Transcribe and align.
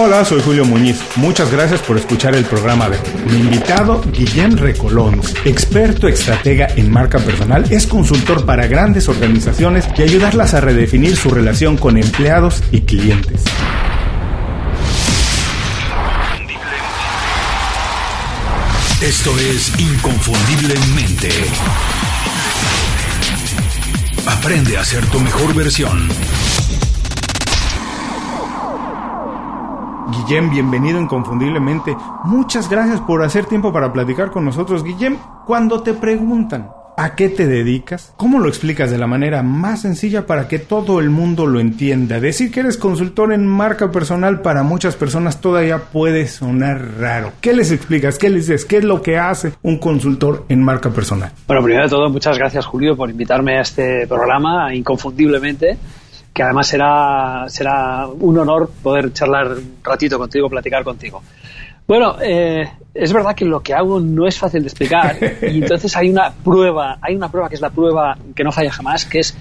Hola, 0.00 0.24
soy 0.24 0.40
Julio 0.40 0.64
Muñiz. 0.64 1.00
Muchas 1.16 1.50
gracias 1.50 1.80
por 1.80 1.96
escuchar 1.96 2.36
el 2.36 2.44
programa 2.44 2.88
de 2.88 2.98
hoy. 2.98 3.02
Mi 3.32 3.40
invitado, 3.40 4.00
Guillem 4.12 4.56
Recolons, 4.56 5.34
experto 5.44 6.06
estratega 6.06 6.68
en 6.76 6.88
marca 6.88 7.18
personal, 7.18 7.64
es 7.68 7.84
consultor 7.88 8.46
para 8.46 8.68
grandes 8.68 9.08
organizaciones 9.08 9.88
y 9.98 10.02
ayudarlas 10.02 10.54
a 10.54 10.60
redefinir 10.60 11.16
su 11.16 11.30
relación 11.30 11.76
con 11.76 11.96
empleados 11.96 12.62
y 12.70 12.82
clientes. 12.82 13.42
Esto 19.02 19.36
es 19.36 19.80
Inconfundiblemente. 19.80 21.28
Aprende 24.28 24.78
a 24.78 24.84
ser 24.84 25.04
tu 25.06 25.18
mejor 25.18 25.52
versión. 25.54 26.08
Guillem, 30.18 30.50
bienvenido 30.50 31.00
inconfundiblemente. 31.00 31.96
Muchas 32.24 32.68
gracias 32.68 33.00
por 33.00 33.22
hacer 33.22 33.46
tiempo 33.46 33.72
para 33.72 33.92
platicar 33.92 34.30
con 34.30 34.44
nosotros. 34.44 34.82
Guillem, 34.82 35.16
cuando 35.46 35.82
te 35.82 35.94
preguntan 35.94 36.70
a 36.96 37.14
qué 37.14 37.28
te 37.28 37.46
dedicas, 37.46 38.14
¿cómo 38.16 38.40
lo 38.40 38.48
explicas 38.48 38.90
de 38.90 38.98
la 38.98 39.06
manera 39.06 39.44
más 39.44 39.82
sencilla 39.82 40.26
para 40.26 40.48
que 40.48 40.58
todo 40.58 40.98
el 40.98 41.10
mundo 41.10 41.46
lo 41.46 41.60
entienda? 41.60 42.18
Decir 42.18 42.50
que 42.50 42.60
eres 42.60 42.76
consultor 42.76 43.32
en 43.32 43.46
marca 43.46 43.92
personal 43.92 44.42
para 44.42 44.64
muchas 44.64 44.96
personas 44.96 45.40
todavía 45.40 45.78
puede 45.92 46.26
sonar 46.26 46.98
raro. 46.98 47.32
¿Qué 47.40 47.52
les 47.52 47.70
explicas? 47.70 48.18
¿Qué 48.18 48.28
les 48.28 48.48
dices? 48.48 48.64
¿Qué 48.64 48.78
es 48.78 48.84
lo 48.84 49.02
que 49.02 49.18
hace 49.18 49.52
un 49.62 49.78
consultor 49.78 50.46
en 50.48 50.62
marca 50.62 50.90
personal? 50.90 51.30
Bueno, 51.46 51.62
primero 51.62 51.84
de 51.84 51.90
todo, 51.90 52.10
muchas 52.10 52.36
gracias 52.36 52.66
Julio 52.66 52.96
por 52.96 53.08
invitarme 53.08 53.58
a 53.58 53.60
este 53.60 54.06
programa, 54.08 54.74
inconfundiblemente 54.74 55.78
que 56.38 56.44
además 56.44 56.68
será, 56.68 57.46
será 57.48 58.06
un 58.06 58.38
honor 58.38 58.70
poder 58.80 59.12
charlar 59.12 59.48
un 59.48 59.78
ratito 59.82 60.18
contigo, 60.18 60.48
platicar 60.48 60.84
contigo. 60.84 61.20
Bueno, 61.84 62.14
eh, 62.22 62.64
es 62.94 63.12
verdad 63.12 63.34
que 63.34 63.44
lo 63.44 63.58
que 63.58 63.74
hago 63.74 63.98
no 63.98 64.24
es 64.24 64.38
fácil 64.38 64.60
de 64.60 64.68
explicar 64.68 65.16
y 65.42 65.60
entonces 65.60 65.96
hay 65.96 66.10
una 66.10 66.30
prueba, 66.30 66.98
hay 67.02 67.16
una 67.16 67.28
prueba 67.28 67.48
que 67.48 67.56
es 67.56 67.60
la 67.60 67.70
prueba 67.70 68.16
que 68.36 68.44
no 68.44 68.52
falla 68.52 68.70
jamás, 68.70 69.04
que 69.04 69.18
es 69.18 69.36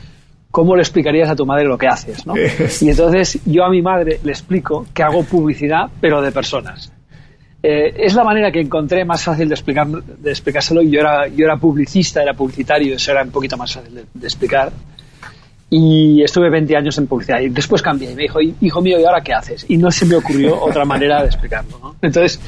cómo 0.50 0.76
le 0.76 0.82
explicarías 0.82 1.30
a 1.30 1.36
tu 1.36 1.46
madre 1.46 1.66
lo 1.66 1.78
que 1.78 1.86
haces, 1.86 2.26
¿no? 2.26 2.34
Y 2.36 2.90
entonces 2.90 3.42
yo 3.46 3.64
a 3.64 3.70
mi 3.70 3.84
madre 3.84 4.20
le 4.24 4.32
explico 4.32 4.88
que 4.92 5.04
hago 5.04 5.22
publicidad, 5.24 5.92
pero 6.02 6.20
de 6.24 6.32
personas. 6.32 6.92
Eh, 7.62 7.94
es 7.96 8.16
la 8.16 8.24
manera 8.24 8.52
que 8.52 8.62
encontré 8.62 9.06
más 9.06 9.24
fácil 9.24 9.48
de, 9.50 9.54
explicar, 9.54 9.86
de 9.86 10.32
explicárselo. 10.32 10.82
Yo 10.82 11.00
era, 11.00 11.28
yo 11.28 11.46
era 11.46 11.58
publicista, 11.58 12.24
era 12.24 12.34
publicitario, 12.34 12.96
eso 12.96 13.12
era 13.12 13.22
un 13.22 13.30
poquito 13.30 13.56
más 13.56 13.72
fácil 13.72 14.04
de 14.12 14.26
explicar 14.28 14.72
y 15.70 16.24
estuve 16.24 16.50
20 16.50 16.78
años 16.78 16.98
en 16.98 17.08
publicidad 17.08 17.42
y 17.42 17.50
después 17.50 17.82
cambié 17.82 18.12
y 18.12 18.16
me 18.16 18.24
dijo, 18.24 18.40
hijo 18.42 18.82
mío, 18.82 19.00
¿y 19.00 19.04
ahora 19.04 19.22
qué 19.22 19.34
haces? 19.34 19.66
Y 19.68 19.78
no 19.78 19.92
se 19.92 20.06
me 20.06 20.16
ocurrió 20.16 20.62
otra 20.62 20.86
manera 20.86 21.22
de 21.22 21.28
explicarlo. 21.28 21.78
¿no? 21.82 21.96
Entonces, 22.02 22.40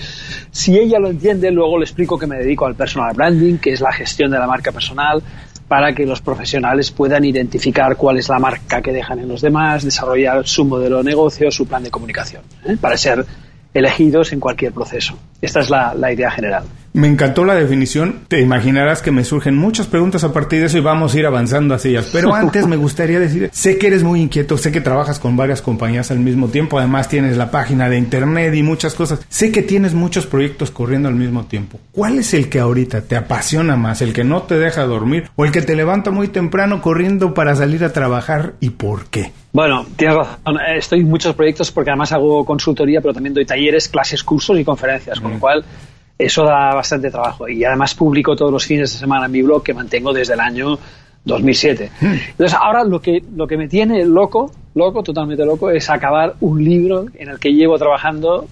si 0.52 0.78
ella 0.78 1.00
lo 1.00 1.10
entiende, 1.10 1.52
luego 1.52 1.78
le 1.78 1.84
explico 1.84 2.18
que 2.18 2.28
me 2.28 2.38
dedico 2.38 2.66
al 2.66 2.76
personal 2.76 3.14
branding, 3.14 3.58
que 3.58 3.74
es 3.74 3.82
la 3.82 3.92
gestión 3.92 4.32
de 4.32 4.40
la 4.40 4.48
marca 4.48 4.72
personal, 4.72 5.22
para 5.68 5.94
que 5.94 6.06
los 6.06 6.22
profesionales 6.22 6.92
puedan 6.92 7.26
identificar 7.26 7.96
cuál 7.96 8.18
es 8.18 8.30
la 8.30 8.40
marca 8.40 8.82
que 8.82 8.92
dejan 8.92 9.20
en 9.20 9.28
los 9.28 9.42
demás, 9.42 9.84
desarrollar 9.84 10.48
su 10.48 10.66
modelo 10.66 10.98
de 10.98 11.04
negocio, 11.04 11.52
su 11.52 11.68
plan 11.68 11.84
de 11.84 11.92
comunicación, 11.92 12.42
¿eh? 12.66 12.76
para 12.80 12.98
ser 12.98 13.26
elegidos 13.74 14.32
en 14.34 14.40
cualquier 14.40 14.72
proceso. 14.72 15.16
Esta 15.42 15.60
es 15.60 15.70
la, 15.70 15.94
la 15.94 16.12
idea 16.12 16.32
general. 16.32 16.64
Me 16.94 17.08
encantó 17.08 17.46
la 17.46 17.56
definición. 17.56 18.22
Te 18.28 18.42
imaginarás 18.42 19.02
que 19.02 19.12
me 19.12 19.24
surgen 19.24 19.56
muchas 19.56 19.88
preguntas 19.88 20.24
a 20.24 20.34
partir 20.34 20.60
de 20.60 20.66
eso 20.68 20.78
y 20.78 20.82
vamos 20.82 21.14
a 21.14 21.20
ir 21.20 21.26
avanzando 21.26 21.76
hacia 21.76 21.92
ellas. 21.92 22.10
Pero 22.12 22.34
antes 22.50 22.68
me 22.68 22.78
gustaría 22.78 23.20
decir, 23.20 23.50
sé 23.54 23.78
que 23.78 23.88
eres 23.88 24.04
muy 24.04 24.22
inquieto, 24.22 24.58
sé 24.58 24.72
que 24.72 24.82
trabajas 24.82 25.20
con 25.20 25.38
varias 25.38 25.62
compañías 25.62 26.12
al 26.12 26.20
mismo 26.20 26.48
tiempo, 26.48 26.80
además 26.80 27.10
tienes 27.10 27.38
la 27.38 27.52
página 27.52 27.90
de 27.90 27.98
internet 27.98 28.54
y 28.56 28.64
muchas 28.64 28.96
cosas. 28.96 29.26
Sé 29.30 29.52
que 29.52 29.62
tienes 29.62 29.94
muchos 29.94 30.26
proyectos 30.26 30.72
corriendo 30.72 31.08
al 31.08 31.16
mismo 31.16 31.46
tiempo. 31.46 31.80
¿Cuál 31.92 32.20
es 32.20 32.34
el 32.34 32.50
que 32.50 32.60
ahorita 32.60 33.02
te 33.02 33.16
apasiona 33.16 33.76
más? 33.76 34.02
¿El 34.02 34.14
que 34.14 34.24
no 34.24 34.44
te 34.44 34.58
deja 34.58 34.84
dormir 34.84 35.30
o 35.36 35.46
el 35.46 35.52
que 35.52 35.62
te 35.62 35.76
levanta 35.76 36.12
muy 36.12 36.28
temprano 36.28 36.82
corriendo 36.82 37.34
para 37.34 37.56
salir 37.56 37.84
a 37.84 37.94
trabajar 37.94 38.54
y 38.60 38.72
por 38.72 39.06
qué? 39.06 39.32
Bueno, 39.52 39.86
tienes 39.96 40.18
razón. 40.18 40.58
Estoy 40.76 41.00
en 41.00 41.10
muchos 41.10 41.36
proyectos 41.36 41.72
porque 41.72 41.90
además 41.90 42.12
hago 42.12 42.46
consultoría, 42.46 43.02
pero 43.02 43.14
también 43.14 43.34
doy 43.34 43.46
talleres, 43.46 43.90
clases, 43.90 44.24
cursos 44.24 44.60
y 44.60 44.64
conferencias, 44.64 45.20
con 45.20 45.34
lo 45.34 45.40
cual 45.40 45.66
eso 46.20 46.44
da 46.44 46.76
bastante 46.76 47.10
trabajo. 47.10 47.48
Y 47.48 47.64
además 47.64 47.96
publico 47.96 48.36
todos 48.36 48.52
los 48.52 48.66
fines 48.66 48.92
de 48.92 49.00
semana 49.00 49.28
en 49.28 49.32
mi 49.32 49.42
blog 49.42 49.64
que 49.64 49.74
mantengo 49.74 50.12
desde 50.12 50.34
el 50.34 50.42
año 50.42 50.78
2007. 51.24 51.92
Hmm. 52.02 52.06
Entonces, 52.32 52.58
ahora 52.62 52.84
lo 52.84 53.00
que, 53.00 53.24
lo 53.36 53.48
que 53.48 53.56
me 53.56 53.70
tiene 53.70 54.06
loco, 54.06 54.52
loco, 54.76 55.02
totalmente 55.02 55.46
loco, 55.46 55.72
es 55.72 55.90
acabar 55.90 56.36
un 56.42 56.62
libro 56.62 57.06
en 57.16 57.30
el 57.30 57.40
que 57.40 57.54
llevo 57.54 57.78
trabajando 57.78 58.48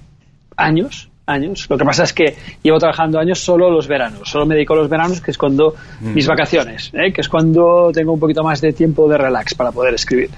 años, 0.56 1.10
años. 1.26 1.68
Lo 1.70 1.78
que 1.78 1.84
pasa 1.84 2.04
es 2.04 2.14
que 2.14 2.38
llevo 2.64 2.78
trabajando 2.78 3.20
años 3.20 3.40
solo 3.40 3.70
los 3.70 3.86
veranos. 3.86 4.30
Solo 4.30 4.46
me 4.46 4.56
dedico 4.56 4.74
a 4.74 4.78
los 4.78 4.90
veranos, 4.90 5.20
que 5.20 5.32
es 5.32 5.38
cuando 5.38 5.76
hmm. 6.00 6.14
mis 6.14 6.26
vacaciones, 6.26 6.92
¿eh? 6.94 7.12
que 7.12 7.20
es 7.20 7.28
cuando 7.28 7.92
tengo 7.94 8.14
un 8.14 8.20
poquito 8.20 8.44
más 8.44 8.62
de 8.62 8.72
tiempo 8.72 9.10
de 9.10 9.18
relax 9.18 9.56
para 9.56 9.74
poder 9.74 9.94
escribir. 9.94 10.30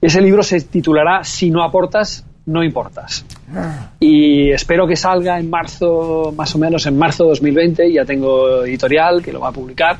Ese 0.00 0.20
libro 0.20 0.42
se 0.42 0.60
titulará 0.60 1.24
Si 1.24 1.50
no 1.50 1.62
aportas, 1.62 2.24
no 2.48 2.64
importas. 2.64 3.24
Y 4.00 4.50
espero 4.50 4.86
que 4.86 4.96
salga 4.96 5.38
en 5.38 5.50
marzo, 5.50 6.32
más 6.34 6.54
o 6.54 6.58
menos 6.58 6.86
en 6.86 6.96
marzo 6.96 7.24
de 7.24 7.30
2020. 7.30 7.92
Ya 7.92 8.04
tengo 8.04 8.64
editorial 8.64 9.22
que 9.22 9.32
lo 9.32 9.40
va 9.40 9.48
a 9.48 9.52
publicar. 9.52 9.98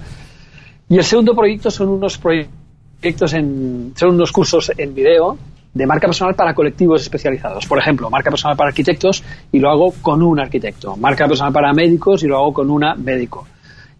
Y 0.88 0.96
el 0.96 1.04
segundo 1.04 1.34
proyecto 1.34 1.70
son 1.70 1.88
unos 1.88 2.16
proyectos 2.16 3.34
en, 3.34 3.92
son 3.94 4.14
unos 4.14 4.32
cursos 4.32 4.72
en 4.76 4.94
video 4.94 5.36
de 5.74 5.86
marca 5.86 6.06
personal 6.06 6.34
para 6.34 6.54
colectivos 6.54 7.02
especializados. 7.02 7.66
Por 7.66 7.78
ejemplo, 7.78 8.08
marca 8.08 8.30
personal 8.30 8.56
para 8.56 8.70
arquitectos 8.70 9.22
y 9.52 9.58
lo 9.58 9.70
hago 9.70 9.92
con 10.00 10.22
un 10.22 10.40
arquitecto. 10.40 10.96
Marca 10.96 11.28
personal 11.28 11.52
para 11.52 11.74
médicos 11.74 12.22
y 12.22 12.26
lo 12.26 12.38
hago 12.38 12.54
con 12.54 12.70
una 12.70 12.94
médico 12.94 13.46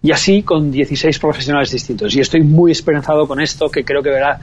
y 0.03 0.13
así 0.13 0.43
con 0.43 0.71
16 0.71 1.19
profesionales 1.19 1.71
distintos. 1.71 2.15
Y 2.15 2.21
estoy 2.21 2.43
muy 2.43 2.73
esperanzado 2.73 3.27
con 3.27 3.41
esto, 3.41 3.69
que 3.69 3.85
creo 3.85 4.03
que 4.03 4.11
verá, 4.11 4.39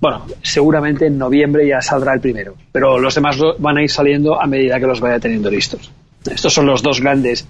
bueno, 0.00 0.26
seguramente 0.42 1.06
en 1.06 1.18
noviembre 1.18 1.66
ya 1.66 1.80
saldrá 1.80 2.14
el 2.14 2.20
primero, 2.20 2.54
pero 2.72 2.98
los 2.98 3.14
demás 3.14 3.38
van 3.58 3.78
a 3.78 3.82
ir 3.82 3.90
saliendo 3.90 4.40
a 4.40 4.46
medida 4.46 4.78
que 4.78 4.86
los 4.86 5.00
vaya 5.00 5.18
teniendo 5.18 5.50
listos. 5.50 5.90
Estos 6.30 6.52
son 6.52 6.66
los 6.66 6.82
dos 6.82 7.00
grandes 7.00 7.46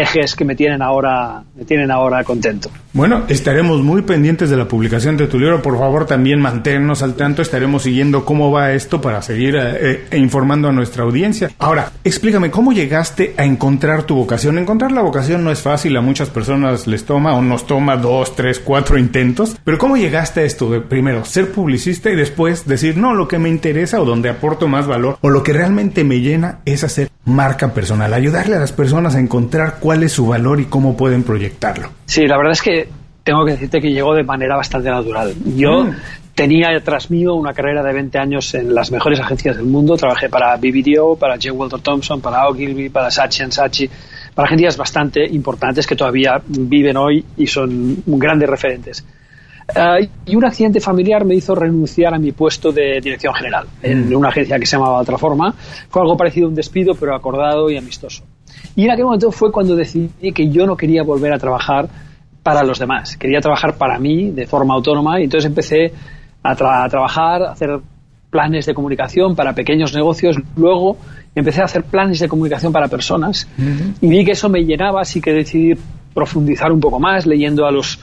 ejes 0.00 0.34
que 0.34 0.44
me 0.44 0.54
tienen 0.54 0.82
ahora, 0.82 1.42
me 1.56 1.64
tienen 1.64 1.90
ahora 1.90 2.24
contento. 2.24 2.70
Bueno, 2.92 3.22
estaremos 3.28 3.82
muy 3.82 4.02
pendientes 4.02 4.50
de 4.50 4.56
la 4.56 4.66
publicación 4.66 5.16
de 5.16 5.28
tu 5.28 5.38
libro. 5.38 5.62
Por 5.62 5.78
favor, 5.78 6.06
también 6.06 6.40
manténnos 6.40 7.02
al 7.02 7.14
tanto. 7.14 7.40
Estaremos 7.40 7.84
siguiendo 7.84 8.24
cómo 8.24 8.50
va 8.50 8.72
esto 8.72 9.00
para 9.00 9.22
seguir 9.22 9.54
eh, 9.54 10.06
eh, 10.10 10.18
informando 10.18 10.68
a 10.68 10.72
nuestra 10.72 11.04
audiencia. 11.04 11.50
Ahora, 11.58 11.92
explícame, 12.02 12.50
¿cómo 12.50 12.72
llegaste 12.72 13.34
a 13.36 13.44
encontrar 13.44 14.02
tu 14.02 14.16
vocación? 14.16 14.58
Encontrar 14.58 14.90
la 14.90 15.02
vocación 15.02 15.44
no 15.44 15.52
es 15.52 15.60
fácil. 15.60 15.96
A 15.96 16.00
muchas 16.00 16.30
personas 16.30 16.88
les 16.88 17.04
toma 17.04 17.34
o 17.34 17.42
nos 17.42 17.66
toma 17.66 17.96
dos, 17.96 18.34
tres, 18.34 18.58
cuatro 18.58 18.98
intentos. 18.98 19.56
Pero 19.62 19.78
¿cómo 19.78 19.96
llegaste 19.96 20.40
a 20.40 20.44
esto 20.44 20.68
de 20.70 20.80
primero 20.80 21.24
ser 21.24 21.52
publicista 21.52 22.10
y 22.10 22.16
después 22.16 22.66
decir, 22.66 22.96
no, 22.96 23.14
lo 23.14 23.28
que 23.28 23.38
me 23.38 23.48
interesa 23.48 24.00
o 24.00 24.04
donde 24.04 24.30
aporto 24.30 24.66
más 24.66 24.88
valor 24.88 25.16
o 25.20 25.30
lo 25.30 25.44
que 25.44 25.52
realmente 25.52 26.02
me 26.02 26.20
llena 26.20 26.58
es 26.64 26.82
hacer 26.82 27.10
marca 27.30 27.72
personal, 27.72 28.12
ayudarle 28.12 28.56
a 28.56 28.60
las 28.60 28.72
personas 28.72 29.14
a 29.14 29.20
encontrar 29.20 29.76
cuál 29.80 30.02
es 30.02 30.12
su 30.12 30.26
valor 30.26 30.60
y 30.60 30.66
cómo 30.66 30.96
pueden 30.96 31.22
proyectarlo. 31.22 31.90
Sí, 32.06 32.26
la 32.26 32.36
verdad 32.36 32.52
es 32.52 32.62
que 32.62 32.88
tengo 33.22 33.44
que 33.44 33.52
decirte 33.52 33.80
que 33.80 33.92
llegó 33.92 34.14
de 34.14 34.24
manera 34.24 34.56
bastante 34.56 34.90
natural. 34.90 35.34
Yo 35.56 35.84
mm. 35.84 35.96
tenía 36.34 36.68
tras 36.82 37.10
mío 37.10 37.34
una 37.34 37.52
carrera 37.52 37.82
de 37.82 37.92
20 37.92 38.18
años 38.18 38.54
en 38.54 38.74
las 38.74 38.90
mejores 38.90 39.20
agencias 39.20 39.56
del 39.56 39.66
mundo. 39.66 39.96
Trabajé 39.96 40.28
para 40.28 40.56
BBDO, 40.56 41.16
para 41.16 41.34
J. 41.34 41.52
Walter 41.52 41.80
Thompson, 41.80 42.20
para 42.20 42.48
Ogilvy, 42.48 42.88
para 42.88 43.10
Saatchi 43.10 43.50
Saatchi, 43.50 43.88
para 44.34 44.46
agencias 44.46 44.76
bastante 44.76 45.24
importantes 45.26 45.86
que 45.86 45.96
todavía 45.96 46.40
viven 46.46 46.96
hoy 46.96 47.24
y 47.36 47.46
son 47.46 48.02
grandes 48.06 48.48
referentes. 48.48 49.04
Eh, 49.74 50.08
y 50.26 50.36
un 50.36 50.44
accidente 50.44 50.80
familiar 50.80 51.24
me 51.24 51.34
hizo 51.34 51.54
renunciar 51.54 52.14
a 52.14 52.18
mi 52.18 52.32
puesto 52.32 52.72
de 52.72 53.00
dirección 53.00 53.34
general 53.34 53.66
en 53.82 54.10
mm. 54.10 54.16
una 54.16 54.28
agencia 54.28 54.58
que 54.58 54.66
se 54.66 54.76
llamaba 54.76 54.98
Otra 54.98 55.18
Forma. 55.18 55.54
Fue 55.88 56.02
algo 56.02 56.16
parecido 56.16 56.46
a 56.46 56.48
un 56.50 56.54
despido, 56.54 56.94
pero 56.94 57.14
acordado 57.14 57.70
y 57.70 57.76
amistoso. 57.76 58.24
Y 58.76 58.84
en 58.84 58.90
aquel 58.90 59.04
momento 59.04 59.30
fue 59.30 59.50
cuando 59.50 59.76
decidí 59.76 60.32
que 60.32 60.48
yo 60.48 60.66
no 60.66 60.76
quería 60.76 61.02
volver 61.02 61.32
a 61.32 61.38
trabajar 61.38 61.88
para 62.42 62.62
los 62.62 62.78
demás, 62.78 63.16
quería 63.16 63.40
trabajar 63.40 63.76
para 63.76 63.98
mí 63.98 64.30
de 64.30 64.46
forma 64.46 64.74
autónoma 64.74 65.20
y 65.20 65.24
entonces 65.24 65.46
empecé 65.46 65.92
a, 66.42 66.54
trabajar, 66.54 67.42
a 67.42 67.52
hacer 67.52 67.80
planes 68.30 68.64
de 68.64 68.72
comunicación 68.72 69.36
para 69.36 69.52
pequeños 69.52 69.94
negocios. 69.94 70.36
Luego 70.56 70.96
empecé 71.34 71.60
a 71.60 71.64
hacer 71.64 71.84
planes 71.84 72.18
de 72.18 72.28
comunicación 72.28 72.72
para 72.72 72.88
personas 72.88 73.46
y 74.00 74.08
vi 74.08 74.24
que 74.24 74.32
eso 74.32 74.48
me 74.48 74.64
llenaba, 74.64 75.02
así 75.02 75.20
que 75.20 75.32
decidí 75.32 75.74
profundizar 76.14 76.72
un 76.72 76.80
poco 76.80 76.98
más 76.98 77.26
leyendo 77.26 77.66
a 77.66 77.70
los 77.70 77.98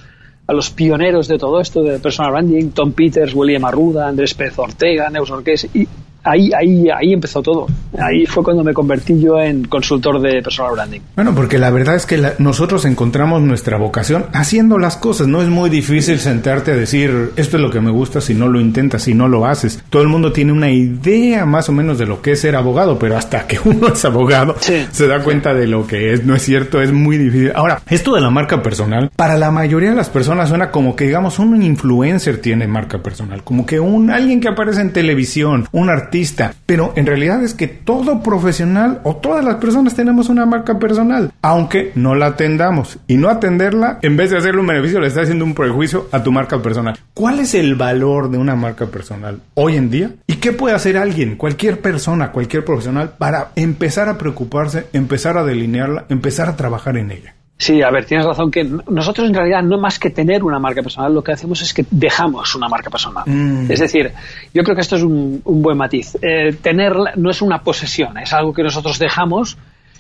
a 0.47 0.53
los 0.53 0.69
pioneros 0.69 1.27
de 1.27 1.37
todo 1.37 1.59
esto, 1.59 1.83
de 1.83 1.99
personal 1.99 2.31
branding, 2.31 2.69
Tom 2.69 2.93
Peters, 2.93 3.33
William 3.33 3.65
Arruda, 3.65 4.07
Andrés 4.07 4.33
Pérez 4.33 4.57
Ortega, 4.57 5.09
Neus 5.09 5.29
Orqués, 5.29 5.67
y 5.73 5.87
ahí, 6.27 6.51
ahí, 6.53 6.89
ahí 6.89 7.13
empezó 7.13 7.41
todo. 7.41 7.67
Ahí 7.97 8.25
fue 8.25 8.43
cuando 8.43 8.63
me 8.63 8.73
convertí 8.73 9.19
yo 9.19 9.39
en 9.39 9.65
consultor 9.65 10.21
de 10.21 10.41
personal 10.41 10.73
branding. 10.73 10.99
Bueno, 11.15 11.33
porque 11.33 11.57
la 11.57 11.69
verdad 11.69 11.95
es 11.95 12.05
que 12.05 12.21
nosotros 12.39 12.85
encontramos 12.85 13.41
nuestra 13.41 13.77
vocación 13.77 14.25
haciendo 14.33 14.77
las 14.77 14.97
cosas. 14.97 15.27
No 15.27 15.41
es 15.41 15.49
muy 15.49 15.69
difícil 15.69 16.19
sentarte 16.19 16.71
a 16.71 16.75
decir, 16.75 17.31
esto 17.35 17.57
es 17.57 17.63
lo 17.63 17.71
que 17.71 17.81
me 17.81 17.91
gusta 17.91 18.21
si 18.21 18.33
no 18.33 18.47
lo 18.47 18.59
intentas, 18.59 19.03
si 19.03 19.13
no 19.13 19.27
lo 19.27 19.45
haces. 19.45 19.83
Todo 19.89 20.01
el 20.01 20.07
mundo 20.07 20.31
tiene 20.31 20.51
una 20.51 20.69
idea 20.69 21.45
más 21.45 21.69
o 21.69 21.71
menos 21.71 21.97
de 21.97 22.05
lo 22.05 22.21
que 22.21 22.33
es 22.33 22.41
ser 22.41 22.55
abogado, 22.55 22.99
pero 22.99 23.17
hasta 23.17 23.47
que 23.47 23.59
uno 23.65 23.87
es 23.87 24.05
abogado 24.05 24.55
se 24.59 25.07
da 25.07 25.23
cuenta 25.23 25.53
de 25.53 25.67
lo 25.67 25.87
que 25.87 26.13
es. 26.13 26.25
No 26.25 26.35
es 26.35 26.43
cierto, 26.43 26.81
es 26.81 26.91
muy 26.91 27.17
difícil. 27.17 27.51
Ahora, 27.55 27.81
esto 27.89 28.13
de 28.13 28.21
la 28.21 28.29
marca 28.29 28.61
personal, 28.61 29.09
para 29.15 29.37
la 29.37 29.51
mayoría 29.51 29.89
de 29.89 29.95
las 29.95 30.09
personas 30.09 30.49
suena 30.49 30.71
como 30.71 30.95
que, 30.95 31.05
digamos, 31.05 31.39
un 31.39 31.61
influencer 31.61 32.39
tiene 32.41 32.67
marca 32.67 32.99
personal, 32.99 33.43
como 33.43 33.65
que 33.65 33.79
un 33.79 34.09
alguien 34.09 34.39
que 34.39 34.47
aparece 34.47 34.81
en 34.81 34.93
televisión, 34.93 35.67
un 35.71 35.89
artista, 35.89 36.16
pero 36.65 36.93
en 36.95 37.05
realidad 37.05 37.43
es 37.43 37.53
que 37.53 37.67
todo 37.67 38.21
profesional 38.21 39.01
o 39.03 39.17
todas 39.17 39.43
las 39.43 39.55
personas 39.55 39.95
tenemos 39.95 40.29
una 40.29 40.45
marca 40.45 40.79
personal, 40.79 41.31
aunque 41.41 41.91
no 41.95 42.15
la 42.15 42.27
atendamos. 42.27 42.99
Y 43.07 43.17
no 43.17 43.29
atenderla, 43.29 43.99
en 44.01 44.17
vez 44.17 44.31
de 44.31 44.37
hacerle 44.37 44.61
un 44.61 44.67
beneficio, 44.67 44.99
le 44.99 45.07
está 45.07 45.21
haciendo 45.21 45.45
un 45.45 45.53
prejuicio 45.53 46.07
a 46.11 46.23
tu 46.23 46.31
marca 46.31 46.61
personal. 46.61 46.97
¿Cuál 47.13 47.39
es 47.39 47.53
el 47.53 47.75
valor 47.75 48.29
de 48.29 48.37
una 48.37 48.55
marca 48.55 48.87
personal 48.87 49.39
hoy 49.53 49.75
en 49.75 49.89
día? 49.89 50.11
¿Y 50.27 50.35
qué 50.35 50.51
puede 50.51 50.75
hacer 50.75 50.97
alguien, 50.97 51.35
cualquier 51.35 51.81
persona, 51.81 52.31
cualquier 52.31 52.65
profesional, 52.65 53.13
para 53.17 53.51
empezar 53.55 54.09
a 54.09 54.17
preocuparse, 54.17 54.87
empezar 54.93 55.37
a 55.37 55.43
delinearla, 55.43 56.05
empezar 56.09 56.49
a 56.49 56.55
trabajar 56.55 56.97
en 56.97 57.11
ella? 57.11 57.36
Sí, 57.59 57.81
a 57.81 57.89
ver, 57.89 58.05
tienes 58.05 58.25
razón 58.25 58.51
que 58.51 58.63
nosotros 58.63 59.27
en 59.27 59.33
realidad 59.33 59.63
no 59.63 59.79
más 59.79 59.97
que 59.97 60.11
tener 60.11 60.43
una 60.43 60.59
marca 60.59 60.83
personal, 60.83 61.11
lo 61.13 61.23
que 61.23 61.31
hacemos 61.31 61.59
es 61.63 61.73
que 61.73 61.85
dejamos 61.89 62.53
una 62.53 62.69
marca 62.69 62.91
personal. 62.91 63.23
Mm. 63.25 63.71
Es 63.71 63.79
decir, 63.79 64.11
yo 64.53 64.63
creo 64.63 64.75
que 64.75 64.81
esto 64.81 64.95
es 64.95 65.01
un, 65.01 65.41
buen 65.43 65.75
matiz. 65.75 66.15
Eh, 66.21 66.53
tenerla 66.61 67.13
no 67.15 67.31
es 67.31 67.41
una 67.41 67.63
posesión, 67.63 68.15
es 68.19 68.31
algo 68.33 68.53
que 68.53 68.61
nosotros 68.61 68.99
dejamos. 68.99 69.57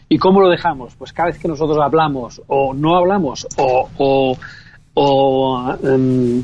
¿Y 0.09 0.19
cómo 0.19 0.39
lo 0.39 0.49
dejamos? 0.49 0.95
Pues 0.95 1.11
cada 1.11 1.29
vez 1.29 1.39
que 1.39 1.47
nosotros 1.47 1.79
hablamos 1.83 2.41
o 2.47 2.73
no 2.73 2.95
hablamos 2.95 3.45
o, 3.57 4.37
em, 5.83 6.43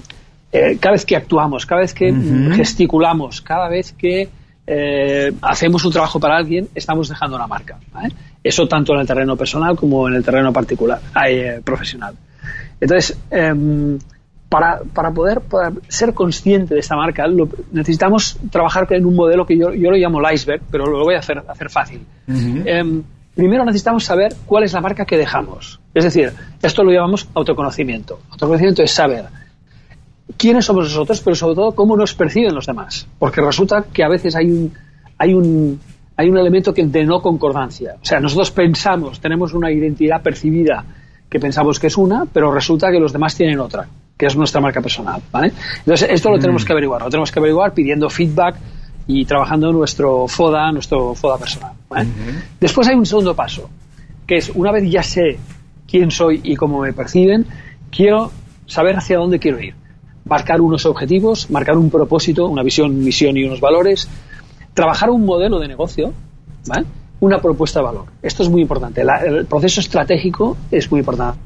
eh, 0.52 0.78
cada 0.80 0.94
vez 0.94 1.06
que 1.06 1.16
actuamos, 1.16 1.66
cada 1.66 1.82
vez 1.82 1.94
que 1.94 2.14
gesticulamos, 2.56 3.42
cada 3.42 3.70
vez 3.70 3.94
que 3.94 4.30
eh, 4.66 5.32
hacemos 5.42 5.86
un 5.86 5.92
trabajo 5.92 6.20
para 6.20 6.38
alguien, 6.38 6.68
estamos 6.76 7.08
dejando 7.08 7.36
una 7.36 7.48
marca. 7.48 7.78
Eso 8.44 8.68
tanto 8.68 8.94
en 8.94 9.00
el 9.00 9.08
terreno 9.08 9.38
personal 9.38 9.76
como 9.76 10.08
en 10.08 10.16
el 10.16 10.24
terreno 10.24 10.52
particular, 10.52 11.00
eh, 11.28 11.62
profesional. 11.64 12.16
Entonces, 12.80 13.18
em, 13.32 13.98
para, 14.50 14.82
para 14.94 15.12
poder, 15.12 15.42
ser 15.88 16.14
consciente 16.14 16.74
de 16.76 16.80
esta 16.80 16.96
marca, 16.96 17.26
necesitamos 17.72 18.38
trabajar 18.52 18.86
en 18.92 19.06
un 19.06 19.16
modelo 19.16 19.46
que 19.46 19.58
yo, 19.58 19.74
yo, 19.74 19.90
lo 19.90 19.98
llamo 19.98 20.20
el 20.20 20.36
iceberg, 20.36 20.62
pero 20.70 20.86
lo 20.86 21.04
voy 21.04 21.16
a 21.16 21.20
hacer, 21.20 21.42
hacer 21.48 21.70
fácil. 21.70 22.02
Em, 22.28 23.02
primero 23.34 23.66
necesitamos 23.66 24.04
saber 24.04 24.36
cuál 24.46 24.64
es 24.64 24.74
la 24.74 24.82
marca 24.82 25.06
que 25.06 25.18
dejamos. 25.18 25.80
Es 25.94 26.04
decir, 26.04 26.34
esto 26.62 26.84
lo 26.84 26.92
llamamos 26.92 27.28
autoconocimiento. 27.34 28.20
Autoconocimiento 28.32 28.84
es 28.84 28.92
saber 28.92 29.26
quiénes 30.38 30.66
somos 30.66 30.86
nosotros, 30.86 31.22
pero 31.22 31.36
sobre 31.36 31.56
todo 31.56 31.72
cómo 31.74 31.98
nos 31.98 32.14
perciben 32.14 32.54
los 32.54 32.66
demás. 32.66 33.08
Porque 33.18 33.42
resulta 33.42 33.86
que 33.92 34.04
a 34.04 34.10
veces 34.10 34.36
hay 34.36 34.52
un, 34.52 34.74
hay 35.18 35.34
un, 35.34 35.80
hay 36.16 36.30
un 36.30 36.38
elemento 36.38 36.74
que 36.74 36.86
de 36.86 37.06
no 37.06 37.22
concordancia. 37.22 37.96
O 38.02 38.06
sea, 38.06 38.20
nosotros 38.20 38.52
pensamos, 38.52 39.20
tenemos 39.20 39.54
una 39.54 39.72
identidad 39.72 40.22
percibida 40.22 40.86
que 41.30 41.40
pensamos 41.40 41.80
que 41.80 41.88
es 41.88 41.98
una, 41.98 42.26
pero 42.32 42.52
resulta 42.52 42.92
que 42.92 43.00
los 43.00 43.12
demás 43.12 43.36
tienen 43.36 43.60
otra, 43.60 43.88
que 44.18 44.28
es 44.28 44.36
nuestra 44.36 44.62
marca 44.62 44.82
personal. 44.82 45.22
¿vale? 45.32 45.52
Entonces, 45.80 46.10
esto 46.12 46.30
lo 46.30 46.38
tenemos 46.38 46.64
mm. 46.64 46.66
que 46.68 46.74
averiguar. 46.74 47.02
Lo 47.02 47.10
tenemos 47.10 47.32
que 47.32 47.40
averiguar 47.40 47.74
pidiendo 47.74 48.10
feedback 48.10 48.56
y 49.08 49.26
trabajando 49.26 49.72
nuestro 49.72 50.28
FODA, 50.28 50.72
nuestro 50.72 51.14
FODA 51.16 51.38
personal. 51.38 51.72
Después 52.60 52.88
hay 52.88 52.96
un 52.96 53.06
segundo 53.06 53.36
paso, 53.36 53.70
que 54.28 54.36
es 54.38 54.50
una 54.50 54.72
vez 54.72 54.90
ya 54.90 55.04
sé 55.04 55.38
quién 55.88 56.12
soy 56.12 56.40
y 56.44 56.56
cómo 56.56 56.82
me 56.82 56.94
perciben, 56.94 57.46
quiero 57.92 58.32
saber 58.66 58.96
hacia 58.96 59.18
dónde 59.18 59.40
quiero 59.40 59.60
ir. 59.62 59.76
Marcar 60.26 60.62
unos 60.62 60.86
objetivos, 60.86 61.50
marcar 61.50 61.78
un 61.78 61.90
propósito, 61.90 62.48
una 62.48 62.64
visión, 62.64 63.04
misión 63.04 63.36
y 63.38 63.44
unos 63.44 63.60
valores, 63.60 64.08
trabajar 64.74 65.10
un 65.10 65.26
modelo 65.26 65.60
de 65.60 65.68
negocio, 65.68 66.14
una 67.20 67.40
propuesta 67.40 67.80
de 67.80 67.86
valor. 67.86 68.06
Esto 68.22 68.44
es 68.44 68.50
muy 68.50 68.62
importante. 68.62 69.02
el 69.02 69.46
proceso 69.46 69.80
estratégico 69.80 70.58
es 70.72 70.90
muy 70.92 71.00
importante. 71.00 71.40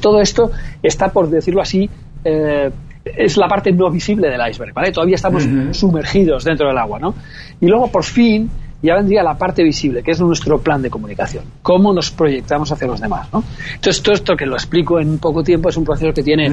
Todo 0.00 0.20
esto 0.20 0.50
está, 0.82 1.08
por 1.08 1.28
decirlo 1.28 1.62
así, 1.62 1.88
eh, 2.24 2.70
es 3.04 3.36
la 3.36 3.48
parte 3.48 3.72
no 3.72 3.90
visible 3.90 4.28
del 4.28 4.40
iceberg, 4.48 4.74
¿vale? 4.74 4.92
Todavía 4.92 5.16
estamos 5.16 5.46
sumergidos 5.72 6.44
dentro 6.44 6.68
del 6.68 6.78
agua, 6.78 6.98
¿no? 6.98 7.14
Y 7.60 7.66
luego, 7.66 7.88
por 7.88 8.04
fin, 8.04 8.50
ya 8.82 8.94
vendría 8.94 9.22
la 9.22 9.36
parte 9.36 9.62
visible, 9.62 10.02
que 10.02 10.10
es 10.10 10.20
nuestro 10.20 10.58
plan 10.60 10.82
de 10.82 10.90
comunicación. 10.90 11.44
Cómo 11.62 11.92
nos 11.92 12.10
proyectamos 12.10 12.72
hacia 12.72 12.86
los 12.86 13.00
demás, 13.00 13.28
¿no? 13.32 13.42
Entonces, 13.74 14.02
todo 14.02 14.14
esto 14.14 14.36
que 14.36 14.46
lo 14.46 14.54
explico 14.54 15.00
en 15.00 15.18
poco 15.18 15.42
tiempo 15.42 15.68
es 15.68 15.76
un 15.76 15.84
proceso 15.84 16.12
que 16.12 16.22
tiene 16.22 16.50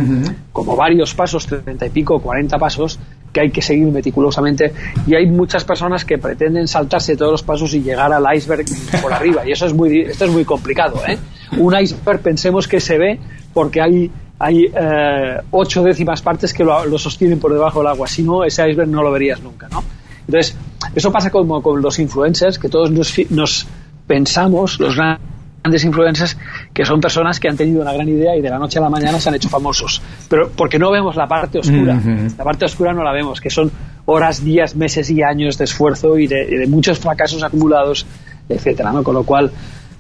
como 0.52 0.76
varios 0.76 1.14
pasos, 1.14 1.48
treinta 1.48 1.86
y 1.86 1.90
pico, 1.90 2.20
cuarenta 2.20 2.58
pasos, 2.58 3.00
que 3.38 3.42
hay 3.42 3.52
que 3.52 3.62
seguir 3.62 3.86
meticulosamente 3.92 4.74
y 5.06 5.14
hay 5.14 5.28
muchas 5.28 5.64
personas 5.64 6.04
que 6.04 6.18
pretenden 6.18 6.68
saltarse 6.68 7.16
todos 7.16 7.34
los 7.34 7.44
pasos 7.44 7.72
y 7.76 7.82
llegar 7.84 8.12
al 8.12 8.26
iceberg 8.36 8.66
por 9.00 9.14
arriba 9.14 9.48
y 9.48 9.52
eso 9.52 9.68
es 9.68 9.76
muy 9.76 10.02
esto 10.02 10.26
es 10.26 10.32
muy 10.32 10.44
complicado 10.44 11.00
¿eh? 11.08 11.20
un 11.60 11.80
iceberg 11.80 12.20
pensemos 12.22 12.68
que 12.68 12.80
se 12.80 12.98
ve 12.98 13.20
porque 13.54 13.80
hay 13.80 14.10
hay 14.40 14.72
eh, 14.76 15.38
ocho 15.52 15.84
décimas 15.84 16.24
partes 16.24 16.52
que 16.52 16.64
lo, 16.64 16.98
sostienen 16.98 17.40
por 17.40 17.54
debajo 17.54 17.78
del 17.82 17.90
agua 17.90 18.08
si 18.08 18.24
no 18.24 18.44
ese 18.44 18.68
iceberg 18.68 18.90
no 18.90 19.04
lo 19.04 19.12
verías 19.12 19.40
nunca 19.40 19.68
¿no? 19.70 19.84
entonces 20.26 20.58
eso 20.96 21.12
pasa 21.12 21.30
como 21.30 21.62
con 21.62 21.80
los 21.80 22.00
influencers 22.00 22.58
que 22.58 22.70
todos 22.70 22.90
nos, 22.90 23.14
nos 23.30 23.68
pensamos 24.08 24.80
los 24.80 24.96
grandes 24.96 25.84
influencers 25.86 26.36
que 26.74 26.86
son 26.86 27.02
personas 27.02 27.40
que 27.40 27.50
han 27.50 27.58
tenido 27.58 27.82
una 27.82 27.94
gran 27.94 28.08
idea 28.08 28.36
y 28.36 28.42
de 28.42 28.50
la 28.50 28.60
noche 28.60 28.80
a 28.80 28.82
la 28.84 28.90
mañana 28.90 29.20
se 29.20 29.30
han 29.30 29.36
hecho 29.36 29.50
famosos. 29.50 30.02
Pero 30.30 30.50
porque 30.56 30.78
no 30.78 30.92
vemos 30.92 31.16
la 31.16 31.28
parte 31.28 31.60
oscura. 31.60 32.00
La 32.38 32.44
parte 32.44 32.66
oscura 32.66 32.94
no 32.94 33.04
la 33.04 33.12
vemos, 33.12 33.42
que 33.42 33.50
son 33.50 33.72
horas, 34.06 34.44
días, 34.44 34.76
meses 34.76 35.10
y 35.10 35.22
años 35.24 35.58
de 35.58 35.66
esfuerzo 35.66 36.18
y 36.18 36.28
de, 36.28 36.66
muchos 36.68 37.00
fracasos 37.00 37.44
acumulados, 37.44 38.06
etcétera, 38.48 38.92
¿no? 38.92 39.04
Con 39.04 39.16
lo 39.16 39.24
cual, 39.24 39.52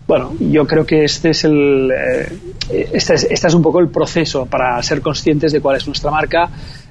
bueno, 0.07 0.33
yo 0.39 0.65
creo 0.65 0.85
que 0.85 1.03
este 1.03 1.31
es 1.31 1.43
el 1.43 1.91
eh, 1.91 2.37
este, 2.93 3.15
es, 3.15 3.27
este, 3.29 3.47
es, 3.47 3.53
un 3.53 3.61
poco 3.61 3.79
el 3.79 3.89
proceso 3.89 4.45
para 4.45 4.81
ser 4.83 5.01
conscientes 5.01 5.51
de 5.51 5.61
cuál 5.61 5.77
es 5.77 5.87
nuestra 5.87 6.11
marca, 6.11 6.49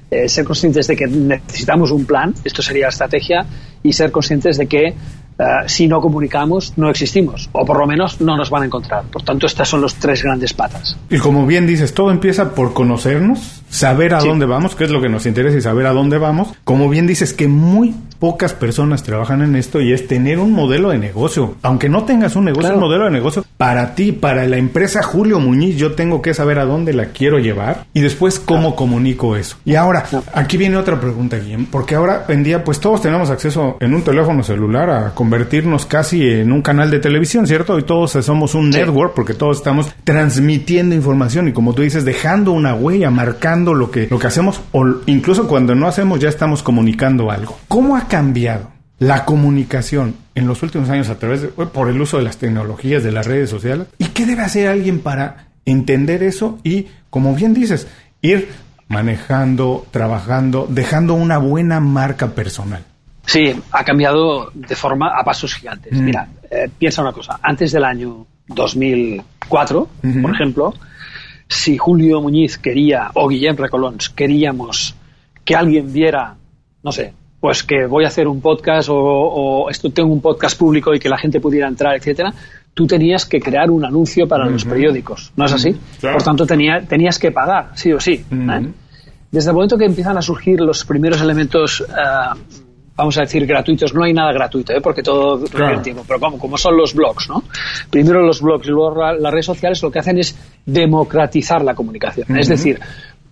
eh, 0.09 0.27
ser 0.27 0.45
conscientes 0.45 0.87
de 0.87 0.95
que 0.95 1.07
necesitamos 1.07 1.91
un 1.91 2.05
plan, 2.05 2.33
esto 2.43 2.61
sería 2.61 2.83
la 2.83 2.89
estrategia, 2.89 3.45
y 3.83 3.93
ser 3.93 4.11
conscientes 4.11 4.57
de 4.57 4.67
que 4.67 4.93
eh, 5.39 5.43
si 5.67 5.87
no 5.87 6.01
comunicamos, 6.01 6.73
no 6.77 6.89
existimos, 6.89 7.49
o 7.51 7.65
por 7.65 7.77
lo 7.77 7.85
menos 7.85 8.19
no 8.21 8.35
nos 8.35 8.49
van 8.49 8.63
a 8.63 8.65
encontrar. 8.65 9.03
Por 9.03 9.21
tanto, 9.21 9.45
estas 9.45 9.69
son 9.69 9.81
los 9.81 9.95
tres 9.95 10.23
grandes 10.23 10.53
patas. 10.53 10.97
Y 11.09 11.19
como 11.19 11.45
bien 11.45 11.67
dices, 11.67 11.93
todo 11.93 12.11
empieza 12.11 12.55
por 12.55 12.73
conocernos, 12.73 13.61
saber 13.69 14.13
a 14.13 14.19
dónde 14.19 14.45
vamos, 14.45 14.75
que 14.75 14.85
es 14.85 14.89
lo 14.89 15.01
que 15.01 15.09
nos 15.09 15.25
interesa 15.25 15.57
y 15.57 15.61
saber 15.61 15.85
a 15.85 15.93
dónde 15.93 16.17
vamos. 16.17 16.49
Como 16.63 16.89
bien 16.89 17.05
dices, 17.05 17.33
que 17.33 17.47
muy 17.47 17.93
pocas 18.19 18.53
personas 18.53 19.03
trabajan 19.03 19.41
en 19.41 19.55
esto 19.55 19.81
y 19.81 19.93
es 19.93 20.07
tener 20.07 20.39
un 20.39 20.51
modelo 20.51 20.89
de 20.89 20.97
negocio. 20.97 21.55
Aunque 21.61 21.89
no 21.89 22.03
tengas 22.03 22.35
un 22.35 22.45
negocio, 22.45 22.73
un 22.73 22.79
modelo 22.79 23.05
de 23.05 23.11
negocio 23.11 23.45
para 23.57 23.95
ti, 23.95 24.11
para 24.11 24.45
la 24.45 24.57
empresa 24.57 25.01
Julio 25.03 25.39
Muñiz, 25.39 25.77
yo 25.77 25.93
tengo 25.93 26.21
que 26.21 26.33
saber 26.33 26.59
a 26.59 26.65
dónde 26.65 26.93
la 26.93 27.07
quiero 27.07 27.39
llevar 27.39 27.85
y 27.93 28.01
después 28.01 28.39
cómo 28.39 28.75
comunico 28.75 29.35
eso. 29.35 29.57
Y 29.65 29.75
ahora, 29.75 30.05
aquí 30.33 30.57
viene 30.57 30.77
otra 30.77 30.99
pregunta, 30.99 31.37
Guillem, 31.37 31.65
porque 31.65 31.95
ahora 31.95 32.25
en 32.27 32.43
día, 32.43 32.63
pues 32.63 32.79
todos 32.79 33.01
tenemos 33.01 33.29
acceso 33.29 33.77
en 33.79 33.93
un 33.93 34.03
teléfono 34.03 34.43
celular 34.43 34.89
a 34.89 35.13
convertirnos 35.13 35.85
casi 35.85 36.27
en 36.29 36.51
un 36.51 36.61
canal 36.61 36.91
de 36.91 36.99
televisión, 36.99 37.47
¿cierto? 37.47 37.77
Y 37.79 37.83
todos 37.83 38.11
somos 38.11 38.55
un 38.55 38.69
network 38.69 39.13
porque 39.13 39.33
todos 39.33 39.57
estamos 39.57 39.87
transmitiendo 40.03 40.95
información 40.95 41.47
y 41.47 41.53
como 41.53 41.73
tú 41.73 41.81
dices, 41.81 42.05
dejando 42.05 42.51
una 42.51 42.75
huella, 42.75 43.09
marcando 43.09 43.73
lo 43.73 43.91
que, 43.91 44.07
lo 44.09 44.19
que 44.19 44.27
hacemos 44.27 44.61
o 44.71 44.85
incluso 45.05 45.47
cuando 45.47 45.75
no 45.75 45.87
hacemos 45.87 46.19
ya 46.19 46.29
estamos 46.29 46.63
comunicando 46.63 47.31
algo. 47.31 47.57
¿Cómo 47.67 47.95
ha 47.95 48.06
cambiado 48.07 48.71
la 48.99 49.25
comunicación 49.25 50.15
en 50.35 50.47
los 50.47 50.63
últimos 50.63 50.89
años 50.89 51.09
a 51.09 51.19
través 51.19 51.41
de, 51.41 51.47
por 51.49 51.89
el 51.89 52.01
uso 52.01 52.17
de 52.17 52.23
las 52.23 52.37
tecnologías, 52.37 53.03
de 53.03 53.11
las 53.11 53.27
redes 53.27 53.49
sociales? 53.49 53.87
¿Y 53.97 54.05
qué 54.07 54.25
debe 54.25 54.41
hacer 54.41 54.67
alguien 54.67 54.99
para 54.99 55.47
entender 55.65 56.23
eso 56.23 56.59
y, 56.63 56.87
como 57.09 57.35
bien 57.35 57.53
dices, 57.53 57.87
ir 58.21 58.49
manejando, 58.87 59.85
trabajando, 59.91 60.67
dejando 60.69 61.13
una 61.13 61.37
buena 61.37 61.79
marca 61.79 62.29
personal? 62.29 62.83
Sí, 63.25 63.53
ha 63.71 63.83
cambiado 63.83 64.51
de 64.53 64.75
forma 64.75 65.09
a 65.19 65.23
pasos 65.23 65.53
gigantes. 65.53 65.91
Mm. 65.91 66.03
Mira, 66.03 66.27
eh, 66.49 66.69
piensa 66.77 67.01
una 67.01 67.11
cosa. 67.11 67.39
Antes 67.41 67.73
del 67.73 67.83
año 67.83 68.25
2004, 68.47 69.89
por 70.21 70.31
ejemplo, 70.33 70.73
si 71.49 71.77
Julio 71.77 72.21
Muñiz 72.21 72.57
quería, 72.57 73.11
o 73.13 73.27
Guillem 73.27 73.57
Recolons, 73.57 74.09
queríamos 74.09 74.95
que 75.43 75.55
alguien 75.55 75.91
viera, 75.91 76.35
no 76.83 76.91
sé, 76.91 77.13
pues 77.39 77.63
que 77.63 77.85
voy 77.85 78.03
a 78.05 78.07
hacer 78.07 78.27
un 78.27 78.41
podcast 78.41 78.89
o, 78.91 79.67
esto, 79.69 79.89
tengo 79.91 80.11
un 80.11 80.21
podcast 80.21 80.57
público 80.57 80.93
y 80.93 80.99
que 80.99 81.09
la 81.09 81.17
gente 81.17 81.39
pudiera 81.39 81.67
entrar, 81.67 81.95
etcétera, 81.95 82.33
tú 82.73 82.87
tenías 82.87 83.25
que 83.25 83.39
crear 83.39 83.69
un 83.69 83.85
anuncio 83.85 84.27
para 84.27 84.45
los 84.45 84.65
periódicos, 84.65 85.31
¿no 85.35 85.45
es 85.45 85.53
así? 85.53 85.75
Por 86.01 86.23
tanto, 86.23 86.45
tenía, 86.45 86.81
tenías 86.87 87.19
que 87.19 87.31
pagar, 87.31 87.71
sí 87.75 87.91
o 87.91 87.99
sí. 87.99 88.23
¿eh? 88.31 88.67
Desde 89.31 89.49
el 89.49 89.55
momento 89.55 89.77
que 89.77 89.85
empiezan 89.85 90.17
a 90.17 90.21
surgir 90.21 90.59
los 90.61 90.85
primeros 90.85 91.21
elementos 91.21 91.81
eh, 91.81 92.39
vamos 92.97 93.17
a 93.17 93.21
decir, 93.21 93.45
gratuitos. 93.45 93.93
No 93.93 94.03
hay 94.03 94.11
nada 94.11 94.33
gratuito, 94.33 94.73
¿eh? 94.73 94.81
porque 94.81 95.03
todo 95.03 95.37
requiere 95.45 95.79
tiempo. 95.79 96.03
Pero 96.05 96.19
como, 96.19 96.39
como 96.39 96.57
son 96.57 96.75
los 96.75 96.93
blogs, 96.93 97.29
¿no? 97.29 97.43
Primero 97.89 98.25
los 98.25 98.41
blogs 98.41 98.67
y 98.67 98.71
luego 98.71 99.13
las 99.13 99.31
redes 99.31 99.45
sociales 99.45 99.81
lo 99.83 99.91
que 99.91 99.99
hacen 99.99 100.17
es 100.17 100.35
democratizar 100.65 101.63
la 101.63 101.75
comunicación. 101.75 102.37
Es 102.37 102.49
decir, 102.49 102.79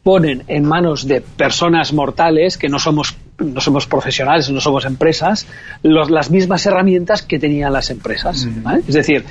ponen 0.06 0.44
en 0.48 0.66
manos 0.66 1.08
de 1.08 1.20
personas 1.20 1.92
mortales 1.92 2.60
que 2.60 2.70
no 2.70 2.78
somos 2.78 3.18
no 3.40 3.60
somos 3.60 3.88
profesionales, 3.88 4.52
no 4.52 4.62
somos 4.62 4.86
empresas, 4.86 5.48
las 5.82 6.30
mismas 6.30 6.64
herramientas 6.68 7.24
que 7.24 7.40
tenían 7.40 7.74
las 7.74 7.90
empresas. 7.90 8.48
Es 8.88 8.94
decir, 8.94 9.26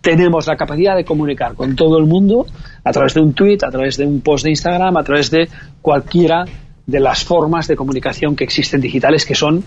tenemos 0.00 0.48
la 0.48 0.56
capacidad 0.56 0.96
de 0.96 1.04
comunicar 1.04 1.54
con 1.54 1.76
todo 1.76 1.96
el 1.98 2.06
mundo 2.06 2.44
a 2.82 2.90
través 2.90 3.14
de 3.14 3.20
un 3.20 3.34
tweet, 3.34 3.58
a 3.62 3.70
través 3.70 3.96
de 3.98 4.04
un 4.04 4.20
post 4.20 4.44
de 4.44 4.50
Instagram, 4.50 4.96
a 4.96 5.04
través 5.04 5.30
de 5.30 5.48
cualquiera 5.80 6.44
de 6.84 7.00
las 7.00 7.24
formas 7.24 7.68
de 7.68 7.76
comunicación 7.76 8.34
que 8.34 8.42
existen 8.42 8.80
digitales, 8.80 9.24
que 9.24 9.36
son 9.36 9.62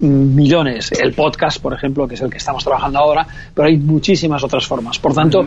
millones. 0.00 0.90
El 0.92 1.12
podcast, 1.12 1.62
por 1.62 1.72
ejemplo, 1.72 2.08
que 2.08 2.14
es 2.14 2.20
el 2.20 2.30
que 2.30 2.38
estamos 2.38 2.64
trabajando 2.64 2.98
ahora, 2.98 3.26
pero 3.54 3.68
hay 3.68 3.76
muchísimas 3.76 4.42
otras 4.42 4.66
formas. 4.66 4.98
Por 4.98 5.14
tanto, 5.14 5.46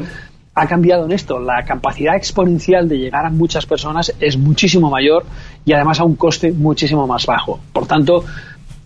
ha 0.56 0.68
cambiado 0.68 1.06
en 1.06 1.12
esto. 1.12 1.40
La 1.40 1.64
capacidad 1.64 2.16
exponencial 2.16 2.88
de 2.88 2.98
llegar 2.98 3.26
a 3.26 3.30
muchas 3.30 3.66
personas 3.66 4.14
es 4.20 4.38
muchísimo 4.38 4.90
mayor 4.90 5.26
y 5.66 5.74
además 5.74 6.00
a 6.00 6.04
un 6.04 6.16
coste 6.16 6.52
muchísimo 6.52 7.08
más 7.08 7.26
bajo. 7.26 7.60
Por 7.72 7.88
tanto, 7.88 8.24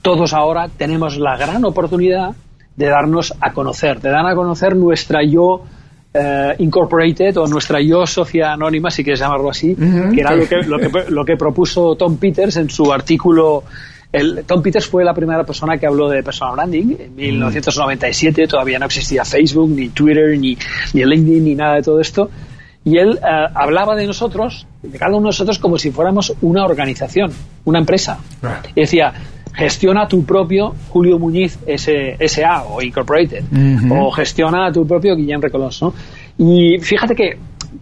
todos 0.01 0.33
ahora 0.33 0.69
tenemos 0.69 1.17
la 1.17 1.37
gran 1.37 1.63
oportunidad 1.65 2.35
de 2.75 2.85
darnos 2.87 3.33
a 3.41 3.51
conocer, 3.51 3.99
de 3.99 4.09
dar 4.09 4.25
a 4.25 4.35
conocer 4.35 4.75
nuestra 4.75 5.23
yo 5.23 5.63
eh, 6.13 6.55
incorporated 6.59 7.35
o 7.37 7.47
nuestra 7.47 7.81
yo 7.81 8.05
socia 8.05 8.53
anónima, 8.53 8.89
si 8.89 9.03
quieres 9.03 9.19
llamarlo 9.19 9.49
así, 9.49 9.75
que 9.75 10.21
era 10.21 10.35
lo 10.35 10.47
que, 10.47 10.55
lo, 10.65 10.79
que, 10.79 10.89
lo 11.09 11.25
que 11.25 11.35
propuso 11.35 11.95
Tom 11.95 12.17
Peters 12.17 12.57
en 12.57 12.69
su 12.69 12.93
artículo 12.93 13.63
el, 14.11 14.43
Tom 14.45 14.61
Peters 14.61 14.87
fue 14.87 15.03
la 15.03 15.13
primera 15.13 15.43
persona 15.43 15.77
que 15.77 15.85
habló 15.85 16.09
de 16.09 16.23
personal 16.23 16.55
branding 16.55 16.95
en 16.99 17.15
1997, 17.15 18.47
todavía 18.47 18.79
no 18.79 18.85
existía 18.85 19.25
Facebook, 19.25 19.69
ni 19.69 19.89
Twitter, 19.89 20.37
ni, 20.37 20.57
ni 20.93 21.05
LinkedIn, 21.05 21.43
ni 21.43 21.55
nada 21.55 21.75
de 21.75 21.81
todo 21.81 21.99
esto. 21.99 22.29
Y 22.85 22.97
él 22.97 23.19
eh, 23.21 23.45
hablaba 23.53 23.95
de 23.95 24.07
nosotros, 24.07 24.65
de 24.81 24.97
cada 24.97 25.11
uno 25.11 25.23
de 25.23 25.25
nosotros, 25.25 25.59
como 25.59 25.77
si 25.77 25.91
fuéramos 25.91 26.33
una 26.41 26.65
organización, 26.65 27.33
una 27.65 27.79
empresa. 27.79 28.19
Y 28.75 28.81
decía, 28.81 29.13
gestiona 29.53 30.07
tu 30.07 30.23
propio 30.23 30.73
Julio 30.89 31.19
Muñiz 31.19 31.59
S.A. 31.65 32.63
o 32.63 32.81
Incorporated, 32.81 33.43
o 33.89 34.11
gestiona 34.11 34.71
tu 34.71 34.87
propio 34.87 35.15
Guillem 35.15 35.41
Recolos, 35.41 35.81
¿no? 35.81 35.93
Y 36.37 36.77
fíjate 36.79 37.13
que 37.13 37.37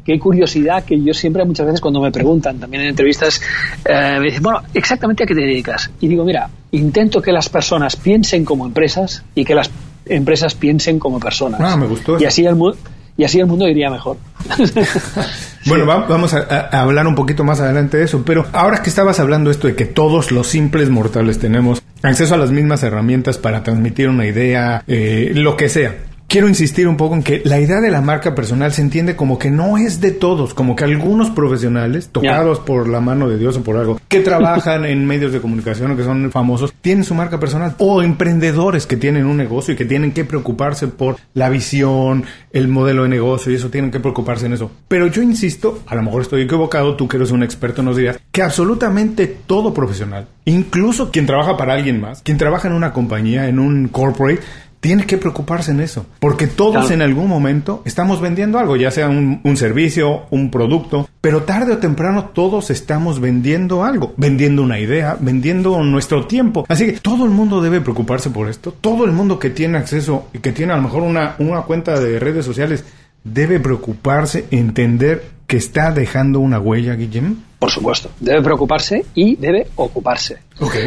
qué 0.05 0.19
curiosidad 0.19 0.83
que 0.85 1.01
yo 1.01 1.13
siempre 1.13 1.43
muchas 1.43 1.65
veces 1.65 1.81
cuando 1.81 1.99
me 1.99 2.11
preguntan 2.11 2.59
también 2.59 2.83
en 2.83 2.89
entrevistas 2.89 3.41
eh, 3.83 4.17
me 4.19 4.25
dicen 4.25 4.43
bueno 4.43 4.61
exactamente 4.73 5.23
a 5.23 5.25
qué 5.25 5.33
te 5.33 5.41
dedicas 5.41 5.89
y 5.99 6.07
digo 6.07 6.23
mira 6.23 6.47
intento 6.71 7.21
que 7.21 7.31
las 7.31 7.49
personas 7.49 7.95
piensen 7.95 8.45
como 8.45 8.65
empresas 8.65 9.23
y 9.33 9.43
que 9.43 9.55
las 9.55 9.69
empresas 10.05 10.53
piensen 10.53 10.99
como 10.99 11.19
personas 11.19 11.59
ah, 11.61 11.75
me 11.75 11.87
gustó. 11.87 12.19
Y 12.19 12.25
así 12.25 12.45
el 12.45 12.55
mundo 12.55 12.77
y 13.17 13.23
así 13.23 13.39
el 13.39 13.45
mundo 13.45 13.67
iría 13.67 13.89
mejor. 13.89 14.17
bueno, 15.65 15.85
vamos 15.85 16.33
a, 16.33 16.67
hablar 16.81 17.07
un 17.07 17.15
poquito 17.15 17.45
más 17.45 17.61
adelante 17.61 17.97
de 17.97 18.03
eso, 18.03 18.23
pero 18.25 18.45
ahora 18.51 18.81
que 18.83 18.89
estabas 18.89 19.19
hablando 19.19 19.49
esto 19.51 19.67
de 19.67 19.75
que 19.75 19.85
todos 19.85 20.31
los 20.31 20.47
simples 20.47 20.89
mortales 20.89 21.39
tenemos 21.39 21.81
acceso 22.01 22.35
a 22.35 22.37
las 22.37 22.51
mismas 22.51 22.83
herramientas 22.83 23.37
para 23.37 23.63
transmitir 23.63 24.09
una 24.09 24.25
idea, 24.25 24.83
eh, 24.85 25.31
lo 25.33 25.55
que 25.55 25.69
sea 25.69 25.95
quiero 26.27 26.47
insistir 26.47 26.87
un 26.87 26.97
poco 26.97 27.15
en 27.15 27.23
que 27.23 27.41
la 27.45 27.59
idea 27.59 27.79
de 27.81 27.91
la 27.91 28.01
marca 28.01 28.35
personal 28.35 28.73
se 28.73 28.81
entiende 28.81 29.15
como 29.15 29.39
que 29.39 29.51
no 29.51 29.77
es 29.77 30.01
de 30.01 30.11
todos, 30.11 30.53
como 30.53 30.75
que 30.75 30.83
algunos 30.83 31.29
profesionales, 31.29 32.09
tocados 32.11 32.59
por 32.59 32.87
la 32.87 32.99
mano 32.99 33.29
de 33.29 33.37
Dios 33.37 33.57
o 33.57 33.63
por 33.63 33.77
algo, 33.77 33.99
que 34.07 34.19
trabajan 34.21 34.85
en 34.85 35.05
medios 35.05 35.31
de 35.31 35.41
comunicación 35.41 35.91
o 35.91 35.97
que 35.97 36.03
son 36.03 36.31
famosos, 36.31 36.73
tienen 36.81 37.03
su 37.03 37.15
marca 37.15 37.39
personal. 37.39 37.75
O 37.77 38.01
emprendedores 38.01 38.85
que 38.85 38.97
tienen 38.97 39.25
un 39.25 39.37
negocio 39.37 39.73
y 39.73 39.77
que 39.77 39.85
tienen 39.85 40.11
que 40.11 40.25
preocuparse 40.25 40.87
por 40.87 41.17
la 41.33 41.49
visión, 41.49 42.25
el 42.51 42.67
modelo 42.67 43.03
de 43.03 43.09
negocio 43.09 43.51
y 43.51 43.55
eso, 43.55 43.69
tienen 43.69 43.91
que 43.91 43.99
preocuparse 43.99 44.45
en 44.45 44.53
eso. 44.53 44.71
Pero 44.87 45.07
yo 45.07 45.21
insisto, 45.21 45.79
a 45.87 45.95
lo 45.95 46.03
mejor 46.03 46.21
estoy 46.21 46.43
equivocado, 46.43 46.95
tú 46.95 47.07
que 47.07 47.17
eres 47.17 47.31
un 47.31 47.43
experto 47.43 47.83
nos 47.83 47.97
dirás, 47.97 48.19
que 48.31 48.41
absolutamente 48.41 49.27
todo 49.27 49.73
profesional, 49.73 50.27
incluso 50.45 51.11
quien 51.11 51.25
trabaja 51.25 51.57
para 51.57 51.73
alguien 51.73 52.01
más, 52.01 52.21
quien 52.21 52.37
trabaja 52.37 52.67
en 52.67 52.73
una 52.73 52.93
compañía, 52.93 53.47
en 53.47 53.59
un 53.59 53.87
corporate, 53.87 54.41
tiene 54.85 55.07
que 55.07 55.17
preocuparse 55.17 55.71
en 55.71 55.79
eso, 55.79 56.05
porque 56.19 56.45
todos 56.45 56.91
en 56.91 57.01
algún 57.01 57.27
momento 57.27 57.81
estamos 57.85 58.21
vendiendo 58.21 58.59
algo, 58.59 58.75
ya 58.75 58.91
sea 58.91 59.09
un, 59.09 59.57
servicio, 59.57 60.27
un 60.29 60.51
producto, 60.51 61.09
pero 61.21 61.41
tarde 61.41 61.73
o 61.73 61.77
temprano 61.79 62.25
todos 62.25 62.69
estamos 62.69 63.19
vendiendo 63.19 63.83
algo, 63.83 64.13
vendiendo 64.15 64.61
una 64.61 64.79
idea, 64.79 65.17
vendiendo 65.19 65.83
nuestro 65.83 66.27
tiempo. 66.27 66.65
Así 66.69 66.85
que 66.85 66.91
todo 66.99 67.25
el 67.25 67.31
mundo 67.31 67.63
debe 67.63 67.81
preocuparse 67.81 68.29
por 68.29 68.47
esto, 68.47 68.71
todo 68.79 69.05
el 69.05 69.11
mundo 69.11 69.39
que 69.39 69.49
tiene 69.49 69.79
acceso 69.79 70.27
y 70.33 70.37
que 70.37 70.51
tiene 70.51 70.73
a 70.73 70.75
lo 70.75 70.83
mejor 70.83 71.01
una, 71.01 71.35
una 71.39 71.63
cuenta 71.63 71.99
de 71.99 72.19
redes 72.19 72.45
sociales 72.45 72.83
debe 73.23 73.59
preocuparse, 73.59 74.45
entender 74.51 75.23
que 75.47 75.57
está 75.57 75.91
dejando 75.91 76.39
una 76.39 76.59
huella, 76.59 76.93
Guillem. 76.93 77.37
Por 77.65 77.71
supuesto, 77.71 78.11
debe 78.19 78.43
preocuparse 78.43 79.07
y 79.15 79.37
debe 79.37 79.65
ocuparse. 79.77 80.37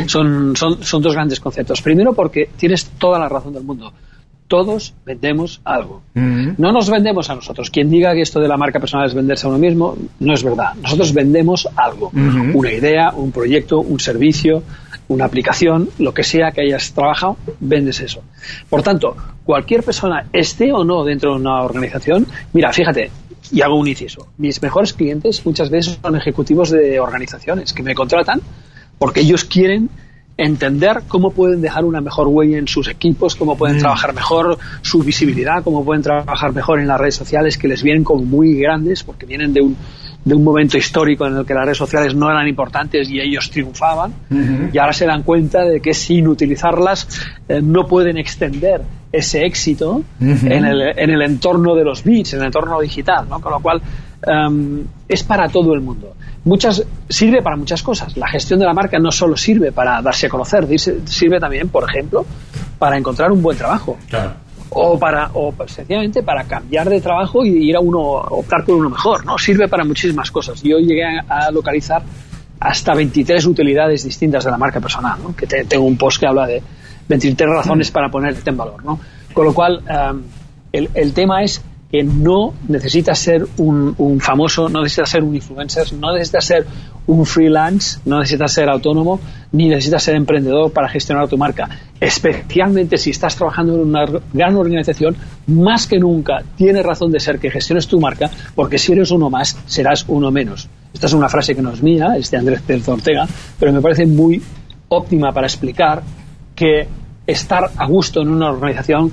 Son, 0.06 0.54
son, 0.54 0.80
son 0.80 1.02
dos 1.02 1.12
grandes 1.12 1.40
conceptos. 1.40 1.82
Primero 1.82 2.12
porque 2.12 2.50
tienes 2.56 2.84
toda 3.00 3.18
la 3.18 3.28
razón 3.28 3.52
del 3.52 3.64
mundo 3.64 3.92
todos 4.46 4.94
vendemos 5.04 5.60
algo. 5.64 6.00
Mm-hmm. 6.14 6.54
No 6.56 6.72
nos 6.72 6.88
vendemos 6.88 7.28
a 7.28 7.34
nosotros. 7.34 7.68
Quien 7.68 7.90
diga 7.90 8.14
que 8.14 8.22
esto 8.22 8.40
de 8.40 8.48
la 8.48 8.56
marca 8.56 8.80
personal 8.80 9.06
es 9.06 9.12
venderse 9.12 9.46
a 9.46 9.50
uno 9.50 9.58
mismo, 9.58 9.94
no 10.20 10.32
es 10.32 10.42
verdad. 10.42 10.72
Nosotros 10.80 11.12
vendemos 11.12 11.68
algo. 11.76 12.10
Mm-hmm. 12.12 12.54
Una 12.54 12.72
idea, 12.72 13.10
un 13.14 13.30
proyecto, 13.30 13.80
un 13.80 14.00
servicio, 14.00 14.62
una 15.08 15.26
aplicación, 15.26 15.90
lo 15.98 16.14
que 16.14 16.22
sea 16.22 16.52
que 16.52 16.62
hayas 16.62 16.92
trabajado, 16.94 17.36
vendes 17.60 18.00
eso. 18.00 18.22
Por 18.70 18.82
tanto, 18.82 19.16
cualquier 19.44 19.82
persona, 19.82 20.26
esté 20.32 20.72
o 20.72 20.82
no 20.82 21.04
dentro 21.04 21.32
de 21.32 21.40
una 21.40 21.60
organización, 21.60 22.26
mira, 22.54 22.72
fíjate, 22.72 23.10
y 23.52 23.62
hago 23.62 23.76
un 23.76 23.88
inciso. 23.88 24.28
Mis 24.36 24.60
mejores 24.62 24.92
clientes 24.92 25.44
muchas 25.44 25.70
veces 25.70 25.98
son 26.00 26.16
ejecutivos 26.16 26.70
de 26.70 27.00
organizaciones 27.00 27.72
que 27.72 27.82
me 27.82 27.94
contratan 27.94 28.40
porque 28.98 29.20
ellos 29.20 29.44
quieren 29.44 29.90
entender 30.38 31.02
cómo 31.08 31.32
pueden 31.32 31.60
dejar 31.60 31.84
una 31.84 32.00
mejor 32.00 32.28
huella 32.28 32.58
en 32.58 32.68
sus 32.68 32.88
equipos, 32.88 33.34
cómo 33.34 33.58
pueden 33.58 33.76
mm. 33.76 33.80
trabajar 33.80 34.14
mejor 34.14 34.56
su 34.82 35.00
visibilidad, 35.00 35.64
cómo 35.64 35.84
pueden 35.84 36.02
trabajar 36.02 36.54
mejor 36.54 36.78
en 36.78 36.86
las 36.86 36.98
redes 36.98 37.16
sociales 37.16 37.58
que 37.58 37.66
les 37.66 37.82
vienen 37.82 38.04
como 38.04 38.24
muy 38.24 38.54
grandes 38.54 39.02
porque 39.02 39.26
vienen 39.26 39.52
de 39.52 39.60
un, 39.60 39.76
de 40.24 40.34
un 40.34 40.44
momento 40.44 40.78
histórico 40.78 41.26
en 41.26 41.36
el 41.36 41.44
que 41.44 41.54
las 41.54 41.64
redes 41.64 41.78
sociales 41.78 42.14
no 42.14 42.30
eran 42.30 42.46
importantes 42.46 43.10
y 43.10 43.20
ellos 43.20 43.50
triunfaban 43.50 44.14
y 44.72 44.78
ahora 44.78 44.92
se 44.92 45.06
dan 45.06 45.24
cuenta 45.24 45.64
de 45.64 45.80
que 45.80 45.92
sin 45.92 46.28
utilizarlas 46.28 47.08
eh, 47.48 47.60
no 47.60 47.86
pueden 47.86 48.16
extender 48.16 48.82
ese 49.10 49.44
éxito 49.44 50.02
en, 50.20 50.64
el, 50.64 50.82
en, 50.96 51.10
el, 51.10 51.22
entorno 51.22 51.74
de 51.74 51.82
los 51.82 52.04
bits, 52.04 52.34
en 52.34 52.40
el 52.40 52.46
entorno 52.46 52.78
digital, 52.80 53.26
¿no? 53.28 53.40
con 53.40 53.52
lo 53.52 53.60
cual 53.60 53.80
em, 54.22 54.84
es 55.08 55.24
para 55.24 55.48
todo 55.48 55.72
el 55.72 55.80
mundo. 55.80 56.14
Muchas, 56.44 56.84
sirve 57.08 57.42
para 57.42 57.56
muchas 57.56 57.82
cosas. 57.82 58.16
La 58.16 58.28
gestión 58.28 58.60
de 58.60 58.66
la 58.66 58.72
marca 58.72 58.98
no 58.98 59.10
solo 59.10 59.36
sirve 59.36 59.72
para 59.72 60.00
darse 60.00 60.26
a 60.26 60.30
conocer, 60.30 60.66
sirve 60.78 61.40
también, 61.40 61.68
por 61.68 61.88
ejemplo, 61.88 62.24
para 62.78 62.96
encontrar 62.96 63.32
un 63.32 63.42
buen 63.42 63.56
trabajo. 63.56 63.96
O 64.70 64.98
para, 64.98 65.30
o 65.32 65.52
sencillamente 65.66 66.22
para 66.22 66.44
cambiar 66.44 66.88
de 66.88 67.00
trabajo 67.00 67.44
y 67.44 67.70
ir 67.70 67.76
a 67.76 67.80
uno, 67.80 68.00
optar 68.00 68.64
por 68.64 68.76
uno 68.76 68.90
mejor, 68.90 69.24
¿no? 69.24 69.38
Sirve 69.38 69.66
para 69.66 69.84
muchísimas 69.84 70.30
cosas. 70.30 70.62
Yo 70.62 70.78
llegué 70.78 71.04
a, 71.04 71.50
localizar 71.50 72.02
hasta 72.60 72.94
23 72.94 73.46
utilidades 73.46 74.04
distintas 74.04 74.44
de 74.44 74.50
la 74.50 74.58
marca 74.58 74.80
personal, 74.80 75.18
¿no? 75.22 75.34
Que 75.34 75.46
tengo 75.46 75.84
un 75.84 75.96
post 75.96 76.20
que 76.20 76.26
habla 76.26 76.46
de 76.46 76.62
23 77.08 77.48
razones 77.48 77.90
para 77.90 78.10
ponerte 78.10 78.50
en 78.50 78.56
valor, 78.56 78.84
¿no? 78.84 79.00
Con 79.32 79.46
lo 79.46 79.54
cual, 79.54 79.82
em, 79.88 80.22
el, 80.72 80.90
el 80.94 81.14
tema 81.14 81.42
es 81.42 81.62
que 81.90 82.02
no 82.02 82.52
necesitas 82.68 83.18
ser 83.18 83.46
un, 83.56 84.20
famoso, 84.20 84.68
no 84.68 84.82
necesitas 84.82 85.10
ser 85.10 85.22
un 85.22 85.34
influencer, 85.34 85.92
no 85.94 86.12
necesitas 86.12 86.44
ser 86.44 86.66
un 87.06 87.24
freelance, 87.24 88.00
no 88.04 88.18
necesitas 88.18 88.52
ser 88.52 88.68
autónomo, 88.68 89.18
ni 89.52 89.68
necesitas 89.68 90.02
ser 90.02 90.14
emprendedor 90.16 90.70
para 90.70 90.88
gestionar 90.88 91.28
tu 91.28 91.38
marca. 91.38 91.68
Especialmente 91.98 92.98
si 92.98 93.10
estás 93.10 93.36
trabajando 93.36 93.74
en 93.74 93.80
una 93.80 94.04
gran 94.34 94.56
organización, 94.56 95.16
más 95.46 95.86
que 95.86 95.98
nunca 95.98 96.42
tiene 96.56 96.82
razón 96.82 97.10
de 97.10 97.20
ser 97.20 97.38
que 97.38 97.50
gestiones 97.50 97.86
tu 97.86 97.98
marca, 97.98 98.30
porque 98.54 98.76
si 98.76 98.92
eres 98.92 99.10
uno 99.10 99.30
más, 99.30 99.58
serás 99.66 100.04
uno 100.08 100.30
menos. 100.30 100.68
Esta 100.92 101.06
es 101.06 101.14
una 101.14 101.30
frase 101.30 101.54
que 101.54 101.62
no 101.62 101.72
es 101.72 101.82
mía, 101.82 102.16
es 102.18 102.30
de 102.30 102.36
Andrés 102.36 102.60
Pérez 102.60 102.86
Ortega, 102.88 103.26
pero 103.58 103.72
me 103.72 103.80
parece 103.80 104.04
muy 104.04 104.42
óptima 104.90 105.32
para 105.32 105.46
explicar 105.46 106.02
que 106.54 106.86
estar 107.26 107.70
a 107.76 107.86
gusto 107.86 108.20
en 108.20 108.28
una 108.28 108.50
organización 108.50 109.10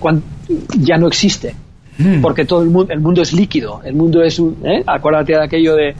ya 0.77 0.97
no 0.97 1.07
existe 1.07 1.55
Mm. 1.97 2.21
Porque 2.21 2.45
todo 2.45 2.61
el 2.61 2.69
mundo, 2.69 2.91
el 2.91 2.99
mundo 2.99 3.21
es 3.21 3.33
líquido, 3.33 3.81
el 3.83 3.95
mundo 3.95 4.21
es 4.21 4.37
un, 4.39 4.57
¿eh? 4.63 4.83
acuérdate 4.85 5.33
de 5.33 5.43
aquello 5.43 5.75
de 5.75 5.95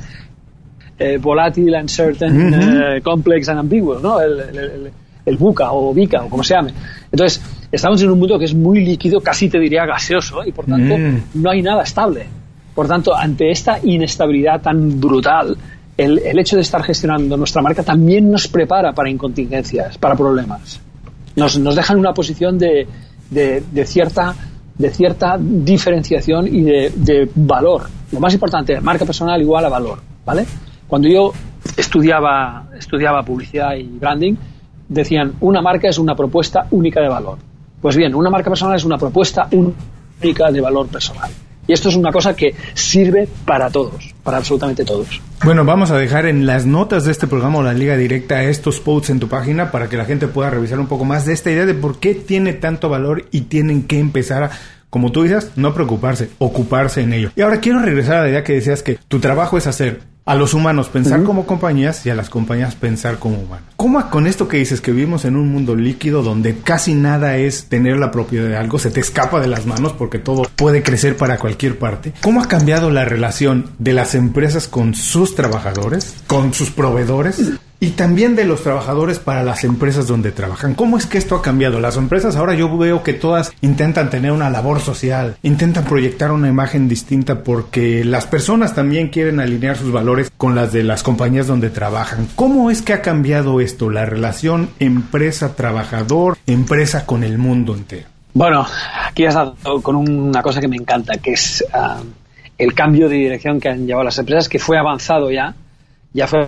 eh, 0.99 1.17
volátil, 1.17 1.73
uncertain, 1.73 2.53
eh, 2.53 3.01
complex 3.01 3.49
and 3.49 3.59
ambiguous, 3.59 4.01
¿no? 4.01 4.19
El, 4.19 4.91
el, 5.25 5.37
buca 5.37 5.71
o 5.71 5.93
bica 5.93 6.23
o 6.23 6.29
como 6.29 6.43
se 6.43 6.53
llame. 6.53 6.71
Entonces, 7.11 7.41
estamos 7.71 8.01
en 8.01 8.11
un 8.11 8.19
mundo 8.19 8.37
que 8.37 8.45
es 8.45 8.53
muy 8.53 8.83
líquido, 8.83 9.21
casi 9.21 9.49
te 9.49 9.59
diría 9.59 9.85
gaseoso, 9.85 10.43
y 10.45 10.51
por 10.51 10.65
tanto 10.65 10.97
mm. 10.97 11.21
no 11.35 11.49
hay 11.49 11.61
nada 11.61 11.83
estable. 11.83 12.25
Por 12.73 12.87
tanto, 12.87 13.15
ante 13.15 13.49
esta 13.51 13.79
inestabilidad 13.81 14.61
tan 14.61 14.99
brutal, 14.99 15.55
el, 15.97 16.19
el, 16.19 16.39
hecho 16.39 16.57
de 16.57 16.61
estar 16.61 16.83
gestionando 16.83 17.37
nuestra 17.37 17.61
marca 17.61 17.83
también 17.83 18.29
nos 18.29 18.49
prepara 18.49 18.91
para 18.91 19.09
incontingencias, 19.09 19.97
para 19.97 20.15
problemas. 20.15 20.81
nos, 21.37 21.57
nos 21.57 21.75
dejan 21.75 21.97
una 21.97 22.13
posición 22.13 22.57
de, 22.57 22.85
de, 23.29 23.63
de 23.71 23.85
cierta 23.85 24.35
de 24.77 24.89
cierta 24.89 25.37
diferenciación 25.39 26.47
y 26.47 26.63
de, 26.63 26.91
de, 26.95 27.29
valor. 27.35 27.83
Lo 28.11 28.19
más 28.19 28.33
importante, 28.33 28.79
marca 28.81 29.05
personal 29.05 29.41
igual 29.41 29.65
a 29.65 29.69
valor, 29.69 29.99
¿vale? 30.25 30.45
Cuando 30.87 31.07
yo 31.07 31.31
estudiaba, 31.77 32.67
estudiaba 32.77 33.23
publicidad 33.23 33.75
y 33.75 33.83
branding, 33.83 34.35
decían, 34.87 35.33
una 35.39 35.61
marca 35.61 35.87
es 35.87 35.97
una 35.97 36.15
propuesta 36.15 36.67
única 36.71 37.01
de 37.01 37.09
valor. 37.09 37.37
Pues 37.81 37.95
bien, 37.95 38.13
una 38.15 38.29
marca 38.29 38.49
personal 38.49 38.75
es 38.75 38.83
una 38.83 38.97
propuesta 38.97 39.47
única 39.51 40.51
de 40.51 40.61
valor 40.61 40.87
personal. 40.87 41.31
Y 41.67 41.73
esto 41.73 41.89
es 41.89 41.95
una 41.95 42.11
cosa 42.11 42.35
que 42.35 42.55
sirve 42.73 43.27
para 43.45 43.69
todos, 43.69 44.13
para 44.23 44.37
absolutamente 44.37 44.85
todos. 44.85 45.21
Bueno, 45.43 45.65
vamos 45.65 45.91
a 45.91 45.97
dejar 45.97 46.25
en 46.25 46.45
las 46.45 46.65
notas 46.65 47.05
de 47.05 47.11
este 47.11 47.27
programa 47.27 47.59
o 47.59 47.63
la 47.63 47.73
liga 47.73 47.97
directa 47.97 48.43
estos 48.43 48.79
posts 48.79 49.09
en 49.09 49.19
tu 49.19 49.27
página 49.27 49.71
para 49.71 49.89
que 49.89 49.97
la 49.97 50.05
gente 50.05 50.27
pueda 50.27 50.49
revisar 50.49 50.79
un 50.79 50.87
poco 50.87 51.05
más 51.05 51.25
de 51.25 51.33
esta 51.33 51.51
idea 51.51 51.65
de 51.65 51.73
por 51.73 51.99
qué 51.99 52.15
tiene 52.15 52.53
tanto 52.53 52.89
valor 52.89 53.25
y 53.31 53.41
tienen 53.41 53.83
que 53.83 53.99
empezar 53.99 54.43
a 54.43 54.51
como 54.95 55.11
tú 55.11 55.23
dices, 55.23 55.51
no 55.57 55.73
preocuparse, 55.73 56.29
ocuparse 56.37 57.01
en 57.01 57.11
ello. 57.11 57.31
Y 57.35 57.41
ahora 57.41 57.59
quiero 57.59 57.79
regresar 57.79 58.15
a 58.15 58.21
la 58.21 58.29
idea 58.29 58.43
que 58.45 58.53
decías 58.53 58.81
que 58.81 58.97
tu 59.09 59.19
trabajo 59.19 59.57
es 59.57 59.67
hacer 59.67 59.99
a 60.25 60.33
los 60.33 60.55
humanos 60.55 60.89
pensar 60.89 61.23
como 61.23 61.45
compañías 61.45 62.03
y 62.05 62.09
a 62.09 62.15
las 62.15 62.31
compañías 62.31 62.73
pensar 62.73 63.19
como 63.19 63.37
humanos. 63.37 63.67
¿Cómo 63.75 64.09
con 64.09 64.25
esto 64.25 64.47
que 64.47 64.57
dices 64.57 64.81
que 64.81 64.91
vivimos 64.91 65.23
en 65.23 65.35
un 65.35 65.51
mundo 65.51 65.75
líquido 65.75 66.23
donde 66.23 66.57
casi 66.57 66.95
nada 66.95 67.37
es 67.37 67.65
tener 67.65 67.97
la 67.97 68.09
propiedad 68.09 68.49
de 68.49 68.57
algo, 68.57 68.79
se 68.79 68.89
te 68.89 68.99
escapa 68.99 69.39
de 69.39 69.47
las 69.47 69.67
manos 69.67 69.93
porque 69.93 70.17
todo 70.17 70.47
puede 70.55 70.81
crecer 70.81 71.15
para 71.15 71.37
cualquier 71.37 71.77
parte? 71.77 72.13
¿Cómo 72.21 72.41
ha 72.41 72.47
cambiado 72.47 72.89
la 72.89 73.05
relación 73.05 73.69
de 73.77 73.93
las 73.93 74.15
empresas 74.15 74.67
con 74.67 74.95
sus 74.95 75.35
trabajadores, 75.35 76.15
con 76.25 76.55
sus 76.55 76.71
proveedores? 76.71 77.39
Y 77.85 77.91
también 77.91 78.35
de 78.35 78.45
los 78.45 78.63
trabajadores 78.63 79.19
para 79.19 79.43
las 79.43 79.63
empresas 79.63 80.07
donde 80.07 80.31
trabajan. 80.31 80.73
¿Cómo 80.73 80.97
es 80.97 81.05
que 81.05 81.19
esto 81.19 81.35
ha 81.35 81.43
cambiado? 81.43 81.79
Las 81.79 81.97
empresas 81.97 82.35
ahora 82.35 82.55
yo 82.55 82.75
veo 82.79 83.03
que 83.03 83.13
todas 83.13 83.53
intentan 83.61 84.09
tener 84.09 84.31
una 84.31 84.49
labor 84.49 84.79
social, 84.79 85.37
intentan 85.43 85.83
proyectar 85.83 86.31
una 86.31 86.47
imagen 86.47 86.87
distinta 86.87 87.43
porque 87.43 88.03
las 88.03 88.25
personas 88.25 88.73
también 88.73 89.09
quieren 89.09 89.39
alinear 89.39 89.77
sus 89.77 89.91
valores 89.91 90.31
con 90.35 90.55
las 90.55 90.73
de 90.73 90.83
las 90.83 91.03
compañías 91.03 91.45
donde 91.45 91.69
trabajan. 91.69 92.27
¿Cómo 92.35 92.71
es 92.71 92.81
que 92.81 92.93
ha 92.93 93.03
cambiado 93.03 93.61
esto, 93.61 93.91
la 93.91 94.07
relación 94.07 94.71
empresa-trabajador, 94.79 96.39
empresa 96.47 97.05
con 97.05 97.23
el 97.23 97.37
mundo 97.37 97.75
entero? 97.75 98.07
Bueno, 98.33 98.65
aquí 99.07 99.27
has 99.27 99.35
dado 99.35 99.79
con 99.83 99.95
una 99.95 100.41
cosa 100.41 100.59
que 100.59 100.67
me 100.67 100.77
encanta, 100.77 101.19
que 101.19 101.33
es 101.33 101.63
uh, 101.71 102.03
el 102.57 102.73
cambio 102.73 103.07
de 103.09 103.17
dirección 103.17 103.59
que 103.59 103.69
han 103.69 103.85
llevado 103.85 104.05
las 104.05 104.17
empresas, 104.17 104.49
que 104.49 104.57
fue 104.57 104.79
avanzado 104.79 105.29
ya, 105.29 105.53
ya 106.13 106.25
fue 106.25 106.47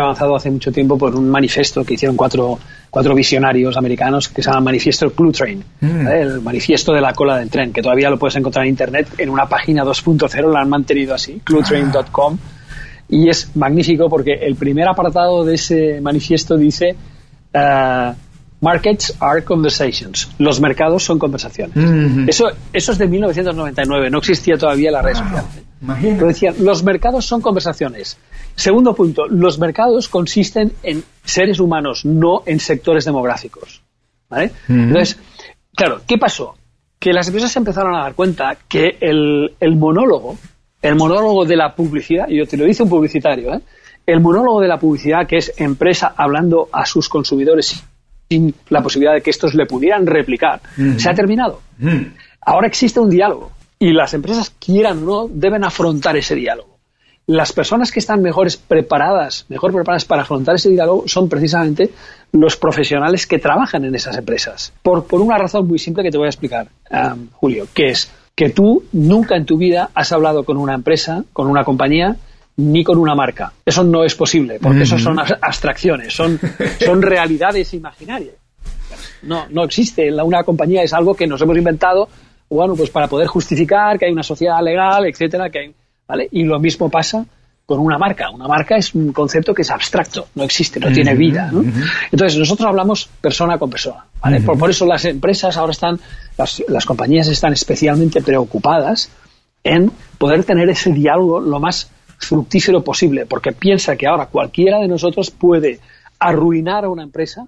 avanzado 0.00 0.36
hace 0.36 0.50
mucho 0.50 0.72
tiempo 0.72 0.98
por 0.98 1.14
un 1.14 1.28
manifiesto 1.28 1.84
que 1.84 1.94
hicieron 1.94 2.16
cuatro, 2.16 2.58
cuatro 2.90 3.14
visionarios 3.14 3.76
americanos 3.76 4.28
que 4.28 4.42
se 4.42 4.50
llama 4.50 4.62
Manifiesto 4.62 5.10
Clue 5.12 5.32
Train, 5.32 5.64
mm. 5.80 6.06
el 6.08 6.40
manifiesto 6.40 6.92
de 6.92 7.00
la 7.00 7.12
cola 7.12 7.38
del 7.38 7.50
tren, 7.50 7.72
que 7.72 7.82
todavía 7.82 8.10
lo 8.10 8.18
puedes 8.18 8.36
encontrar 8.36 8.64
en 8.64 8.70
internet 8.70 9.08
en 9.18 9.30
una 9.30 9.46
página 9.46 9.84
2.0, 9.84 10.40
lo 10.42 10.56
han 10.56 10.68
mantenido 10.68 11.14
así, 11.14 11.40
cluetrain.com, 11.44 12.38
y 13.08 13.28
es 13.28 13.56
magnífico 13.56 14.08
porque 14.08 14.32
el 14.32 14.56
primer 14.56 14.88
apartado 14.88 15.44
de 15.44 15.54
ese 15.54 16.00
manifiesto 16.00 16.56
dice 16.56 16.94
uh, 17.54 18.12
Markets 18.60 19.14
are 19.20 19.42
conversations. 19.44 20.28
Los 20.38 20.60
mercados 20.60 21.04
son 21.04 21.18
conversaciones. 21.18 21.76
Mm-hmm. 21.76 22.28
Eso, 22.28 22.50
eso 22.72 22.92
es 22.92 22.98
de 22.98 23.06
1999, 23.06 24.10
no 24.10 24.18
existía 24.18 24.56
todavía 24.56 24.90
la 24.90 25.02
red 25.02 25.14
social. 25.14 25.44
Decían, 26.26 26.56
los 26.60 26.82
mercados 26.82 27.24
son 27.24 27.40
conversaciones. 27.40 28.18
Segundo 28.58 28.92
punto, 28.92 29.28
los 29.28 29.60
mercados 29.60 30.08
consisten 30.08 30.72
en 30.82 31.04
seres 31.24 31.60
humanos, 31.60 32.04
no 32.04 32.42
en 32.44 32.58
sectores 32.58 33.04
demográficos. 33.04 33.82
¿Vale? 34.28 34.50
Entonces, 34.68 35.16
claro, 35.76 36.00
¿qué 36.04 36.18
pasó? 36.18 36.56
Que 36.98 37.12
las 37.12 37.28
empresas 37.28 37.52
se 37.52 37.60
empezaron 37.60 37.94
a 37.94 38.02
dar 38.02 38.14
cuenta 38.16 38.58
que 38.68 38.98
el, 39.00 39.54
el 39.60 39.76
monólogo, 39.76 40.36
el 40.82 40.96
monólogo 40.96 41.44
de 41.44 41.54
la 41.54 41.72
publicidad, 41.76 42.28
y 42.28 42.38
yo 42.38 42.46
te 42.46 42.56
lo 42.56 42.64
dice 42.64 42.82
un 42.82 42.88
publicitario, 42.88 43.54
¿eh? 43.54 43.60
el 44.04 44.20
monólogo 44.20 44.60
de 44.60 44.66
la 44.66 44.80
publicidad, 44.80 45.28
que 45.28 45.36
es 45.36 45.54
empresa 45.56 46.12
hablando 46.16 46.68
a 46.72 46.84
sus 46.84 47.08
consumidores 47.08 47.80
sin 48.28 48.52
la 48.70 48.82
posibilidad 48.82 49.14
de 49.14 49.22
que 49.22 49.30
estos 49.30 49.54
le 49.54 49.66
pudieran 49.66 50.04
replicar, 50.04 50.60
se 50.96 51.08
ha 51.08 51.14
terminado. 51.14 51.60
Ahora 52.40 52.66
existe 52.66 52.98
un 52.98 53.08
diálogo 53.08 53.52
y 53.78 53.92
las 53.92 54.14
empresas, 54.14 54.52
quieran 54.58 55.04
o 55.04 55.06
no, 55.06 55.28
deben 55.32 55.62
afrontar 55.62 56.16
ese 56.16 56.34
diálogo. 56.34 56.77
Las 57.28 57.52
personas 57.52 57.92
que 57.92 57.98
están 57.98 58.22
mejores 58.22 58.56
preparadas, 58.56 59.44
mejor 59.50 59.70
preparadas 59.70 60.06
para 60.06 60.22
afrontar 60.22 60.54
ese 60.54 60.70
diálogo 60.70 61.04
son 61.06 61.28
precisamente 61.28 61.90
los 62.32 62.56
profesionales 62.56 63.26
que 63.26 63.38
trabajan 63.38 63.84
en 63.84 63.94
esas 63.94 64.16
empresas. 64.16 64.72
Por, 64.82 65.04
por 65.04 65.20
una 65.20 65.36
razón 65.36 65.68
muy 65.68 65.78
simple 65.78 66.02
que 66.02 66.10
te 66.10 66.16
voy 66.16 66.24
a 66.24 66.30
explicar, 66.30 66.68
um, 66.90 67.28
Julio, 67.32 67.66
que 67.74 67.88
es 67.88 68.10
que 68.34 68.48
tú 68.48 68.82
nunca 68.92 69.36
en 69.36 69.44
tu 69.44 69.58
vida 69.58 69.90
has 69.94 70.10
hablado 70.12 70.44
con 70.44 70.56
una 70.56 70.72
empresa, 70.72 71.22
con 71.34 71.48
una 71.48 71.64
compañía, 71.64 72.16
ni 72.56 72.82
con 72.82 72.96
una 72.96 73.14
marca. 73.14 73.52
Eso 73.66 73.84
no 73.84 74.04
es 74.04 74.14
posible, 74.14 74.58
porque 74.58 74.84
eso 74.84 74.98
son 74.98 75.18
abstracciones, 75.18 76.14
son, 76.14 76.40
son 76.82 77.02
realidades 77.02 77.74
imaginarias. 77.74 78.36
No, 79.20 79.44
no 79.50 79.64
existe. 79.64 80.10
Una 80.10 80.44
compañía 80.44 80.82
es 80.82 80.94
algo 80.94 81.14
que 81.14 81.26
nos 81.26 81.42
hemos 81.42 81.58
inventado 81.58 82.08
bueno, 82.50 82.74
pues 82.74 82.88
para 82.88 83.06
poder 83.06 83.26
justificar 83.26 83.98
que 83.98 84.06
hay 84.06 84.12
una 84.12 84.22
sociedad 84.22 84.62
legal, 84.62 85.06
etcétera, 85.06 85.50
que 85.50 85.58
hay, 85.58 85.74
¿vale? 86.08 86.28
Y 86.32 86.44
lo 86.44 86.58
mismo 86.58 86.90
pasa 86.90 87.24
con 87.66 87.80
una 87.80 87.98
marca. 87.98 88.30
Una 88.30 88.48
marca 88.48 88.76
es 88.76 88.94
un 88.94 89.12
concepto 89.12 89.52
que 89.52 89.60
es 89.60 89.70
abstracto, 89.70 90.28
no 90.34 90.42
existe, 90.42 90.80
no 90.80 90.90
tiene 90.90 91.14
vida. 91.14 91.50
¿no? 91.52 91.62
Entonces, 92.10 92.38
nosotros 92.38 92.66
hablamos 92.66 93.10
persona 93.20 93.58
con 93.58 93.68
persona. 93.68 94.06
¿vale? 94.22 94.40
por, 94.40 94.70
eso 94.70 94.86
las 94.86 95.04
empresas 95.04 95.56
ahora 95.58 95.72
están, 95.72 96.00
las, 96.38 96.62
las, 96.66 96.86
compañías 96.86 97.28
están 97.28 97.52
especialmente 97.52 98.22
preocupadas 98.22 99.10
en 99.62 99.92
poder 100.16 100.44
tener 100.44 100.70
ese 100.70 100.92
diálogo 100.92 101.40
lo 101.40 101.60
más 101.60 101.90
fructífero 102.16 102.82
posible, 102.82 103.26
porque 103.26 103.52
piensa 103.52 103.96
que 103.96 104.06
ahora 104.06 104.26
cualquiera 104.26 104.78
de 104.78 104.88
nosotros 104.88 105.30
puede 105.30 105.78
arruinar 106.18 106.86
a 106.86 106.88
una 106.88 107.02
empresa 107.02 107.46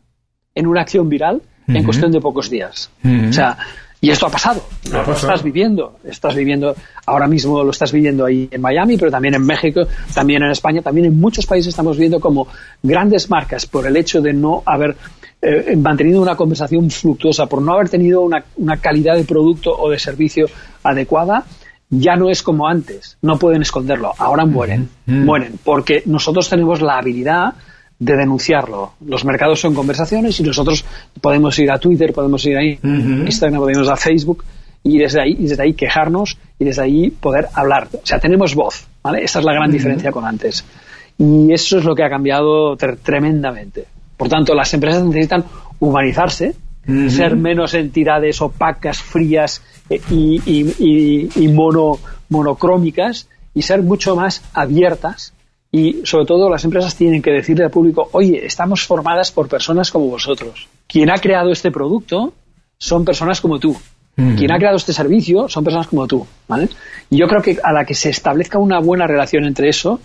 en 0.55 0.67
una 0.67 0.83
acción 0.83 1.09
viral 1.09 1.41
en 1.67 1.85
cuestión 1.85 2.11
de 2.13 2.21
pocos 2.21 2.51
días. 2.51 2.91
O 3.05 3.33
sea, 3.33 3.57
y 4.01 4.11
esto 4.11 4.27
ha 4.27 4.31
pasado, 4.31 4.63
lo 4.91 5.13
estás 5.13 5.43
viviendo, 5.43 5.99
estás 6.05 6.35
viviendo, 6.35 6.75
ahora 7.05 7.27
mismo 7.27 7.63
lo 7.63 7.71
estás 7.71 7.93
viviendo 7.93 8.25
ahí 8.25 8.49
en 8.51 8.61
Miami, 8.61 8.97
pero 8.97 9.11
también 9.11 9.35
en 9.35 9.45
México, 9.45 9.83
también 10.15 10.43
en 10.43 10.51
España, 10.51 10.81
también 10.81 11.07
en 11.07 11.21
muchos 11.21 11.45
países 11.45 11.69
estamos 11.69 11.99
viendo 11.99 12.19
como 12.19 12.49
grandes 12.83 13.29
marcas, 13.29 13.67
por 13.67 13.87
el 13.87 13.97
hecho 13.97 14.23
de 14.23 14.33
no 14.33 14.63
haber 14.65 14.97
eh, 15.43 15.77
mantenido 15.77 16.23
una 16.23 16.35
conversación 16.35 16.91
fructuosa, 16.91 17.45
por 17.47 17.61
no 17.61 17.75
haber 17.75 17.91
tenido 17.91 18.23
una, 18.23 18.43
una 18.57 18.79
calidad 18.79 19.17
de 19.17 19.25
producto 19.25 19.71
o 19.71 19.91
de 19.91 19.99
servicio 19.99 20.47
adecuada, 20.83 21.45
ya 21.91 22.17
no 22.17 22.31
es 22.31 22.43
como 22.43 22.69
antes, 22.69 23.19
no 23.21 23.39
pueden 23.39 23.63
esconderlo, 23.63 24.15
ahora 24.17 24.47
mueren, 24.47 24.89
mueren, 25.07 25.59
porque 25.63 26.05
nosotros 26.07 26.49
tenemos 26.49 26.81
la 26.81 26.99
habilidad 26.99 27.55
de 28.01 28.17
denunciarlo. 28.17 28.95
Los 29.07 29.25
mercados 29.25 29.61
son 29.61 29.75
conversaciones 29.75 30.41
y 30.41 30.43
nosotros 30.43 30.85
podemos 31.21 31.57
ir 31.59 31.71
a 31.71 31.79
Twitter, 31.79 32.13
podemos 32.13 32.45
ir 32.47 32.57
a 32.57 32.65
Instagram, 32.65 33.61
podemos 33.61 33.87
ir 33.87 33.93
a 33.93 33.97
Facebook 33.97 34.45
y 34.83 34.99
desde 34.99 35.21
ahí, 35.21 35.37
y 35.39 35.47
desde 35.47 35.63
ahí 35.63 35.75
quejarnos 35.75 36.39
y 36.59 36.65
desde 36.65 36.83
ahí 36.83 37.11
poder 37.11 37.49
hablar. 37.55 37.89
O 37.93 38.07
sea, 38.07 38.19
tenemos 38.19 38.55
voz, 38.55 38.87
¿vale? 39.03 39.23
Esa 39.23 39.41
es 39.41 39.45
la 39.45 39.53
gran 39.53 39.71
diferencia 39.71 40.11
con 40.11 40.25
antes. 40.25 40.65
Y 41.19 41.53
eso 41.53 41.79
es 41.79 41.85
lo 41.85 41.95
que 41.95 42.03
ha 42.03 42.09
cambiado 42.09 42.75
tremendamente. 42.77 43.85
Por 44.17 44.31
tanto, 44.31 44.55
las 44.55 44.73
empresas 44.73 45.05
necesitan 45.05 45.45
humanizarse, 45.79 46.55
ser 47.09 47.37
menos 47.37 47.75
entidades 47.75 48.41
opacas, 48.41 49.01
frías 49.03 49.63
eh, 49.91 50.01
y, 50.11 50.41
y, 50.47 51.31
y 51.37 51.49
mono, 51.49 51.99
monocrómicas 52.31 53.29
y 53.55 53.63
ser 53.63 53.83
mucho 53.83 54.17
más 54.17 54.43
abiertas 54.55 55.35
y 55.73 56.01
sobre 56.05 56.27
todo 56.27 56.51
las 56.51 56.65
empresas 56.65 56.97
tienen 56.97 57.23
que 57.23 57.31
decirle 57.31 57.65
al 57.65 57.71
público, 57.71 58.09
oye, 58.13 58.45
estamos 58.45 58.85
formadas 58.85 59.31
por 59.31 59.49
personas 59.49 59.91
como 59.91 60.07
vosotros. 60.07 60.69
Quien 60.89 61.11
ha 61.11 61.19
creado 61.19 61.53
este 61.53 61.71
producto 61.71 62.33
son 62.77 63.05
personas 63.05 63.41
como 63.41 63.59
tú. 63.59 63.77
Quien 64.17 64.53
ha 64.53 64.59
creado 64.59 64.77
este 64.77 64.93
servicio 64.93 65.49
son 65.49 65.65
personas 65.65 65.87
como 65.87 66.07
tú. 66.07 66.27
¿vale? 66.47 66.69
Y 67.09 67.17
yo 67.17 67.27
creo 67.27 67.41
que 67.41 67.57
a 67.63 67.73
la 67.73 67.85
que 67.87 67.95
se 67.95 68.11
establezca 68.11 68.59
una 68.59 68.79
buena 68.81 69.07
relación 69.07 69.45
entre 69.45 69.69
eso, 69.71 70.01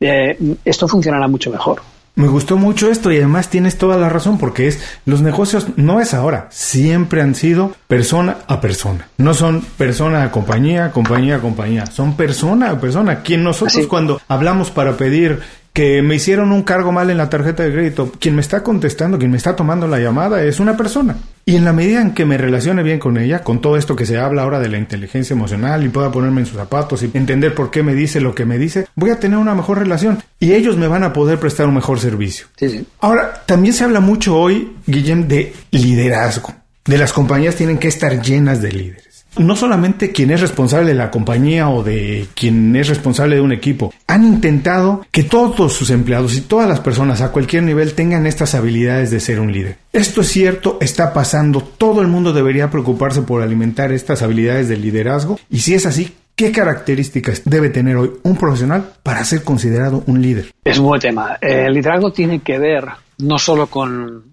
eh, 0.00 0.36
esto 0.64 0.88
funcionará 0.88 1.28
mucho 1.28 1.50
mejor. 1.50 1.82
Me 2.16 2.28
gustó 2.28 2.56
mucho 2.56 2.90
esto 2.90 3.10
y 3.12 3.16
además 3.16 3.48
tienes 3.48 3.78
toda 3.78 3.96
la 3.96 4.08
razón 4.08 4.36
porque 4.36 4.66
es 4.68 4.80
los 5.06 5.22
negocios 5.22 5.68
no 5.76 6.00
es 6.00 6.12
ahora, 6.12 6.48
siempre 6.50 7.22
han 7.22 7.34
sido 7.34 7.74
persona 7.86 8.38
a 8.46 8.60
persona. 8.60 9.08
No 9.16 9.32
son 9.32 9.62
persona 9.62 10.24
a 10.24 10.30
compañía, 10.30 10.90
compañía 10.90 11.36
a 11.36 11.40
compañía, 11.40 11.86
son 11.86 12.16
persona 12.16 12.70
a 12.70 12.80
persona. 12.80 13.22
Quien 13.22 13.44
nosotros 13.44 13.86
cuando 13.86 14.20
hablamos 14.28 14.70
para 14.70 14.96
pedir 14.96 15.40
que 15.72 16.02
me 16.02 16.16
hicieron 16.16 16.52
un 16.52 16.62
cargo 16.62 16.92
mal 16.92 17.10
en 17.10 17.18
la 17.18 17.30
tarjeta 17.30 17.62
de 17.62 17.72
crédito. 17.72 18.12
Quien 18.18 18.34
me 18.34 18.40
está 18.40 18.62
contestando, 18.62 19.18
quien 19.18 19.30
me 19.30 19.36
está 19.36 19.54
tomando 19.54 19.86
la 19.86 19.98
llamada 19.98 20.42
es 20.42 20.60
una 20.60 20.76
persona. 20.76 21.16
Y 21.46 21.56
en 21.56 21.64
la 21.64 21.72
medida 21.72 22.00
en 22.00 22.12
que 22.12 22.24
me 22.24 22.38
relacione 22.38 22.82
bien 22.82 22.98
con 22.98 23.18
ella, 23.18 23.42
con 23.42 23.60
todo 23.60 23.76
esto 23.76 23.96
que 23.96 24.06
se 24.06 24.18
habla 24.18 24.42
ahora 24.42 24.60
de 24.60 24.68
la 24.68 24.78
inteligencia 24.78 25.34
emocional 25.34 25.84
y 25.84 25.88
pueda 25.88 26.12
ponerme 26.12 26.42
en 26.42 26.46
sus 26.46 26.56
zapatos 26.56 27.02
y 27.02 27.10
entender 27.14 27.54
por 27.54 27.70
qué 27.70 27.82
me 27.82 27.94
dice 27.94 28.20
lo 28.20 28.34
que 28.34 28.44
me 28.44 28.58
dice, 28.58 28.86
voy 28.94 29.10
a 29.10 29.18
tener 29.18 29.38
una 29.38 29.54
mejor 29.54 29.78
relación 29.78 30.22
y 30.38 30.52
ellos 30.52 30.76
me 30.76 30.86
van 30.86 31.02
a 31.02 31.12
poder 31.12 31.38
prestar 31.38 31.66
un 31.66 31.74
mejor 31.74 31.98
servicio. 31.98 32.46
Sí, 32.56 32.68
sí. 32.68 32.86
Ahora, 33.00 33.42
también 33.46 33.74
se 33.74 33.84
habla 33.84 34.00
mucho 34.00 34.36
hoy, 34.36 34.76
Guillem, 34.86 35.28
de 35.28 35.52
liderazgo. 35.70 36.54
De 36.84 36.98
las 36.98 37.12
compañías 37.12 37.56
tienen 37.56 37.78
que 37.78 37.88
estar 37.88 38.20
llenas 38.20 38.60
de 38.62 38.72
líderes 38.72 39.09
no 39.38 39.56
solamente 39.56 40.12
quien 40.12 40.30
es 40.30 40.40
responsable 40.40 40.88
de 40.88 40.94
la 40.94 41.10
compañía 41.10 41.68
o 41.68 41.82
de 41.82 42.26
quien 42.34 42.74
es 42.76 42.88
responsable 42.88 43.36
de 43.36 43.42
un 43.42 43.52
equipo, 43.52 43.92
han 44.06 44.24
intentado 44.24 45.04
que 45.10 45.22
todos 45.22 45.72
sus 45.72 45.90
empleados 45.90 46.36
y 46.36 46.42
todas 46.42 46.68
las 46.68 46.80
personas 46.80 47.20
a 47.20 47.32
cualquier 47.32 47.62
nivel 47.62 47.94
tengan 47.94 48.26
estas 48.26 48.54
habilidades 48.54 49.10
de 49.10 49.20
ser 49.20 49.40
un 49.40 49.52
líder. 49.52 49.76
Esto 49.92 50.20
es 50.20 50.28
cierto, 50.28 50.78
está 50.80 51.12
pasando, 51.12 51.60
todo 51.60 52.00
el 52.00 52.08
mundo 52.08 52.32
debería 52.32 52.70
preocuparse 52.70 53.22
por 53.22 53.42
alimentar 53.42 53.92
estas 53.92 54.22
habilidades 54.22 54.68
de 54.68 54.76
liderazgo 54.76 55.38
y 55.50 55.60
si 55.60 55.74
es 55.74 55.86
así, 55.86 56.14
¿Qué 56.40 56.52
características 56.52 57.42
debe 57.44 57.68
tener 57.68 57.98
hoy 57.98 58.12
un 58.22 58.34
profesional 58.34 58.92
para 59.02 59.22
ser 59.24 59.44
considerado 59.44 60.02
un 60.06 60.22
líder? 60.22 60.46
Es 60.64 60.78
un 60.78 60.86
buen 60.86 60.98
tema. 60.98 61.36
El 61.38 61.74
liderazgo 61.74 62.14
tiene 62.14 62.38
que 62.38 62.58
ver 62.58 62.86
no 63.18 63.38
solo 63.38 63.66
con, 63.66 64.24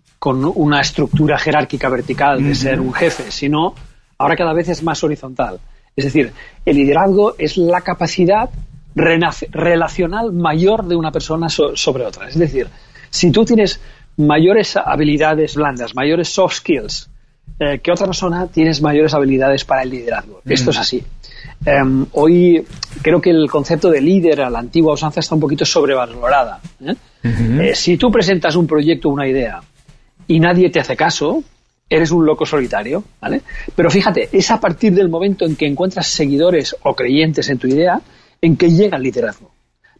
una 0.56 0.80
estructura 0.80 1.38
jerárquica 1.38 1.90
vertical 1.90 2.42
de 2.42 2.56
ser 2.56 2.80
un 2.80 2.94
jefe, 2.94 3.30
sino 3.30 3.76
ahora 4.18 4.36
cada 4.36 4.54
vez 4.54 4.70
es 4.70 4.84
más 4.84 5.04
horizontal. 5.04 5.60
Es 5.96 6.06
decir, 6.06 6.32
el 6.66 6.76
liderazgo 6.76 7.36
es 7.38 7.58
la 7.58 7.82
capacidad 7.82 8.50
relacional 8.96 10.32
mayor 10.32 10.86
de 10.86 10.96
una 10.96 11.12
persona 11.12 11.50
sobre 11.50 12.06
otra. 12.06 12.28
Es 12.30 12.38
decir, 12.38 12.68
si 13.10 13.32
tú 13.32 13.46
tienes 13.46 13.80
mayores 14.18 14.76
habilidades 14.76 15.56
blandas, 15.56 15.96
mayores 15.96 16.30
soft 16.30 16.56
skills 16.56 17.10
eh, 17.60 17.80
que 17.80 17.92
otra 17.92 18.06
persona, 18.06 18.48
tienes 18.48 18.82
mayores 18.82 19.14
habilidades 19.16 19.66
para 19.66 19.82
el 19.82 19.90
liderazgo. 19.90 20.42
Mm. 20.44 20.52
Esto 20.52 20.70
es 20.70 20.78
así. 20.78 21.04
Em, 21.66 22.06
hoy 22.14 22.64
creo 23.02 23.20
que 23.20 23.32
el 23.32 23.50
concepto 23.50 23.90
de 23.90 24.00
líder 24.00 24.42
a 24.42 24.50
la 24.50 24.60
antigua 24.60 24.94
usanza 24.94 25.22
está 25.22 25.34
un 25.34 25.42
poquito 25.42 25.66
sobrevalorada. 25.66 26.60
¿eh? 26.86 26.94
Eh, 27.24 27.76
si 27.76 27.98
tú 27.98 28.12
presentas 28.12 28.56
un 28.56 28.68
proyecto 28.68 29.10
una 29.10 29.28
idea 29.28 29.60
y 30.28 30.40
nadie 30.40 30.70
te 30.70 30.80
hace 30.80 30.96
caso, 30.96 31.44
eres 31.90 32.12
un 32.12 32.26
loco 32.26 32.46
solitario, 32.46 33.04
¿vale? 33.22 33.42
Pero 33.76 33.90
fíjate, 33.90 34.30
es 34.32 34.52
a 34.52 34.60
partir 34.60 34.94
del 34.94 35.10
momento 35.10 35.46
en 35.46 35.56
que 35.56 35.66
encuentras 35.66 36.08
seguidores 36.08 36.76
o 36.84 36.96
creyentes 36.96 37.50
en 37.50 37.58
tu 37.58 37.68
idea 37.68 38.02
en 38.42 38.58
que 38.58 38.70
llega 38.70 38.98
el 38.98 39.04
liderazgo. 39.04 39.52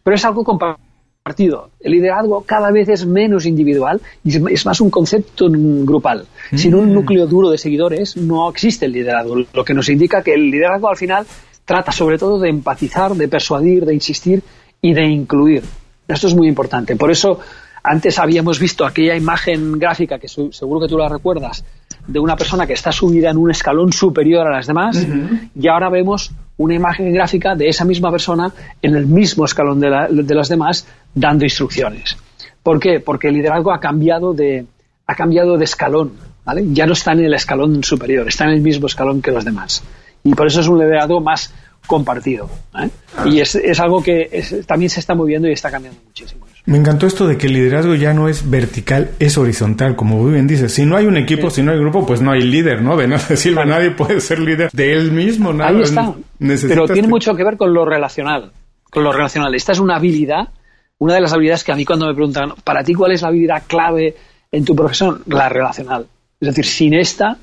Pero 0.02 0.16
es 0.16 0.24
algo 0.24 0.44
compartido. 0.44 1.70
El 1.80 1.92
liderazgo 1.92 2.42
cada 2.46 2.70
vez 2.70 2.88
es 2.88 3.04
menos 3.04 3.46
individual 3.46 4.00
y 4.24 4.52
es 4.52 4.64
más 4.64 4.80
un 4.80 4.90
concepto 4.90 5.48
grupal. 5.50 6.26
Sin 6.54 6.74
un 6.74 6.90
mm. 6.90 6.94
núcleo 6.94 7.26
duro 7.26 7.50
de 7.50 7.58
seguidores 7.58 8.16
no 8.16 8.48
existe 8.48 8.86
el 8.86 8.92
liderazgo, 8.92 9.36
lo 9.52 9.64
que 9.64 9.74
nos 9.74 9.88
indica 9.88 10.22
que 10.22 10.34
el 10.34 10.50
liderazgo 10.50 10.88
al 10.88 10.96
final 10.96 11.26
trata 11.64 11.92
sobre 11.92 12.16
todo 12.16 12.38
de 12.38 12.48
empatizar, 12.48 13.14
de 13.14 13.28
persuadir, 13.28 13.84
de 13.84 13.94
insistir 13.94 14.42
y 14.80 14.94
de 14.94 15.04
incluir. 15.04 15.62
Esto 16.06 16.26
es 16.26 16.34
muy 16.34 16.48
importante. 16.48 16.96
Por 16.96 17.10
eso 17.10 17.40
antes 17.88 18.18
habíamos 18.18 18.58
visto 18.58 18.84
aquella 18.84 19.16
imagen 19.16 19.78
gráfica 19.78 20.18
que 20.18 20.28
seguro 20.28 20.80
que 20.80 20.88
tú 20.88 20.98
la 20.98 21.08
recuerdas 21.08 21.64
de 22.06 22.18
una 22.18 22.36
persona 22.36 22.66
que 22.66 22.74
está 22.74 22.92
subida 22.92 23.30
en 23.30 23.36
un 23.36 23.50
escalón 23.50 23.92
superior 23.92 24.46
a 24.46 24.56
las 24.56 24.66
demás 24.66 25.06
y 25.54 25.68
ahora 25.68 25.88
vemos 25.88 26.30
una 26.58 26.74
imagen 26.74 27.12
gráfica 27.12 27.54
de 27.54 27.68
esa 27.68 27.84
misma 27.84 28.10
persona 28.10 28.52
en 28.82 28.94
el 28.94 29.06
mismo 29.06 29.44
escalón 29.44 29.80
de, 29.80 30.34
las 30.34 30.48
demás 30.48 30.86
dando 31.14 31.44
instrucciones. 31.44 32.16
¿Por 32.62 32.78
qué? 32.80 33.00
Porque 33.00 33.28
el 33.28 33.34
liderazgo 33.34 33.72
ha 33.72 33.80
cambiado 33.80 34.34
de, 34.34 34.66
ha 35.06 35.14
cambiado 35.14 35.56
de 35.56 35.64
escalón, 35.64 36.12
¿vale? 36.44 36.64
Ya 36.72 36.86
no 36.86 36.92
está 36.92 37.12
en 37.12 37.20
el 37.20 37.34
escalón 37.34 37.82
superior, 37.84 38.28
está 38.28 38.44
en 38.44 38.50
el 38.50 38.60
mismo 38.60 38.86
escalón 38.86 39.22
que 39.22 39.30
los 39.30 39.44
demás. 39.44 39.82
Y 40.24 40.34
por 40.34 40.46
eso 40.46 40.60
es 40.60 40.68
un 40.68 40.78
liderazgo 40.78 41.20
más 41.20 41.52
compartido. 41.86 42.50
¿eh? 42.78 42.90
Y 43.26 43.40
es, 43.40 43.56
algo 43.80 44.02
que 44.02 44.44
también 44.66 44.90
se 44.90 45.00
está 45.00 45.14
moviendo 45.14 45.48
y 45.48 45.52
está 45.52 45.70
cambiando 45.70 46.00
muchísimo. 46.04 46.48
Me 46.68 46.76
encantó 46.76 47.06
esto 47.06 47.26
de 47.26 47.38
que 47.38 47.46
el 47.46 47.54
liderazgo 47.54 47.94
ya 47.94 48.12
no 48.12 48.28
es 48.28 48.50
vertical, 48.50 49.12
es 49.18 49.38
horizontal, 49.38 49.96
como 49.96 50.18
muy 50.18 50.32
bien 50.32 50.46
dices. 50.46 50.70
Si 50.70 50.84
no 50.84 50.98
hay 50.98 51.06
un 51.06 51.16
equipo, 51.16 51.48
si 51.48 51.62
no 51.62 51.72
hay 51.72 51.78
grupo, 51.78 52.04
pues 52.04 52.20
no 52.20 52.30
hay 52.30 52.42
líder, 52.42 52.82
¿no? 52.82 52.94
De 52.94 53.08
nada 53.08 53.24
decirle, 53.30 53.64
nadie 53.64 53.92
puede 53.92 54.20
ser 54.20 54.38
líder 54.38 54.70
de 54.70 54.92
él 54.92 55.10
mismo. 55.10 55.54
Nada. 55.54 55.70
Ahí 55.70 55.80
está. 55.80 56.12
Pero 56.68 56.86
tiene 56.86 57.08
mucho 57.08 57.34
que 57.34 57.42
ver 57.42 57.56
con 57.56 57.72
lo 57.72 57.86
relacional. 57.86 58.52
Con 58.90 59.02
lo 59.02 59.12
relacional. 59.12 59.54
Esta 59.54 59.72
es 59.72 59.78
una 59.78 59.96
habilidad, 59.96 60.50
una 60.98 61.14
de 61.14 61.22
las 61.22 61.32
habilidades 61.32 61.64
que 61.64 61.72
a 61.72 61.74
mí 61.74 61.86
cuando 61.86 62.06
me 62.06 62.12
preguntan, 62.12 62.52
¿para 62.62 62.84
ti 62.84 62.92
cuál 62.92 63.12
es 63.12 63.22
la 63.22 63.28
habilidad 63.28 63.62
clave 63.66 64.14
en 64.52 64.66
tu 64.66 64.76
profesión? 64.76 65.22
La 65.24 65.48
relacional. 65.48 66.06
Es 66.38 66.48
decir, 66.48 66.66
sin 66.66 66.92
esta 66.92 67.38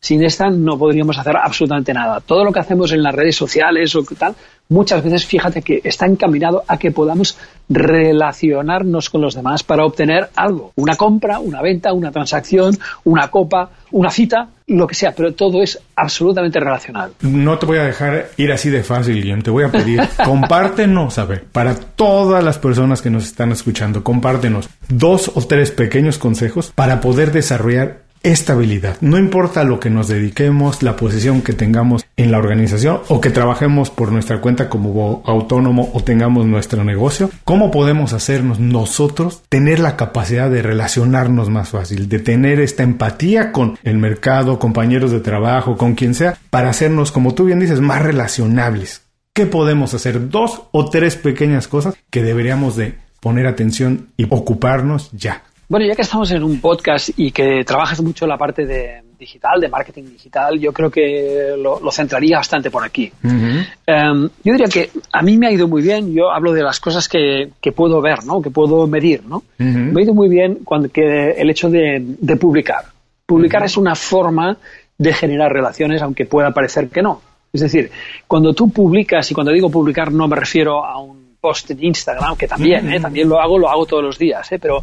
sin 0.00 0.24
esta 0.24 0.48
no 0.48 0.78
podríamos 0.78 1.18
hacer 1.18 1.36
absolutamente 1.36 1.92
nada. 1.92 2.20
Todo 2.20 2.42
lo 2.42 2.52
que 2.52 2.60
hacemos 2.60 2.90
en 2.92 3.02
las 3.02 3.14
redes 3.14 3.36
sociales 3.36 3.94
o 3.94 4.02
tal, 4.18 4.34
muchas 4.70 5.04
veces 5.04 5.26
fíjate 5.26 5.60
que 5.60 5.82
está 5.84 6.06
encaminado 6.06 6.64
a 6.66 6.78
que 6.78 6.90
podamos 6.90 7.36
relacionarnos 7.68 9.10
con 9.10 9.20
los 9.20 9.34
demás 9.34 9.62
para 9.62 9.84
obtener 9.84 10.30
algo. 10.34 10.72
Una 10.76 10.96
compra, 10.96 11.38
una 11.38 11.60
venta, 11.60 11.92
una 11.92 12.10
transacción, 12.10 12.78
una 13.04 13.28
copa, 13.28 13.70
una 13.90 14.10
cita, 14.10 14.48
lo 14.68 14.86
que 14.86 14.94
sea, 14.94 15.12
pero 15.14 15.34
todo 15.34 15.62
es 15.62 15.78
absolutamente 15.96 16.58
relacional. 16.60 17.12
No 17.20 17.58
te 17.58 17.66
voy 17.66 17.78
a 17.78 17.84
dejar 17.84 18.30
ir 18.38 18.52
así 18.52 18.70
de 18.70 18.82
fácil, 18.82 19.20
Guillem. 19.20 19.42
Te 19.42 19.50
voy 19.50 19.64
a 19.64 19.70
pedir, 19.70 20.00
compártenos, 20.24 21.18
a 21.18 21.26
ver, 21.26 21.44
para 21.44 21.74
todas 21.74 22.42
las 22.42 22.58
personas 22.58 23.02
que 23.02 23.10
nos 23.10 23.26
están 23.26 23.52
escuchando, 23.52 24.02
compártenos 24.02 24.70
dos 24.88 25.30
o 25.34 25.42
tres 25.42 25.70
pequeños 25.72 26.16
consejos 26.18 26.72
para 26.74 27.02
poder 27.02 27.32
desarrollar 27.32 28.09
estabilidad. 28.22 28.96
No 29.00 29.18
importa 29.18 29.64
lo 29.64 29.80
que 29.80 29.90
nos 29.90 30.08
dediquemos, 30.08 30.82
la 30.82 30.96
posición 30.96 31.42
que 31.42 31.52
tengamos 31.52 32.04
en 32.16 32.30
la 32.30 32.38
organización 32.38 33.00
o 33.08 33.20
que 33.20 33.30
trabajemos 33.30 33.90
por 33.90 34.12
nuestra 34.12 34.40
cuenta 34.40 34.68
como 34.68 35.22
autónomo 35.26 35.90
o 35.94 36.02
tengamos 36.02 36.46
nuestro 36.46 36.84
negocio, 36.84 37.30
¿cómo 37.44 37.70
podemos 37.70 38.12
hacernos 38.12 38.60
nosotros 38.60 39.42
tener 39.48 39.78
la 39.80 39.96
capacidad 39.96 40.50
de 40.50 40.62
relacionarnos 40.62 41.48
más 41.48 41.70
fácil, 41.70 42.08
de 42.08 42.18
tener 42.18 42.60
esta 42.60 42.82
empatía 42.82 43.52
con 43.52 43.78
el 43.82 43.98
mercado, 43.98 44.58
compañeros 44.58 45.10
de 45.10 45.20
trabajo, 45.20 45.76
con 45.76 45.94
quien 45.94 46.14
sea, 46.14 46.36
para 46.50 46.70
hacernos, 46.70 47.12
como 47.12 47.34
tú 47.34 47.44
bien 47.46 47.60
dices, 47.60 47.80
más 47.80 48.02
relacionables? 48.02 49.02
¿Qué 49.32 49.46
podemos 49.46 49.94
hacer? 49.94 50.28
Dos 50.28 50.62
o 50.72 50.90
tres 50.90 51.16
pequeñas 51.16 51.68
cosas 51.68 51.94
que 52.10 52.22
deberíamos 52.22 52.76
de 52.76 52.94
poner 53.20 53.46
atención 53.46 54.08
y 54.16 54.26
ocuparnos 54.28 55.10
ya. 55.12 55.44
Bueno, 55.70 55.86
ya 55.86 55.94
que 55.94 56.02
estamos 56.02 56.28
en 56.32 56.42
un 56.42 56.60
podcast 56.60 57.10
y 57.16 57.30
que 57.30 57.62
trabajas 57.64 58.02
mucho 58.02 58.24
en 58.24 58.30
la 58.30 58.36
parte 58.36 58.66
de 58.66 59.04
digital, 59.16 59.60
de 59.60 59.68
marketing 59.68 60.02
digital, 60.02 60.58
yo 60.58 60.72
creo 60.72 60.90
que 60.90 61.54
lo, 61.56 61.92
centraría 61.92 62.38
bastante 62.38 62.72
por 62.72 62.84
aquí. 62.84 63.12
Em, 63.22 64.28
yo 64.42 64.52
diría 64.52 64.66
que 64.66 64.90
a 65.12 65.22
mí 65.22 65.38
me 65.38 65.46
ha 65.46 65.52
ido 65.52 65.68
muy 65.68 65.80
bien, 65.80 66.12
yo 66.12 66.32
hablo 66.32 66.52
de 66.52 66.64
las 66.64 66.80
cosas 66.80 67.08
que, 67.08 67.52
puedo 67.72 68.00
ver, 68.00 68.24
¿no? 68.24 68.42
que 68.42 68.50
puedo 68.50 68.88
medir. 68.88 69.22
¿no? 69.24 69.44
Me 69.58 70.00
ha 70.00 70.02
ido 70.02 70.12
muy 70.12 70.28
bien 70.28 70.58
cuando, 70.64 70.88
que 70.88 71.34
el 71.38 71.48
hecho 71.48 71.70
de, 71.70 72.04
publicar. 72.40 72.86
Publicar 73.24 73.62
es 73.62 73.76
una 73.76 73.94
forma 73.94 74.56
de 74.98 75.12
generar 75.12 75.52
relaciones, 75.52 76.02
aunque 76.02 76.26
pueda 76.26 76.50
parecer 76.50 76.88
que 76.88 77.00
no. 77.00 77.22
Es 77.52 77.60
decir, 77.60 77.92
cuando 78.26 78.54
tú 78.54 78.72
publicas, 78.72 79.30
y 79.30 79.34
cuando 79.34 79.52
digo 79.52 79.70
publicar 79.70 80.10
no 80.10 80.26
me 80.26 80.34
refiero 80.34 80.84
a 80.84 80.98
un 81.00 81.36
post 81.40 81.70
en 81.70 81.84
Instagram, 81.84 82.36
que 82.36 82.48
también, 82.48 82.92
¿eh? 82.92 82.98
también 82.98 83.28
lo 83.28 83.40
hago, 83.40 83.56
lo 83.56 83.70
hago 83.70 83.86
todos 83.86 84.02
los 84.02 84.18
días, 84.18 84.50
¿eh? 84.50 84.58
pero 84.58 84.82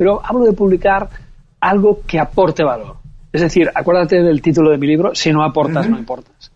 pero 0.00 0.18
hablo 0.24 0.46
de 0.46 0.54
publicar 0.54 1.10
algo 1.60 2.00
que 2.06 2.18
aporte 2.18 2.64
valor. 2.64 2.96
Es 3.30 3.42
decir, 3.42 3.70
acuérdate 3.74 4.22
del 4.22 4.40
título 4.40 4.70
de 4.70 4.78
mi 4.78 4.86
libro, 4.86 5.14
si 5.14 5.30
no 5.30 5.44
aportas, 5.44 5.90
no 5.90 5.98
importas. 5.98 6.50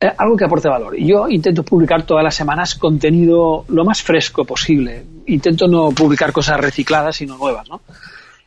Eh, 0.00 0.10
algo 0.18 0.36
que 0.36 0.44
aporte 0.44 0.68
valor. 0.68 0.96
Yo 0.96 1.28
intento 1.28 1.62
publicar 1.62 2.02
todas 2.02 2.24
las 2.24 2.34
semanas 2.34 2.74
contenido 2.74 3.64
lo 3.68 3.84
más 3.84 4.02
fresco 4.02 4.44
posible. 4.44 5.04
Intento 5.26 5.68
no 5.68 5.90
publicar 5.92 6.32
cosas 6.32 6.58
recicladas, 6.58 7.14
sino 7.14 7.38
nuevas, 7.38 7.68
¿no? 7.68 7.80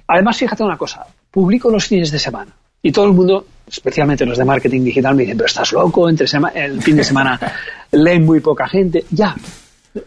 Además, 0.08 0.36
fíjate 0.36 0.62
una 0.62 0.78
cosa, 0.78 1.06
publico 1.32 1.72
los 1.72 1.86
fines 1.86 2.12
de 2.12 2.20
semana. 2.20 2.52
Y 2.82 2.92
todo 2.92 3.06
el 3.06 3.14
mundo, 3.14 3.46
especialmente 3.66 4.26
los 4.26 4.38
de 4.38 4.44
marketing 4.44 4.84
digital, 4.84 5.16
me 5.16 5.22
dicen, 5.22 5.38
pero 5.38 5.48
estás 5.48 5.72
loco, 5.72 6.10
entre 6.10 6.28
el 6.56 6.82
fin 6.82 6.98
de 6.98 7.06
semana 7.06 7.40
leen 7.94 8.26
muy 8.26 8.42
poca 8.42 8.68
gente. 8.68 9.06
Ya, 9.10 9.38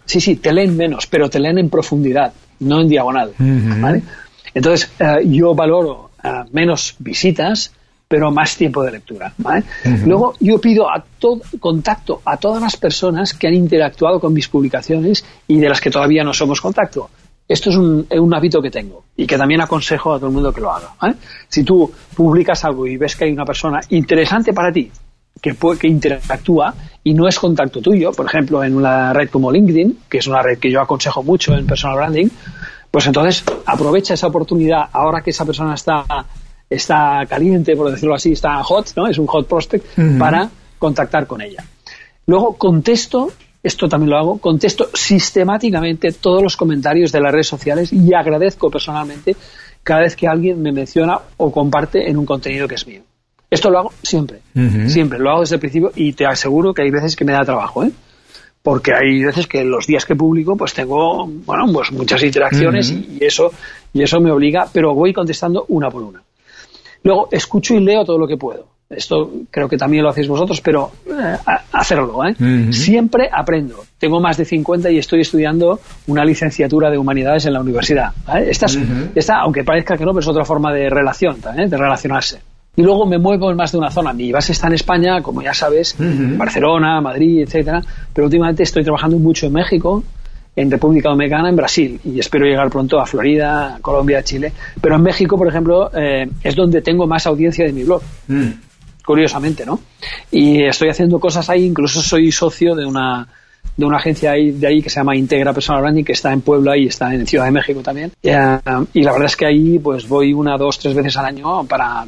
sí, 0.04 0.20
sí, 0.20 0.36
te 0.36 0.52
leen 0.52 0.76
menos, 0.76 1.06
pero 1.06 1.30
te 1.30 1.40
leen 1.40 1.56
en 1.56 1.70
profundidad, 1.70 2.34
no 2.60 2.82
en 2.82 2.88
diagonal. 2.88 3.32
¿vale? 3.38 4.02
Entonces, 4.56 4.90
eh, 4.98 5.18
yo 5.26 5.54
valoro 5.54 6.12
eh, 6.24 6.28
menos 6.52 6.96
visitas, 6.98 7.74
pero 8.08 8.30
más 8.30 8.56
tiempo 8.56 8.82
de 8.82 8.92
lectura. 8.92 9.34
Luego, 10.06 10.32
yo 10.40 10.58
pido 10.58 10.88
a 10.88 11.04
todo, 11.18 11.42
contacto 11.60 12.22
a 12.24 12.38
todas 12.38 12.62
las 12.62 12.78
personas 12.78 13.34
que 13.34 13.48
han 13.48 13.54
interactuado 13.54 14.18
con 14.18 14.32
mis 14.32 14.48
publicaciones 14.48 15.26
y 15.46 15.58
de 15.58 15.68
las 15.68 15.78
que 15.78 15.90
todavía 15.90 16.24
no 16.24 16.32
somos 16.32 16.62
contacto. 16.62 17.10
Esto 17.46 17.68
es 17.68 17.76
un, 17.76 18.06
un, 18.10 18.34
hábito 18.34 18.62
que 18.62 18.70
tengo 18.70 19.04
y 19.14 19.26
que 19.26 19.36
también 19.36 19.60
aconsejo 19.60 20.14
a 20.14 20.16
todo 20.16 20.28
el 20.28 20.32
mundo 20.32 20.50
que 20.54 20.62
lo 20.62 20.72
haga. 20.72 20.94
Si 21.48 21.62
tú 21.62 21.92
publicas 22.14 22.64
algo 22.64 22.86
y 22.86 22.96
ves 22.96 23.14
que 23.14 23.26
hay 23.26 23.32
una 23.32 23.44
persona 23.44 23.80
interesante 23.90 24.54
para 24.54 24.72
ti, 24.72 24.90
que, 25.40 25.54
que 25.78 25.86
interactúa 25.86 26.74
y 27.04 27.12
no 27.12 27.28
es 27.28 27.38
contacto 27.38 27.82
tuyo. 27.82 28.12
Por 28.12 28.26
ejemplo, 28.26 28.64
en 28.64 28.74
una 28.74 29.12
red 29.12 29.28
como 29.28 29.52
LinkedIn, 29.52 29.98
que 30.08 30.18
es 30.18 30.26
una 30.26 30.42
red 30.42 30.58
que 30.58 30.70
yo 30.70 30.80
aconsejo 30.80 31.22
mucho 31.22 31.54
en 31.54 31.66
personal 31.66 31.96
branding, 31.96 32.28
pues 32.90 33.06
entonces 33.06 33.44
aprovecha 33.64 34.14
esa 34.14 34.26
oportunidad 34.26 34.88
ahora 34.92 35.20
que 35.20 35.30
esa 35.30 35.44
persona 35.44 35.74
está, 35.74 36.04
está 36.68 37.24
caliente, 37.28 37.76
por 37.76 37.90
decirlo 37.90 38.14
así, 38.14 38.32
está 38.32 38.62
hot, 38.62 38.92
¿no? 38.96 39.06
Es 39.06 39.18
un 39.18 39.26
hot 39.26 39.46
prospect 39.46 39.86
para 40.18 40.48
contactar 40.78 41.26
con 41.26 41.40
ella. 41.40 41.64
Luego 42.26 42.54
contesto, 42.54 43.30
esto 43.62 43.88
también 43.88 44.10
lo 44.10 44.18
hago, 44.18 44.38
contesto 44.38 44.88
sistemáticamente 44.92 46.12
todos 46.12 46.42
los 46.42 46.56
comentarios 46.56 47.12
de 47.12 47.20
las 47.20 47.32
redes 47.32 47.48
sociales 47.48 47.92
y 47.92 48.14
agradezco 48.14 48.70
personalmente 48.70 49.36
cada 49.82 50.00
vez 50.00 50.16
que 50.16 50.26
alguien 50.26 50.60
me 50.60 50.72
menciona 50.72 51.20
o 51.36 51.52
comparte 51.52 52.10
en 52.10 52.16
un 52.16 52.26
contenido 52.26 52.66
que 52.66 52.74
es 52.74 52.86
mío. 52.86 53.02
Esto 53.48 53.70
lo 53.70 53.78
hago 53.78 53.92
siempre, 54.02 54.40
siempre, 54.88 55.20
lo 55.20 55.30
hago 55.30 55.40
desde 55.42 55.54
el 55.54 55.60
principio 55.60 55.92
y 55.94 56.12
te 56.14 56.26
aseguro 56.26 56.74
que 56.74 56.82
hay 56.82 56.90
veces 56.90 57.14
que 57.14 57.24
me 57.24 57.32
da 57.32 57.44
trabajo, 57.44 57.84
¿eh? 57.84 57.92
Porque 58.66 58.92
hay 58.92 59.22
veces 59.22 59.46
que 59.46 59.62
los 59.62 59.86
días 59.86 60.04
que 60.04 60.16
publico 60.16 60.56
pues 60.56 60.74
tengo, 60.74 61.24
bueno, 61.24 61.72
pues 61.72 61.92
muchas 61.92 62.20
interacciones 62.24 62.90
y, 62.90 63.24
eso, 63.24 63.52
y 63.92 64.02
eso 64.02 64.18
me 64.20 64.32
obliga, 64.32 64.66
pero 64.72 64.92
voy 64.92 65.12
contestando 65.12 65.66
una 65.68 65.88
por 65.88 66.02
una. 66.02 66.20
Luego 67.04 67.28
escucho 67.30 67.74
y 67.74 67.78
leo 67.78 68.04
todo 68.04 68.18
lo 68.18 68.26
que 68.26 68.36
puedo. 68.36 68.66
Esto 68.90 69.30
creo 69.52 69.68
que 69.68 69.76
también 69.76 70.02
lo 70.02 70.10
hacéis 70.10 70.26
vosotros, 70.26 70.60
pero 70.60 70.90
eh, 71.06 71.36
hacerlo, 71.70 72.24
¿eh? 72.24 72.34
Siempre 72.72 73.30
aprendo. 73.32 73.84
Tengo 73.98 74.18
más 74.18 74.36
de 74.36 74.44
50 74.44 74.90
y 74.90 74.98
estoy 74.98 75.20
estudiando 75.20 75.78
una 76.08 76.24
licenciatura 76.24 76.90
de 76.90 76.98
humanidades 76.98 77.46
en 77.46 77.52
la 77.52 77.60
universidad. 77.60 78.14
Esta, 78.48 78.66
esta, 79.14 79.42
aunque 79.42 79.62
parezca 79.62 79.96
que 79.96 80.04
no, 80.04 80.10
pero 80.10 80.22
es 80.22 80.28
otra 80.28 80.44
forma 80.44 80.72
de 80.72 80.90
relación, 80.90 81.36
¿eh? 81.56 81.68
de 81.68 81.76
relacionarse 81.76 82.40
y 82.76 82.82
luego 82.82 83.06
me 83.06 83.18
muevo 83.18 83.50
en 83.50 83.56
más 83.56 83.72
de 83.72 83.78
una 83.78 83.90
zona. 83.90 84.12
Mi 84.12 84.30
base 84.30 84.52
está 84.52 84.66
en 84.66 84.74
España, 84.74 85.22
como 85.22 85.42
ya 85.42 85.54
sabes, 85.54 85.96
Barcelona, 85.98 87.00
Madrid, 87.00 87.40
etcétera, 87.40 87.82
pero 88.12 88.26
últimamente 88.26 88.62
estoy 88.62 88.84
trabajando 88.84 89.18
mucho 89.18 89.46
en 89.46 89.54
México, 89.54 90.04
en 90.54 90.70
República 90.70 91.08
Dominicana, 91.08 91.48
en 91.48 91.56
Brasil 91.56 92.00
y 92.04 92.20
espero 92.20 92.44
llegar 92.44 92.68
pronto 92.70 93.00
a 93.00 93.06
Florida, 93.06 93.78
Colombia, 93.80 94.22
Chile. 94.22 94.52
Pero 94.80 94.96
en 94.96 95.02
México, 95.02 95.38
por 95.38 95.48
ejemplo, 95.48 95.90
eh, 95.94 96.28
es 96.42 96.54
donde 96.54 96.82
tengo 96.82 97.06
más 97.06 97.26
audiencia 97.26 97.64
de 97.64 97.72
mi 97.72 97.82
blog. 97.82 98.02
Mm. 98.28 98.48
Curiosamente, 99.04 99.64
¿no? 99.64 99.78
Y 100.32 100.64
estoy 100.64 100.88
haciendo 100.88 101.20
cosas 101.20 101.48
ahí, 101.48 101.64
incluso 101.64 102.02
soy 102.02 102.32
socio 102.32 102.74
de 102.74 102.84
una 102.84 103.26
de 103.76 103.84
una 103.84 103.98
agencia 103.98 104.32
ahí, 104.32 104.52
de 104.52 104.66
ahí 104.66 104.80
que 104.80 104.88
se 104.88 105.00
llama 105.00 105.14
Integra 105.16 105.52
Personal 105.52 105.82
Branding, 105.82 106.04
que 106.04 106.12
está 106.12 106.32
en 106.32 106.40
Puebla 106.40 106.76
y 106.76 106.86
está 106.86 107.12
en 107.12 107.26
Ciudad 107.26 107.44
de 107.44 107.50
México 107.50 107.82
también. 107.82 108.10
y 108.22 109.02
la 109.02 109.12
verdad 109.12 109.26
es 109.26 109.36
que 109.36 109.46
ahí 109.46 109.78
pues 109.78 110.08
voy 110.08 110.32
una, 110.32 110.56
dos, 110.56 110.78
tres 110.78 110.94
veces 110.94 111.16
al 111.16 111.26
año 111.26 111.64
para 111.64 112.06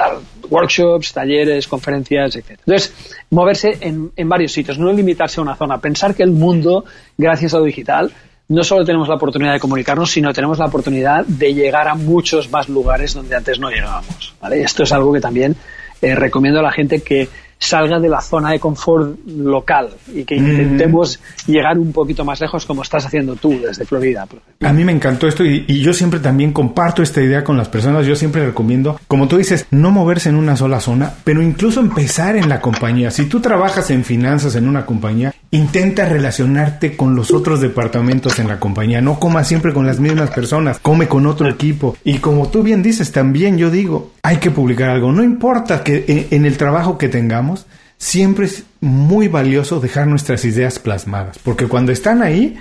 dar 0.00 0.18
workshops, 0.48 1.12
talleres, 1.12 1.68
conferencias, 1.68 2.36
etc. 2.36 2.50
Entonces, 2.50 2.92
moverse 3.30 3.78
en, 3.80 4.10
en 4.16 4.28
varios 4.28 4.52
sitios, 4.52 4.78
no 4.78 4.92
limitarse 4.92 5.40
a 5.40 5.42
una 5.42 5.56
zona, 5.56 5.78
pensar 5.78 6.14
que 6.14 6.22
el 6.22 6.30
mundo, 6.30 6.84
gracias 7.16 7.54
a 7.54 7.58
lo 7.58 7.64
digital, 7.64 8.12
no 8.50 8.64
solo 8.64 8.84
tenemos 8.84 9.08
la 9.08 9.14
oportunidad 9.14 9.52
de 9.52 9.60
comunicarnos, 9.60 10.10
sino 10.10 10.32
tenemos 10.32 10.58
la 10.58 10.66
oportunidad 10.66 11.24
de 11.24 11.54
llegar 11.54 11.86
a 11.86 11.94
muchos 11.94 12.50
más 12.50 12.68
lugares 12.68 13.14
donde 13.14 13.36
antes 13.36 13.60
no 13.60 13.70
llegábamos. 13.70 14.34
¿vale? 14.40 14.60
Esto 14.62 14.82
es 14.82 14.92
algo 14.92 15.12
que 15.12 15.20
también 15.20 15.54
eh, 16.02 16.16
recomiendo 16.16 16.58
a 16.58 16.62
la 16.64 16.72
gente 16.72 17.00
que 17.00 17.28
salga 17.60 18.00
de 18.00 18.08
la 18.08 18.22
zona 18.22 18.50
de 18.50 18.58
confort 18.58 19.18
local 19.26 19.90
y 20.12 20.24
que 20.24 20.34
intentemos 20.34 21.20
llegar 21.46 21.78
un 21.78 21.92
poquito 21.92 22.24
más 22.24 22.40
lejos 22.40 22.64
como 22.64 22.82
estás 22.82 23.04
haciendo 23.04 23.36
tú 23.36 23.60
desde 23.60 23.84
Florida. 23.84 24.26
A 24.60 24.72
mí 24.72 24.84
me 24.84 24.92
encantó 24.92 25.28
esto 25.28 25.44
y, 25.44 25.80
yo 25.80 25.92
siempre 25.92 26.20
también 26.20 26.52
comparto 26.52 27.02
esta 27.02 27.22
idea 27.22 27.44
con 27.44 27.56
las 27.56 27.68
personas. 27.68 28.06
Yo 28.06 28.16
siempre 28.16 28.44
recomiendo, 28.44 28.98
como 29.06 29.28
tú 29.28 29.36
dices, 29.36 29.66
no 29.70 29.90
moverse 29.90 30.30
en 30.30 30.36
una 30.36 30.56
sola 30.56 30.80
zona, 30.80 31.12
pero 31.22 31.42
incluso 31.42 31.80
empezar 31.80 32.36
en 32.36 32.48
la 32.48 32.60
compañía. 32.60 33.10
Si 33.10 33.26
tú 33.26 33.40
trabajas 33.40 33.90
en 33.90 34.04
finanzas 34.04 34.56
en 34.56 34.66
una 34.66 34.86
compañía, 34.86 35.34
intenta 35.50 36.08
relacionarte 36.08 36.96
con 36.96 37.14
los 37.14 37.32
otros 37.32 37.60
departamentos 37.60 38.38
en 38.38 38.48
la 38.48 38.58
compañía. 38.58 39.00
No 39.00 39.18
coma 39.18 39.44
siempre 39.44 39.72
con 39.72 39.86
las 39.86 40.00
mismas 40.00 40.30
personas, 40.30 40.78
come 40.78 41.08
con 41.08 41.26
otro 41.26 41.48
equipo. 41.48 41.96
Y 42.04 42.18
como 42.18 42.48
tú 42.48 42.62
bien 42.62 42.82
dices, 42.82 43.12
también 43.12 43.58
yo 43.58 43.70
digo, 43.70 44.12
hay 44.22 44.36
que 44.36 44.50
publicar 44.50 44.90
algo. 44.90 45.12
No 45.12 45.22
importa 45.22 45.82
que 45.82 46.28
en 46.30 46.46
el 46.46 46.56
trabajo 46.56 46.98
que 46.98 47.08
tengamos, 47.08 47.49
siempre 47.98 48.46
es 48.46 48.64
muy 48.80 49.28
valioso 49.28 49.80
dejar 49.80 50.06
nuestras 50.06 50.44
ideas 50.44 50.78
plasmadas, 50.78 51.38
porque 51.38 51.66
cuando 51.66 51.92
están 51.92 52.22
ahí, 52.22 52.58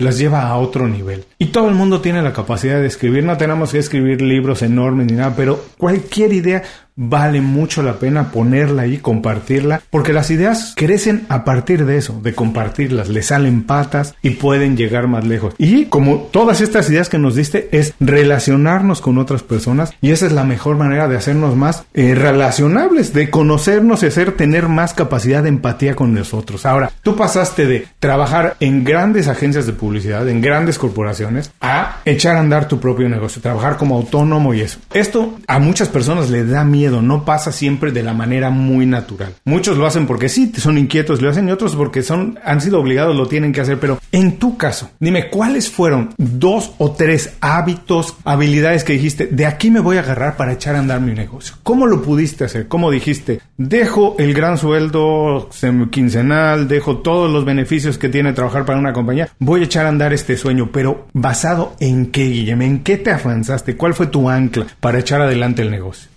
las 0.00 0.18
lleva 0.18 0.48
a 0.48 0.56
otro 0.56 0.88
nivel. 0.88 1.24
Y 1.38 1.46
todo 1.46 1.68
el 1.68 1.74
mundo 1.74 2.00
tiene 2.00 2.22
la 2.22 2.32
capacidad 2.32 2.80
de 2.80 2.86
escribir, 2.86 3.22
no 3.22 3.36
tenemos 3.36 3.72
que 3.72 3.78
escribir 3.78 4.22
libros 4.22 4.62
enormes 4.62 5.06
ni 5.06 5.12
nada, 5.12 5.34
pero 5.36 5.64
cualquier 5.78 6.32
idea 6.32 6.62
vale 7.02 7.40
mucho 7.40 7.82
la 7.82 7.94
pena 7.94 8.30
ponerla 8.30 8.82
ahí, 8.82 8.98
compartirla, 8.98 9.80
porque 9.88 10.12
las 10.12 10.30
ideas 10.30 10.74
crecen 10.76 11.24
a 11.30 11.44
partir 11.44 11.86
de 11.86 11.96
eso, 11.96 12.20
de 12.22 12.34
compartirlas, 12.34 13.08
le 13.08 13.22
salen 13.22 13.62
patas 13.62 14.14
y 14.20 14.30
pueden 14.30 14.76
llegar 14.76 15.08
más 15.08 15.26
lejos. 15.26 15.54
Y 15.56 15.86
como 15.86 16.28
todas 16.30 16.60
estas 16.60 16.90
ideas 16.90 17.08
que 17.08 17.18
nos 17.18 17.36
diste 17.36 17.70
es 17.72 17.94
relacionarnos 18.00 19.00
con 19.00 19.16
otras 19.16 19.42
personas 19.42 19.94
y 20.02 20.10
esa 20.10 20.26
es 20.26 20.32
la 20.32 20.44
mejor 20.44 20.76
manera 20.76 21.08
de 21.08 21.16
hacernos 21.16 21.56
más 21.56 21.84
eh, 21.94 22.14
relacionables, 22.14 23.14
de 23.14 23.30
conocernos 23.30 24.02
y 24.02 24.06
hacer 24.06 24.32
tener 24.32 24.68
más 24.68 24.92
capacidad 24.92 25.42
de 25.42 25.48
empatía 25.48 25.96
con 25.96 26.12
nosotros. 26.12 26.66
Ahora, 26.66 26.90
tú 27.02 27.16
pasaste 27.16 27.64
de 27.64 27.86
trabajar 27.98 28.56
en 28.60 28.84
grandes 28.84 29.26
agencias 29.28 29.64
de 29.64 29.72
publicidad, 29.72 30.28
en 30.28 30.42
grandes 30.42 30.78
corporaciones, 30.78 31.50
a 31.62 32.00
echar 32.04 32.36
a 32.36 32.40
andar 32.40 32.68
tu 32.68 32.78
propio 32.78 33.08
negocio, 33.08 33.40
trabajar 33.40 33.78
como 33.78 33.96
autónomo 33.96 34.52
y 34.52 34.60
eso. 34.60 34.80
Esto 34.92 35.38
a 35.46 35.58
muchas 35.58 35.88
personas 35.88 36.28
le 36.28 36.44
da 36.44 36.62
miedo 36.62 36.89
no 36.90 37.24
pasa 37.24 37.52
siempre 37.52 37.92
de 37.92 38.02
la 38.02 38.12
manera 38.12 38.50
muy 38.50 38.86
natural. 38.86 39.34
Muchos 39.44 39.78
lo 39.78 39.86
hacen 39.86 40.06
porque 40.06 40.28
sí, 40.28 40.52
son 40.56 40.78
inquietos, 40.78 41.22
lo 41.22 41.30
hacen 41.30 41.48
y 41.48 41.52
otros 41.52 41.76
porque 41.76 42.02
son, 42.02 42.38
han 42.44 42.60
sido 42.60 42.80
obligados, 42.80 43.16
lo 43.16 43.26
tienen 43.26 43.52
que 43.52 43.60
hacer. 43.60 43.78
Pero 43.78 43.98
en 44.12 44.38
tu 44.38 44.56
caso, 44.56 44.90
dime, 44.98 45.30
¿cuáles 45.30 45.70
fueron 45.70 46.14
dos 46.18 46.72
o 46.78 46.92
tres 46.92 47.34
hábitos, 47.40 48.16
habilidades 48.24 48.84
que 48.84 48.94
dijiste, 48.94 49.26
de 49.26 49.46
aquí 49.46 49.70
me 49.70 49.80
voy 49.80 49.96
a 49.96 50.00
agarrar 50.00 50.36
para 50.36 50.52
echar 50.52 50.74
a 50.74 50.80
andar 50.80 51.00
mi 51.00 51.14
negocio? 51.14 51.54
¿Cómo 51.62 51.86
lo 51.86 52.02
pudiste 52.02 52.44
hacer? 52.44 52.68
¿Cómo 52.68 52.90
dijiste, 52.90 53.40
dejo 53.56 54.16
el 54.18 54.34
gran 54.34 54.58
sueldo 54.58 55.48
quincenal, 55.90 56.68
dejo 56.68 56.98
todos 56.98 57.30
los 57.30 57.44
beneficios 57.44 57.98
que 57.98 58.08
tiene 58.08 58.32
trabajar 58.32 58.64
para 58.64 58.78
una 58.78 58.92
compañía, 58.92 59.28
voy 59.38 59.60
a 59.60 59.64
echar 59.64 59.86
a 59.86 59.90
andar 59.90 60.12
este 60.12 60.36
sueño, 60.36 60.70
pero 60.72 61.06
basado 61.12 61.76
en 61.80 62.06
qué, 62.06 62.24
Guillermo, 62.24 62.62
en 62.62 62.80
qué 62.80 62.96
te 62.96 63.10
avanzaste, 63.10 63.76
cuál 63.76 63.94
fue 63.94 64.06
tu 64.06 64.28
ancla 64.28 64.66
para 64.80 64.98
echar 64.98 65.20
adelante 65.20 65.62
el 65.62 65.70
negocio? 65.70 66.08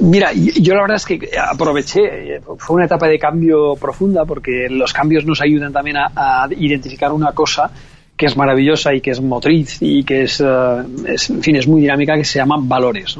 Mira, 0.00 0.30
yo 0.32 0.74
la 0.74 0.80
verdad 0.80 0.96
es 0.96 1.04
que 1.04 1.28
aproveché, 1.38 2.40
fue 2.56 2.76
una 2.76 2.86
etapa 2.86 3.06
de 3.06 3.18
cambio 3.18 3.76
profunda 3.76 4.24
porque 4.24 4.66
los 4.70 4.94
cambios 4.94 5.26
nos 5.26 5.42
ayudan 5.42 5.72
también 5.72 5.98
a, 5.98 6.48
identificar 6.56 7.12
una 7.12 7.32
cosa 7.32 7.70
que 8.16 8.26
es 8.26 8.36
maravillosa 8.36 8.94
y 8.94 9.02
que 9.02 9.10
es 9.10 9.20
motriz 9.20 9.76
y 9.80 10.04
que 10.04 10.22
es, 10.22 10.40
eh, 10.40 10.44
en 10.46 11.42
fin, 11.42 11.56
es 11.56 11.66
muy 11.66 11.82
dinámica, 11.82 12.14
que 12.14 12.24
se 12.24 12.38
llaman 12.38 12.66
valores. 12.66 13.16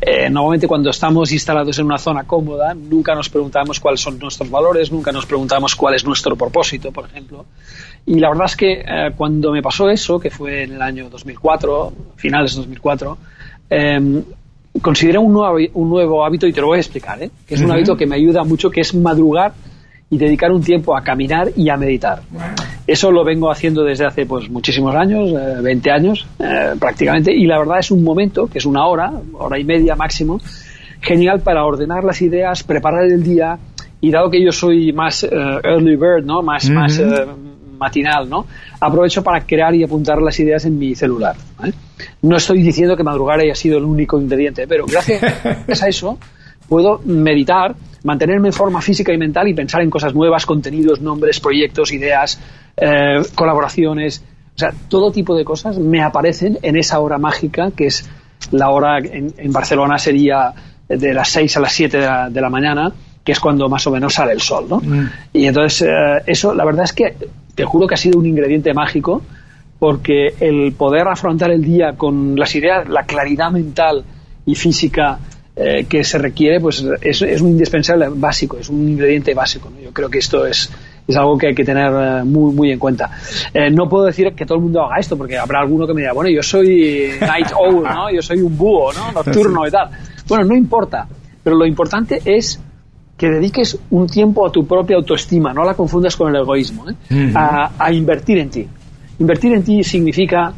Eh, 0.00 0.28
normalmente 0.28 0.66
cuando 0.66 0.90
estamos 0.90 1.30
instalados 1.30 1.78
en 1.78 1.86
una 1.86 1.98
zona 1.98 2.24
cómoda, 2.24 2.74
nunca 2.74 3.14
nos 3.14 3.28
preguntamos 3.28 3.78
cuáles 3.78 4.00
son 4.00 4.18
nuestros 4.18 4.50
valores, 4.50 4.90
nunca 4.90 5.12
nos 5.12 5.26
preguntamos 5.26 5.76
cuál 5.76 5.94
es 5.94 6.04
nuestro 6.04 6.34
propósito, 6.36 6.90
por 6.90 7.04
ejemplo. 7.04 7.44
Y 8.06 8.18
la 8.18 8.30
verdad 8.30 8.46
es 8.46 8.56
que 8.56 8.72
eh, 8.72 9.12
cuando 9.16 9.52
me 9.52 9.62
pasó 9.62 9.88
eso, 9.88 10.18
que 10.18 10.30
fue 10.30 10.64
en 10.64 10.72
el 10.72 10.82
año 10.82 11.10
2004, 11.10 11.92
finales 12.16 12.54
de 12.54 12.60
2004, 12.62 13.18
eh, 13.70 14.22
considero 14.80 15.20
un 15.20 15.32
nuevo, 15.32 15.58
un 15.74 15.88
nuevo 15.88 16.24
hábito 16.24 16.46
y 16.46 16.52
te 16.52 16.60
lo 16.60 16.68
voy 16.68 16.78
a 16.78 16.80
explicar, 16.80 17.22
¿eh? 17.22 17.30
que 17.46 17.54
es 17.54 17.60
un 17.60 17.70
hábito 17.70 17.96
que 17.96 18.06
me 18.06 18.16
ayuda 18.16 18.44
mucho, 18.44 18.70
que 18.70 18.80
es 18.80 18.94
madrugar 18.94 19.52
y 20.08 20.18
dedicar 20.18 20.50
un 20.50 20.62
tiempo 20.62 20.96
a 20.96 21.02
caminar 21.02 21.48
y 21.56 21.68
a 21.68 21.76
meditar. 21.76 22.22
Eso 22.86 23.12
lo 23.12 23.24
vengo 23.24 23.50
haciendo 23.50 23.84
desde 23.84 24.06
hace 24.06 24.26
pues 24.26 24.50
muchísimos 24.50 24.94
años, 24.94 25.32
20 25.62 25.88
eh, 25.88 25.92
años 25.92 26.26
eh, 26.38 26.74
prácticamente, 26.78 27.32
y 27.32 27.46
la 27.46 27.58
verdad 27.58 27.78
es 27.78 27.90
un 27.90 28.02
momento, 28.02 28.46
que 28.46 28.58
es 28.58 28.66
una 28.66 28.86
hora, 28.86 29.12
hora 29.34 29.58
y 29.58 29.64
media 29.64 29.94
máximo, 29.94 30.40
genial 31.00 31.40
para 31.40 31.64
ordenar 31.64 32.02
las 32.02 32.20
ideas, 32.22 32.62
preparar 32.64 33.04
el 33.04 33.22
día, 33.22 33.58
y 34.00 34.10
dado 34.10 34.30
que 34.30 34.42
yo 34.42 34.50
soy 34.50 34.92
más 34.92 35.24
early 35.24 35.94
bird, 35.94 36.24
¿no? 36.24 36.42
más, 36.42 36.68
más 36.70 37.00
matinal, 37.80 38.28
¿no? 38.28 38.46
Aprovecho 38.78 39.24
para 39.24 39.40
crear 39.40 39.74
y 39.74 39.82
apuntar 39.82 40.22
las 40.22 40.38
ideas 40.38 40.64
en 40.66 40.78
mi 40.78 40.94
celular. 40.94 41.34
No 42.22 42.36
estoy 42.36 42.62
diciendo 42.62 42.96
que 42.96 43.02
madrugar 43.02 43.40
haya 43.40 43.54
sido 43.54 43.78
el 43.78 43.84
único 43.84 44.20
ingrediente, 44.20 44.68
pero 44.68 44.86
gracias 44.86 45.82
a 45.82 45.88
eso 45.88 46.18
puedo 46.70 47.00
meditar, 47.04 47.74
mantenerme 48.04 48.48
en 48.48 48.52
forma 48.52 48.80
física 48.80 49.12
y 49.12 49.18
mental 49.18 49.48
y 49.48 49.54
pensar 49.54 49.82
en 49.82 49.90
cosas 49.90 50.14
nuevas, 50.14 50.46
contenidos, 50.46 51.00
nombres, 51.00 51.40
proyectos, 51.40 51.92
ideas, 51.92 52.40
eh, 52.76 53.20
colaboraciones. 53.34 54.24
O 54.54 54.58
sea, 54.58 54.72
todo 54.88 55.10
tipo 55.10 55.36
de 55.36 55.44
cosas 55.44 55.78
me 55.78 56.00
aparecen 56.00 56.58
en 56.62 56.76
esa 56.76 57.00
hora 57.00 57.18
mágica 57.18 57.72
que 57.72 57.86
es 57.86 58.08
la 58.52 58.70
hora 58.70 58.98
en, 58.98 59.52
Barcelona 59.52 59.98
sería 59.98 60.52
de 60.88 61.12
las 61.12 61.28
6 61.30 61.56
a 61.56 61.60
las 61.60 61.72
7 61.72 61.98
de 62.30 62.40
la, 62.40 62.48
mañana, 62.48 62.92
que 63.24 63.32
es 63.32 63.40
cuando 63.40 63.68
más 63.68 63.86
o 63.86 63.90
menos 63.90 64.14
sale 64.14 64.32
el 64.32 64.40
sol, 64.40 64.66
¿no? 64.68 64.78
Mm. 64.78 65.10
Y 65.32 65.46
entonces, 65.46 65.82
eh, 65.82 66.22
eso, 66.26 66.54
la 66.54 66.64
verdad 66.64 66.84
es 66.84 66.92
que 66.92 67.16
te 67.54 67.64
juro 67.64 67.86
que 67.86 67.94
ha 67.94 67.98
sido 67.98 68.18
un 68.18 68.26
ingrediente 68.26 68.72
mágico 68.74 69.22
porque 69.78 70.34
el 70.40 70.72
poder 70.72 71.08
afrontar 71.08 71.50
el 71.50 71.62
día 71.62 71.94
con 71.96 72.38
las 72.38 72.54
ideas, 72.54 72.88
la 72.88 73.04
claridad 73.04 73.50
mental 73.50 74.04
y 74.44 74.54
física 74.54 75.18
eh, 75.56 75.84
que 75.88 76.04
se 76.04 76.18
requiere, 76.18 76.60
pues 76.60 76.84
es, 77.00 77.22
es, 77.22 77.40
un 77.40 77.48
indispensable 77.48 78.08
básico, 78.08 78.58
es 78.58 78.68
un 78.68 78.88
ingrediente 78.88 79.34
básico. 79.34 79.70
Yo 79.82 79.92
creo 79.92 80.08
que 80.08 80.18
esto 80.18 80.46
es, 80.46 80.70
es 81.06 81.16
algo 81.16 81.36
que 81.36 81.48
hay 81.48 81.54
que 81.54 81.64
tener 81.64 81.92
eh, 81.92 82.24
muy, 82.24 82.54
muy 82.54 82.70
en 82.70 82.78
cuenta. 82.78 83.10
Eh, 83.52 83.70
no 83.70 83.88
puedo 83.88 84.04
decir 84.04 84.32
que 84.34 84.46
todo 84.46 84.58
el 84.58 84.64
mundo 84.64 84.82
haga 84.82 84.98
esto, 84.98 85.16
porque 85.16 85.36
habrá 85.36 85.60
alguno 85.60 85.86
que 85.86 85.94
me 85.94 86.02
diga, 86.02 86.12
bueno, 86.12 86.30
yo 86.30 86.42
soy 86.42 87.10
night 87.20 87.48
owl, 87.58 87.82
¿no? 87.82 88.10
Yo 88.10 88.22
soy 88.22 88.40
un 88.40 88.56
búho, 88.56 88.92
¿no? 88.92 89.12
Nocturno 89.12 89.66
y 89.66 89.70
tal. 89.70 89.90
Bueno, 90.28 90.44
no 90.44 90.56
importa, 90.56 91.08
pero 91.42 91.56
lo 91.56 91.66
importante 91.66 92.22
es 92.24 92.60
que 93.20 93.28
dediques 93.28 93.78
un 93.90 94.06
tiempo 94.06 94.46
a 94.46 94.50
tu 94.50 94.66
propia 94.66 94.96
autoestima, 94.96 95.52
no 95.52 95.62
la 95.62 95.74
confundas 95.74 96.16
con 96.16 96.34
el 96.34 96.40
egoísmo, 96.40 96.88
¿eh? 96.88 97.32
a, 97.34 97.70
a 97.78 97.92
invertir 97.92 98.38
en 98.38 98.48
ti. 98.48 98.66
Invertir 99.18 99.52
en 99.52 99.62
ti 99.62 99.84
significa 99.84 100.54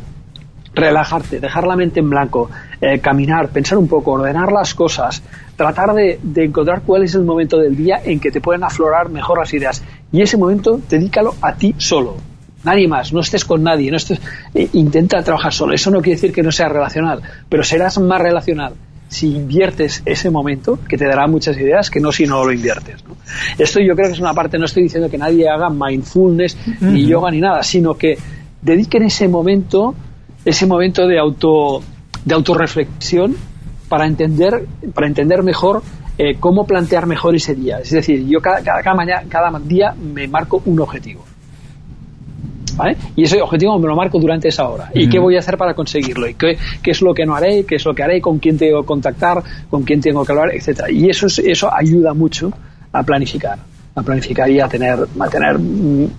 relajarte, 0.72 1.40
dejar 1.40 1.66
la 1.66 1.74
mente 1.74 1.98
en 1.98 2.08
blanco, 2.08 2.48
eh, 2.80 3.00
caminar, 3.00 3.48
pensar 3.48 3.78
un 3.78 3.88
poco, 3.88 4.12
ordenar 4.12 4.52
las 4.52 4.74
cosas, 4.74 5.24
tratar 5.56 5.92
de, 5.92 6.20
de, 6.22 6.44
encontrar 6.44 6.82
cuál 6.82 7.02
es 7.02 7.16
el 7.16 7.24
momento 7.24 7.58
del 7.58 7.74
día 7.74 8.00
en 8.04 8.20
que 8.20 8.30
te 8.30 8.40
pueden 8.40 8.62
aflorar 8.62 9.08
mejor 9.08 9.40
las 9.40 9.52
ideas. 9.52 9.82
Y 10.12 10.22
ese 10.22 10.36
momento, 10.36 10.78
dedícalo 10.88 11.34
a 11.42 11.54
ti 11.54 11.74
solo. 11.78 12.14
Nadie 12.62 12.86
más, 12.86 13.12
no 13.12 13.22
estés 13.22 13.44
con 13.44 13.64
nadie, 13.64 13.90
no 13.90 13.96
estés, 13.96 14.20
eh, 14.54 14.68
intenta 14.74 15.20
trabajar 15.24 15.52
solo. 15.52 15.74
Eso 15.74 15.90
no 15.90 16.00
quiere 16.00 16.14
decir 16.14 16.32
que 16.32 16.44
no 16.44 16.52
sea 16.52 16.68
relacional, 16.68 17.22
pero 17.48 17.64
serás 17.64 17.98
más 17.98 18.20
relacional 18.20 18.74
si 19.12 19.28
inviertes 19.36 20.02
ese 20.06 20.30
momento, 20.30 20.78
que 20.88 20.96
te 20.96 21.04
dará 21.06 21.26
muchas 21.26 21.56
ideas, 21.58 21.90
que 21.90 22.00
no 22.00 22.10
si 22.12 22.24
no 22.24 22.44
lo 22.44 22.52
inviertes. 22.52 23.04
¿no? 23.04 23.16
Esto 23.58 23.78
yo 23.80 23.94
creo 23.94 24.08
que 24.08 24.14
es 24.14 24.20
una 24.20 24.32
parte, 24.32 24.58
no 24.58 24.64
estoy 24.64 24.84
diciendo 24.84 25.10
que 25.10 25.18
nadie 25.18 25.48
haga 25.48 25.68
mindfulness, 25.68 26.54
uh 26.54 26.70
-huh. 26.70 26.92
ni 26.92 27.06
yoga, 27.06 27.30
ni 27.30 27.40
nada, 27.40 27.62
sino 27.62 27.94
que 27.94 28.16
dediquen 28.62 29.02
ese 29.02 29.28
momento 29.28 29.94
ese 30.44 30.66
momento 30.66 31.06
de 31.06 31.18
auto 31.18 31.82
de 32.24 32.34
autorreflexión 32.34 33.36
para 33.88 34.06
entender 34.06 34.66
para 34.94 35.06
entender 35.06 35.42
mejor 35.42 35.82
eh, 36.18 36.36
cómo 36.38 36.64
plantear 36.66 37.06
mejor 37.06 37.34
ese 37.34 37.54
día 37.54 37.80
es 37.80 37.90
decir 37.90 38.26
yo 38.26 38.40
cada, 38.40 38.62
cada, 38.62 38.82
cada, 38.82 38.96
mañana, 38.96 39.22
cada 39.28 39.58
día 39.58 39.92
me 39.92 40.26
marco 40.28 40.62
un 40.64 40.80
objetivo 40.80 41.24
¿Vale? 42.82 42.96
Y 43.14 43.22
ese 43.22 43.40
objetivo 43.40 43.78
me 43.78 43.86
lo 43.86 43.94
marco 43.94 44.18
durante 44.18 44.48
esa 44.48 44.68
hora. 44.68 44.90
¿Y 44.92 45.08
qué 45.08 45.20
voy 45.20 45.36
a 45.36 45.38
hacer 45.38 45.56
para 45.56 45.74
conseguirlo? 45.74 46.28
¿Y 46.28 46.34
qué, 46.34 46.58
qué, 46.82 46.90
es 46.90 47.00
lo 47.00 47.14
que 47.14 47.24
no 47.24 47.36
haré? 47.36 47.64
¿Qué 47.64 47.76
es 47.76 47.84
lo 47.84 47.94
que 47.94 48.02
haré? 48.02 48.20
¿Con 48.20 48.38
quién 48.38 48.58
tengo 48.58 48.80
que 48.80 48.86
contactar? 48.86 49.40
¿Con 49.70 49.84
quién 49.84 50.00
tengo 50.00 50.24
que 50.24 50.32
hablar? 50.32 50.52
Etcétera. 50.52 50.90
Y 50.90 51.08
eso, 51.08 51.26
es, 51.26 51.38
eso 51.38 51.72
ayuda 51.72 52.12
mucho 52.12 52.52
a 52.92 53.02
planificar 53.04 53.58
a 53.94 54.02
planificar 54.02 54.50
y 54.50 54.58
a 54.58 54.68
tener, 54.68 54.98
a 55.20 55.28
tener 55.28 55.60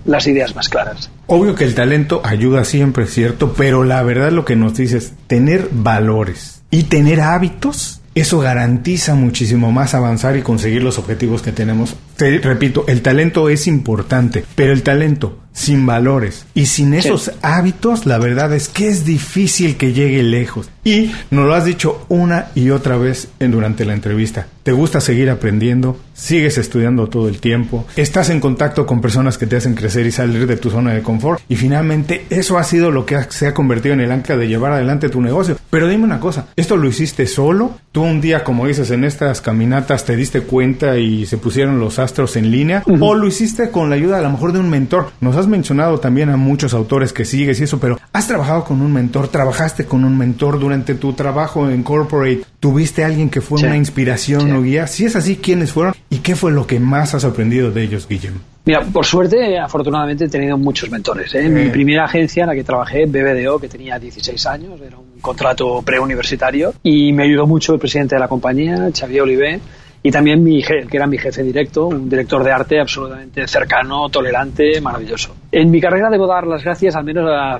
las 0.04 0.26
ideas 0.28 0.54
más 0.54 0.68
claras. 0.68 1.10
Obvio 1.26 1.56
que 1.56 1.64
el 1.64 1.74
talento 1.74 2.20
ayuda 2.24 2.64
siempre, 2.64 3.06
¿cierto? 3.06 3.52
Pero 3.52 3.82
la 3.82 4.00
verdad 4.04 4.30
lo 4.30 4.44
que 4.44 4.54
nos 4.54 4.76
dice 4.76 4.98
es 4.98 5.12
tener 5.26 5.70
valores 5.72 6.62
y 6.70 6.84
tener 6.84 7.20
hábitos. 7.20 8.00
Eso 8.14 8.38
garantiza 8.38 9.16
muchísimo 9.16 9.72
más 9.72 9.94
avanzar 9.94 10.36
y 10.36 10.42
conseguir 10.42 10.84
los 10.84 11.00
objetivos 11.00 11.42
que 11.42 11.50
tenemos. 11.50 11.96
Te 12.16 12.38
repito, 12.38 12.84
el 12.86 13.02
talento 13.02 13.48
es 13.48 13.66
importante, 13.66 14.44
pero 14.54 14.72
el 14.72 14.84
talento 14.84 15.40
sin 15.54 15.86
valores 15.86 16.44
y 16.52 16.66
sin 16.66 16.92
esos 16.92 17.22
sí. 17.24 17.30
hábitos, 17.40 18.04
la 18.04 18.18
verdad 18.18 18.52
es 18.52 18.68
que 18.68 18.88
es 18.88 19.06
difícil 19.06 19.76
que 19.76 19.94
llegue 19.94 20.22
lejos. 20.22 20.68
Y 20.84 21.12
nos 21.30 21.46
lo 21.46 21.54
has 21.54 21.64
dicho 21.64 22.04
una 22.10 22.48
y 22.54 22.68
otra 22.68 22.98
vez 22.98 23.28
en, 23.40 23.52
durante 23.52 23.86
la 23.86 23.94
entrevista. 23.94 24.48
Te 24.62 24.72
gusta 24.72 25.00
seguir 25.00 25.30
aprendiendo, 25.30 25.98
sigues 26.14 26.58
estudiando 26.58 27.08
todo 27.08 27.28
el 27.28 27.38
tiempo, 27.38 27.86
estás 27.96 28.30
en 28.30 28.40
contacto 28.40 28.84
con 28.84 29.00
personas 29.00 29.38
que 29.38 29.46
te 29.46 29.56
hacen 29.56 29.74
crecer 29.74 30.06
y 30.06 30.12
salir 30.12 30.46
de 30.46 30.56
tu 30.56 30.70
zona 30.70 30.92
de 30.92 31.02
confort. 31.02 31.40
Y 31.48 31.56
finalmente 31.56 32.26
eso 32.28 32.58
ha 32.58 32.64
sido 32.64 32.90
lo 32.90 33.06
que 33.06 33.16
ha, 33.16 33.30
se 33.30 33.46
ha 33.46 33.54
convertido 33.54 33.94
en 33.94 34.00
el 34.00 34.12
ancla 34.12 34.36
de 34.36 34.48
llevar 34.48 34.72
adelante 34.72 35.08
tu 35.08 35.22
negocio. 35.22 35.56
Pero 35.70 35.88
dime 35.88 36.04
una 36.04 36.20
cosa, 36.20 36.46
¿esto 36.56 36.76
lo 36.76 36.88
hiciste 36.88 37.26
solo? 37.26 37.78
¿Tú 37.92 38.02
un 38.02 38.20
día, 38.20 38.44
como 38.44 38.66
dices, 38.66 38.90
en 38.90 39.04
estas 39.04 39.40
caminatas 39.40 40.04
te 40.04 40.16
diste 40.16 40.42
cuenta 40.42 40.98
y 40.98 41.26
se 41.26 41.38
pusieron 41.38 41.78
los 41.78 41.98
astros 41.98 42.36
en 42.36 42.50
línea? 42.50 42.82
Uh 42.86 42.96
-huh. 42.96 42.98
¿O 43.00 43.14
lo 43.14 43.26
hiciste 43.26 43.70
con 43.70 43.88
la 43.88 43.96
ayuda 43.96 44.18
a 44.18 44.22
lo 44.22 44.30
mejor 44.30 44.52
de 44.52 44.58
un 44.58 44.70
mentor? 44.70 45.12
Nos 45.20 45.36
has 45.36 45.43
mencionado 45.46 45.98
también 45.98 46.30
a 46.30 46.36
muchos 46.36 46.74
autores 46.74 47.12
que 47.12 47.24
sigues 47.24 47.60
y 47.60 47.64
eso, 47.64 47.78
pero 47.78 47.98
¿has 48.12 48.26
trabajado 48.26 48.64
con 48.64 48.80
un 48.80 48.92
mentor? 48.92 49.28
¿Trabajaste 49.28 49.84
con 49.84 50.04
un 50.04 50.16
mentor 50.16 50.58
durante 50.58 50.94
tu 50.94 51.12
trabajo 51.12 51.68
en 51.68 51.82
corporate? 51.82 52.42
¿Tuviste 52.60 53.04
alguien 53.04 53.30
que 53.30 53.40
fue 53.40 53.58
sí. 53.58 53.66
una 53.66 53.76
inspiración 53.76 54.42
sí. 54.42 54.50
o 54.52 54.62
guía? 54.62 54.86
Si 54.86 55.04
es 55.04 55.16
así, 55.16 55.36
¿quiénes 55.36 55.72
fueron? 55.72 55.94
¿Y 56.10 56.18
qué 56.18 56.36
fue 56.36 56.52
lo 56.52 56.66
que 56.66 56.80
más 56.80 57.14
has 57.14 57.24
aprendido 57.24 57.70
de 57.70 57.82
ellos, 57.82 58.06
Guillem? 58.08 58.34
Mira, 58.66 58.80
por 58.80 59.04
suerte, 59.04 59.58
afortunadamente 59.58 60.24
he 60.24 60.28
tenido 60.28 60.56
muchos 60.56 60.90
mentores. 60.90 61.34
¿eh? 61.34 61.44
En 61.44 61.52
mi 61.52 61.68
primera 61.68 62.06
agencia 62.06 62.44
en 62.44 62.48
la 62.48 62.54
que 62.54 62.64
trabajé, 62.64 63.04
BBDO, 63.04 63.58
que 63.58 63.68
tenía 63.68 63.98
16 63.98 64.46
años, 64.46 64.80
era 64.80 64.96
un 64.96 65.20
contrato 65.20 65.82
preuniversitario, 65.82 66.72
y 66.82 67.12
me 67.12 67.24
ayudó 67.24 67.46
mucho 67.46 67.74
el 67.74 67.78
presidente 67.78 68.14
de 68.14 68.20
la 68.20 68.28
compañía, 68.28 68.90
Xavier 68.98 69.22
Olivé, 69.22 69.60
y 70.06 70.10
también 70.10 70.44
mi 70.44 70.62
jefe, 70.62 70.86
que 70.86 70.98
era 70.98 71.06
mi 71.06 71.16
jefe 71.16 71.42
directo, 71.42 71.86
un 71.86 72.10
director 72.10 72.44
de 72.44 72.52
arte 72.52 72.78
absolutamente 72.78 73.48
cercano, 73.48 74.10
tolerante, 74.10 74.78
maravilloso. 74.82 75.34
En 75.50 75.70
mi 75.70 75.80
carrera 75.80 76.10
debo 76.10 76.26
dar 76.26 76.46
las 76.46 76.62
gracias 76.62 76.94
al 76.94 77.04
menos 77.04 77.24
a, 77.26 77.58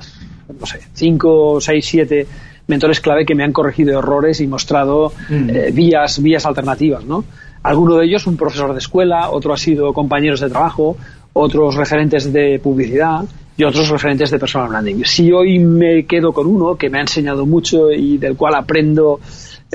no 0.53 0.65
sé, 0.67 0.79
5, 0.93 1.59
6, 1.59 1.85
7 1.85 2.27
mentores 2.67 2.99
clave 2.99 3.25
que 3.25 3.33
me 3.33 3.43
han 3.43 3.51
corregido 3.51 3.97
errores 3.97 4.41
y 4.41 4.47
mostrado 4.47 5.11
mm. 5.27 5.49
eh, 5.49 5.71
vías, 5.73 6.21
vías 6.21 6.45
alternativas, 6.45 7.03
¿no? 7.03 7.23
Alguno 7.63 7.95
de 7.95 8.05
ellos 8.05 8.27
un 8.27 8.37
profesor 8.37 8.73
de 8.73 8.77
escuela, 8.77 9.31
otro 9.31 9.51
ha 9.51 9.57
sido 9.57 9.91
compañeros 9.91 10.39
de 10.39 10.49
trabajo, 10.51 10.97
otros 11.33 11.73
referentes 11.73 12.31
de 12.31 12.59
publicidad 12.59 13.25
y 13.57 13.63
otros 13.63 13.89
referentes 13.89 14.29
de 14.29 14.37
personal 14.37 14.69
branding. 14.69 15.03
Si 15.03 15.31
hoy 15.31 15.57
me 15.57 16.05
quedo 16.05 16.31
con 16.31 16.45
uno 16.45 16.75
que 16.75 16.91
me 16.91 16.99
ha 16.99 17.01
enseñado 17.01 17.47
mucho 17.47 17.91
y 17.91 18.19
del 18.19 18.35
cual 18.35 18.53
aprendo 18.53 19.19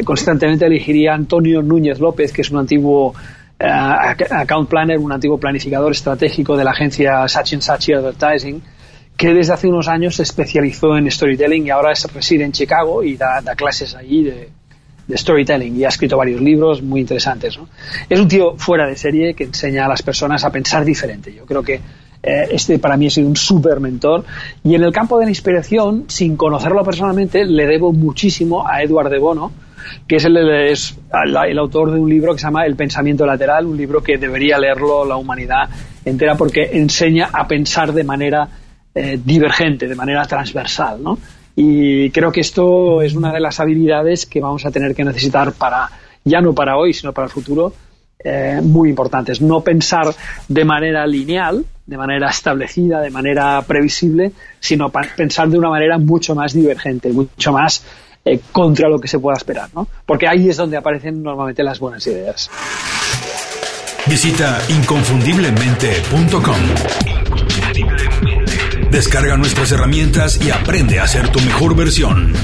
constantemente, 0.04 0.66
elegiría 0.66 1.14
Antonio 1.14 1.62
Núñez 1.62 1.98
López, 1.98 2.32
que 2.32 2.42
es 2.42 2.50
un 2.50 2.58
antiguo 2.58 3.08
uh, 3.08 3.14
account 4.30 4.68
planner, 4.68 4.98
un 4.98 5.12
antiguo 5.12 5.38
planificador 5.38 5.92
estratégico 5.92 6.56
de 6.56 6.64
la 6.64 6.70
agencia 6.70 7.26
Saatchi 7.28 7.60
Saatchi 7.60 7.92
Advertising, 7.92 8.62
que 9.16 9.34
desde 9.34 9.52
hace 9.52 9.68
unos 9.68 9.86
años 9.88 10.16
se 10.16 10.22
especializó 10.22 10.96
en 10.96 11.10
storytelling 11.10 11.66
y 11.66 11.70
ahora 11.70 11.92
reside 12.14 12.44
en 12.44 12.52
Chicago 12.52 13.02
y 13.02 13.16
da, 13.16 13.42
clases 13.54 13.94
allí 13.94 14.24
de, 14.24 14.48
storytelling 15.12 15.76
y 15.76 15.84
ha 15.84 15.88
escrito 15.88 16.16
varios 16.16 16.40
libros 16.40 16.80
muy 16.82 17.00
interesantes. 17.00 17.58
Es 18.08 18.20
un 18.20 18.28
tío 18.28 18.56
fuera 18.56 18.86
de 18.86 18.96
serie 18.96 19.34
que 19.34 19.44
enseña 19.44 19.84
a 19.84 19.88
las 19.88 20.02
personas 20.02 20.44
a 20.44 20.50
pensar 20.50 20.84
diferente. 20.84 21.34
Yo 21.34 21.44
creo 21.44 21.62
que 21.62 21.80
eh, 22.22 22.48
este 22.50 22.78
para 22.78 22.96
mí 22.96 23.08
ha 23.08 23.10
sido 23.10 23.28
un 23.28 23.36
súper 23.36 23.80
mentor. 23.80 24.24
Y 24.62 24.74
en 24.74 24.84
el 24.84 24.92
campo 24.92 25.18
de 25.18 25.24
la 25.24 25.30
inspiración, 25.30 26.04
sin 26.08 26.36
conocerlo 26.36 26.82
personalmente, 26.84 27.44
le 27.44 27.66
debo 27.66 27.92
muchísimo 27.92 28.66
a 28.66 28.82
Edward 28.82 29.10
de 29.10 29.18
Bono, 29.18 29.52
que 30.06 30.16
es 30.16 30.24
el, 30.24 30.36
es 30.36 30.98
el 31.24 31.58
autor 31.58 31.92
de 31.92 32.00
un 32.00 32.08
libro 32.08 32.32
que 32.32 32.38
se 32.38 32.46
llama 32.46 32.66
El 32.66 32.76
pensamiento 32.76 33.26
lateral, 33.26 33.66
un 33.66 33.76
libro 33.76 34.02
que 34.02 34.18
debería 34.18 34.58
leerlo 34.58 35.04
la 35.04 35.16
humanidad 35.16 35.68
entera 36.04 36.34
porque 36.36 36.70
enseña 36.72 37.30
a 37.32 37.46
pensar 37.46 37.92
de 37.92 38.04
manera 38.04 38.48
eh, 38.94 39.20
divergente, 39.22 39.86
de 39.86 39.94
manera 39.94 40.24
transversal, 40.26 41.02
¿no? 41.02 41.18
Y 41.56 42.10
creo 42.10 42.32
que 42.32 42.40
esto 42.40 43.02
es 43.02 43.14
una 43.14 43.32
de 43.32 43.40
las 43.40 43.60
habilidades 43.60 44.26
que 44.26 44.40
vamos 44.40 44.64
a 44.64 44.70
tener 44.70 44.94
que 44.94 45.04
necesitar 45.04 45.52
para, 45.52 45.90
ya 46.24 46.40
no 46.40 46.54
para 46.54 46.76
hoy, 46.76 46.94
sino 46.94 47.12
para 47.12 47.26
el 47.26 47.32
futuro, 47.32 47.72
eh, 48.22 48.60
muy 48.62 48.90
importantes. 48.90 49.40
No 49.40 49.60
pensar 49.60 50.06
de 50.48 50.64
manera 50.64 51.06
lineal, 51.06 51.64
de 51.86 51.96
manera 51.96 52.30
establecida, 52.30 53.00
de 53.00 53.10
manera 53.10 53.62
previsible, 53.62 54.32
sino 54.58 54.90
pensar 54.90 55.48
de 55.48 55.58
una 55.58 55.70
manera 55.70 55.98
mucho 55.98 56.34
más 56.34 56.52
divergente, 56.52 57.12
mucho 57.12 57.52
más 57.52 57.84
eh, 58.24 58.40
contra 58.52 58.88
lo 58.88 58.98
que 58.98 59.08
se 59.08 59.18
pueda 59.18 59.36
esperar, 59.36 59.70
¿no? 59.74 59.88
Porque 60.06 60.28
ahí 60.28 60.48
es 60.48 60.56
donde 60.56 60.76
aparecen 60.76 61.22
normalmente 61.22 61.62
las 61.62 61.78
buenas 61.78 62.06
ideas. 62.06 62.50
Visita 64.06 64.58
inconfundiblemente.com. 64.68 66.56
Descarga 68.90 69.36
nuestras 69.36 69.70
herramientas 69.72 70.44
y 70.44 70.50
aprende 70.50 70.98
a 70.98 71.06
ser 71.06 71.28
tu 71.28 71.40
mejor 71.40 71.76
versión. 71.76 72.34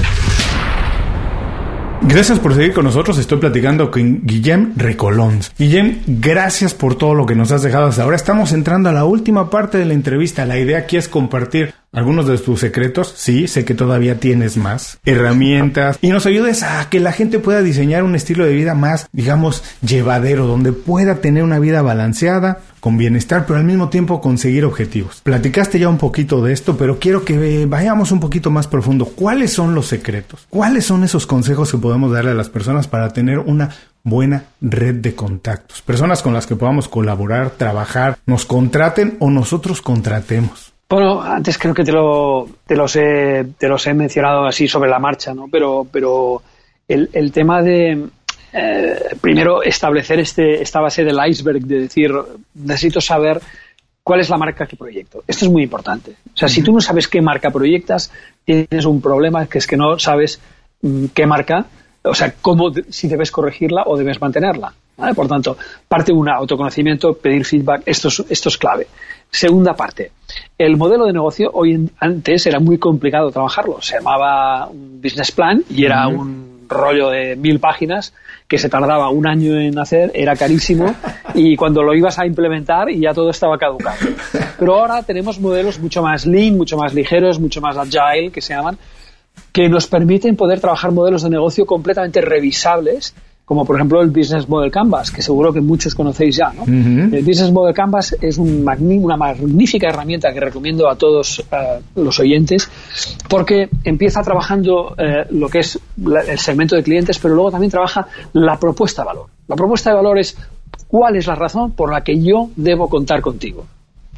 Gracias 2.01 2.39
por 2.39 2.53
seguir 2.53 2.73
con 2.73 2.85
nosotros. 2.85 3.17
Estoy 3.17 3.39
platicando 3.39 3.91
con 3.91 4.21
Guillem 4.23 4.73
Recolons. 4.77 5.51
Guillem, 5.57 5.99
gracias 6.07 6.73
por 6.73 6.95
todo 6.95 7.13
lo 7.13 7.25
que 7.25 7.35
nos 7.35 7.51
has 7.51 7.63
dejado 7.63 7.87
hasta 7.87 8.03
ahora. 8.03 8.15
Estamos 8.15 8.53
entrando 8.53 8.89
a 8.89 8.93
la 8.93 9.03
última 9.03 9.49
parte 9.49 9.77
de 9.77 9.85
la 9.85 9.93
entrevista. 9.93 10.45
La 10.45 10.57
idea 10.57 10.77
aquí 10.77 10.95
es 10.95 11.09
compartir 11.09 11.73
algunos 11.97 12.27
de 12.27 12.37
tus 12.37 12.59
secretos. 12.59 13.11
Sí, 13.17 13.47
sé 13.47 13.65
que 13.65 13.73
todavía 13.73 14.19
tienes 14.19 14.55
más 14.55 14.99
herramientas 15.03 15.97
y 15.99 16.09
nos 16.09 16.27
ayudes 16.27 16.61
a 16.61 16.87
que 16.89 16.99
la 16.99 17.11
gente 17.11 17.39
pueda 17.39 17.63
diseñar 17.63 18.03
un 18.03 18.15
estilo 18.15 18.45
de 18.45 18.53
vida 18.53 18.75
más, 18.75 19.07
digamos, 19.11 19.63
llevadero, 19.81 20.45
donde 20.45 20.73
pueda 20.73 21.15
tener 21.15 21.43
una 21.43 21.57
vida 21.57 21.81
balanceada, 21.81 22.59
con 22.79 22.99
bienestar, 22.99 23.45
pero 23.47 23.57
al 23.57 23.65
mismo 23.65 23.89
tiempo 23.89 24.21
conseguir 24.21 24.63
objetivos. 24.63 25.21
Platicaste 25.23 25.79
ya 25.79 25.89
un 25.89 25.97
poquito 25.97 26.43
de 26.43 26.53
esto, 26.53 26.77
pero 26.77 26.99
quiero 26.99 27.25
que 27.25 27.65
vayamos 27.65 28.11
un 28.11 28.19
poquito 28.19 28.51
más 28.51 28.67
profundo. 28.67 29.05
¿Cuáles 29.07 29.51
son 29.51 29.73
los 29.73 29.87
secretos? 29.87 30.45
¿Cuáles 30.51 30.85
son 30.85 31.03
esos 31.03 31.25
consejos 31.25 31.71
que 31.71 31.79
podemos 31.79 32.11
darle 32.11 32.31
a 32.31 32.35
las 32.35 32.49
personas 32.49 32.87
para 32.87 33.09
tener 33.09 33.39
una 33.39 33.71
buena 34.03 34.43
red 34.61 34.95
de 34.95 35.15
contactos? 35.15 35.81
Personas 35.81 36.21
con 36.21 36.35
las 36.35 36.45
que 36.45 36.55
podamos 36.55 36.87
colaborar, 36.87 37.49
trabajar, 37.49 38.19
nos 38.27 38.45
contraten 38.45 39.17
o 39.19 39.31
nosotros 39.31 39.81
contratemos. 39.81 40.76
Bueno, 40.89 41.21
antes 41.21 41.57
creo 41.57 41.73
que 41.73 41.83
te, 41.83 41.91
lo, 41.91 42.47
te, 42.65 42.75
los, 42.75 42.95
he, 42.95 43.45
te 43.57 43.67
los 43.67 43.85
he 43.87 43.93
mencionado 43.93 44.45
así 44.45 44.67
sobre 44.67 44.89
la 44.89 44.99
marcha, 44.99 45.33
¿no? 45.33 45.47
Pero, 45.51 45.85
pero 45.91 46.41
el, 46.87 47.09
el 47.11 47.31
tema 47.33 47.61
de, 47.61 48.07
eh, 48.53 49.15
primero 49.19 49.61
establecer 49.61 50.19
este, 50.19 50.61
esta 50.61 50.79
base 50.79 51.03
del 51.03 51.19
iceberg 51.27 51.61
de 51.61 51.81
decir, 51.81 52.11
necesito 52.55 53.01
saber 53.01 53.41
cuál 54.01 54.21
es 54.21 54.29
la 54.29 54.37
marca 54.37 54.65
que 54.65 54.77
proyecto. 54.77 55.23
Esto 55.27 55.45
es 55.45 55.51
muy 55.51 55.63
importante. 55.63 56.15
O 56.33 56.37
sea, 56.37 56.47
si 56.47 56.63
tú 56.63 56.71
no 56.71 56.79
sabes 56.79 57.07
qué 57.07 57.21
marca 57.21 57.51
proyectas, 57.51 58.11
tienes 58.45 58.85
un 58.85 59.01
problema 59.01 59.47
que 59.47 59.57
es 59.57 59.67
que 59.67 59.75
no 59.75 59.99
sabes 59.99 60.39
mm, 60.81 61.07
qué 61.13 61.25
marca, 61.27 61.65
o 62.03 62.15
sea, 62.15 62.33
cómo, 62.41 62.71
si 62.89 63.09
debes 63.09 63.31
corregirla 63.31 63.83
o 63.85 63.97
debes 63.97 64.21
mantenerla. 64.21 64.73
Por 65.15 65.27
tanto, 65.27 65.57
parte 65.87 66.11
una, 66.11 66.35
autoconocimiento, 66.35 67.13
pedir 67.13 67.45
feedback, 67.45 67.83
esto 67.85 68.07
es, 68.07 68.23
esto 68.29 68.49
es 68.49 68.57
clave. 68.57 68.87
Segunda 69.31 69.75
parte, 69.75 70.11
el 70.57 70.77
modelo 70.77 71.05
de 71.05 71.13
negocio 71.13 71.51
hoy 71.53 71.89
antes 71.99 72.45
era 72.47 72.59
muy 72.59 72.77
complicado 72.77 73.31
trabajarlo. 73.31 73.81
Se 73.81 73.95
llamaba 73.95 74.67
un 74.67 75.01
business 75.01 75.31
plan 75.31 75.63
y 75.69 75.85
era 75.85 76.07
un 76.07 76.65
rollo 76.67 77.09
de 77.09 77.35
mil 77.35 77.59
páginas 77.59 78.13
que 78.47 78.57
se 78.57 78.69
tardaba 78.69 79.09
un 79.09 79.27
año 79.27 79.59
en 79.59 79.77
hacer, 79.77 80.11
era 80.13 80.35
carísimo 80.35 80.95
y 81.33 81.55
cuando 81.55 81.83
lo 81.83 81.93
ibas 81.93 82.19
a 82.19 82.25
implementar 82.25 82.89
ya 82.89 83.13
todo 83.13 83.29
estaba 83.29 83.57
caducado. 83.57 83.97
Pero 84.57 84.75
ahora 84.75 85.03
tenemos 85.03 85.39
modelos 85.39 85.79
mucho 85.79 86.01
más 86.01 86.25
lean, 86.25 86.57
mucho 86.57 86.77
más 86.77 86.93
ligeros, 86.93 87.39
mucho 87.39 87.61
más 87.61 87.77
agile, 87.77 88.31
que 88.31 88.41
se 88.41 88.53
llaman, 88.53 88.77
que 89.51 89.69
nos 89.69 89.87
permiten 89.87 90.35
poder 90.35 90.59
trabajar 90.59 90.91
modelos 90.91 91.23
de 91.23 91.29
negocio 91.29 91.65
completamente 91.65 92.21
revisables 92.21 93.13
como 93.47 93.63
por 93.63 93.77
ejemplo 93.77 94.01
el 94.01 94.09
Business 94.09 94.49
Model 94.49 94.69
Canvas, 94.69 95.09
que 95.09 95.21
seguro 95.21 95.53
que 95.53 95.61
muchos 95.61 95.95
conocéis 95.95 96.35
ya. 96.35 96.51
¿no? 96.51 96.65
El 96.65 97.23
Business 97.23 97.49
Model 97.49 97.73
Canvas 97.73 98.13
es 98.19 98.37
un 98.37 98.67
una 98.67 99.15
magnífica 99.15 99.87
herramienta 99.87 100.33
que 100.33 100.41
recomiendo 100.41 100.89
a 100.89 100.97
todos 100.97 101.39
eh, 101.49 101.79
los 101.95 102.19
oyentes, 102.19 102.69
porque 103.29 103.69
empieza 103.85 104.21
trabajando 104.21 104.93
eh, 104.97 105.27
lo 105.29 105.47
que 105.47 105.59
es 105.59 105.79
el 106.27 106.37
segmento 106.37 106.75
de 106.75 106.83
clientes, 106.83 107.19
pero 107.19 107.35
luego 107.35 107.51
también 107.51 107.71
trabaja 107.71 108.05
la 108.33 108.59
propuesta 108.59 109.03
de 109.03 109.05
valor. 109.05 109.27
La 109.47 109.55
propuesta 109.55 109.91
de 109.91 109.95
valor 109.95 110.19
es 110.19 110.37
cuál 110.89 111.15
es 111.15 111.25
la 111.25 111.35
razón 111.35 111.71
por 111.71 111.89
la 111.89 112.01
que 112.01 112.21
yo 112.21 112.49
debo 112.57 112.89
contar 112.89 113.21
contigo. 113.21 113.65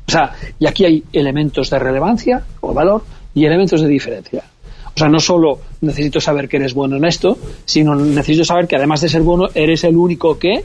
O 0.08 0.12
sea, 0.12 0.32
y 0.58 0.66
aquí 0.66 0.86
hay 0.86 1.04
elementos 1.14 1.70
de 1.70 1.78
relevancia 1.78 2.42
o 2.62 2.74
valor 2.74 3.04
y 3.36 3.46
elementos 3.46 3.80
de 3.80 3.88
diferencia. 3.88 4.44
O 5.00 5.04
sea, 5.04 5.08
no 5.08 5.22
solo 5.22 5.62
necesito 5.80 6.20
saber 6.20 6.50
que 6.50 6.58
eres 6.58 6.74
bueno 6.74 6.98
en 6.98 7.06
esto, 7.06 7.38
sino 7.64 7.96
necesito 7.96 8.44
saber 8.44 8.68
que 8.68 8.76
además 8.76 9.00
de 9.00 9.08
ser 9.08 9.22
bueno, 9.22 9.48
eres 9.54 9.86
el 9.86 9.96
único 9.96 10.38
que 10.38 10.62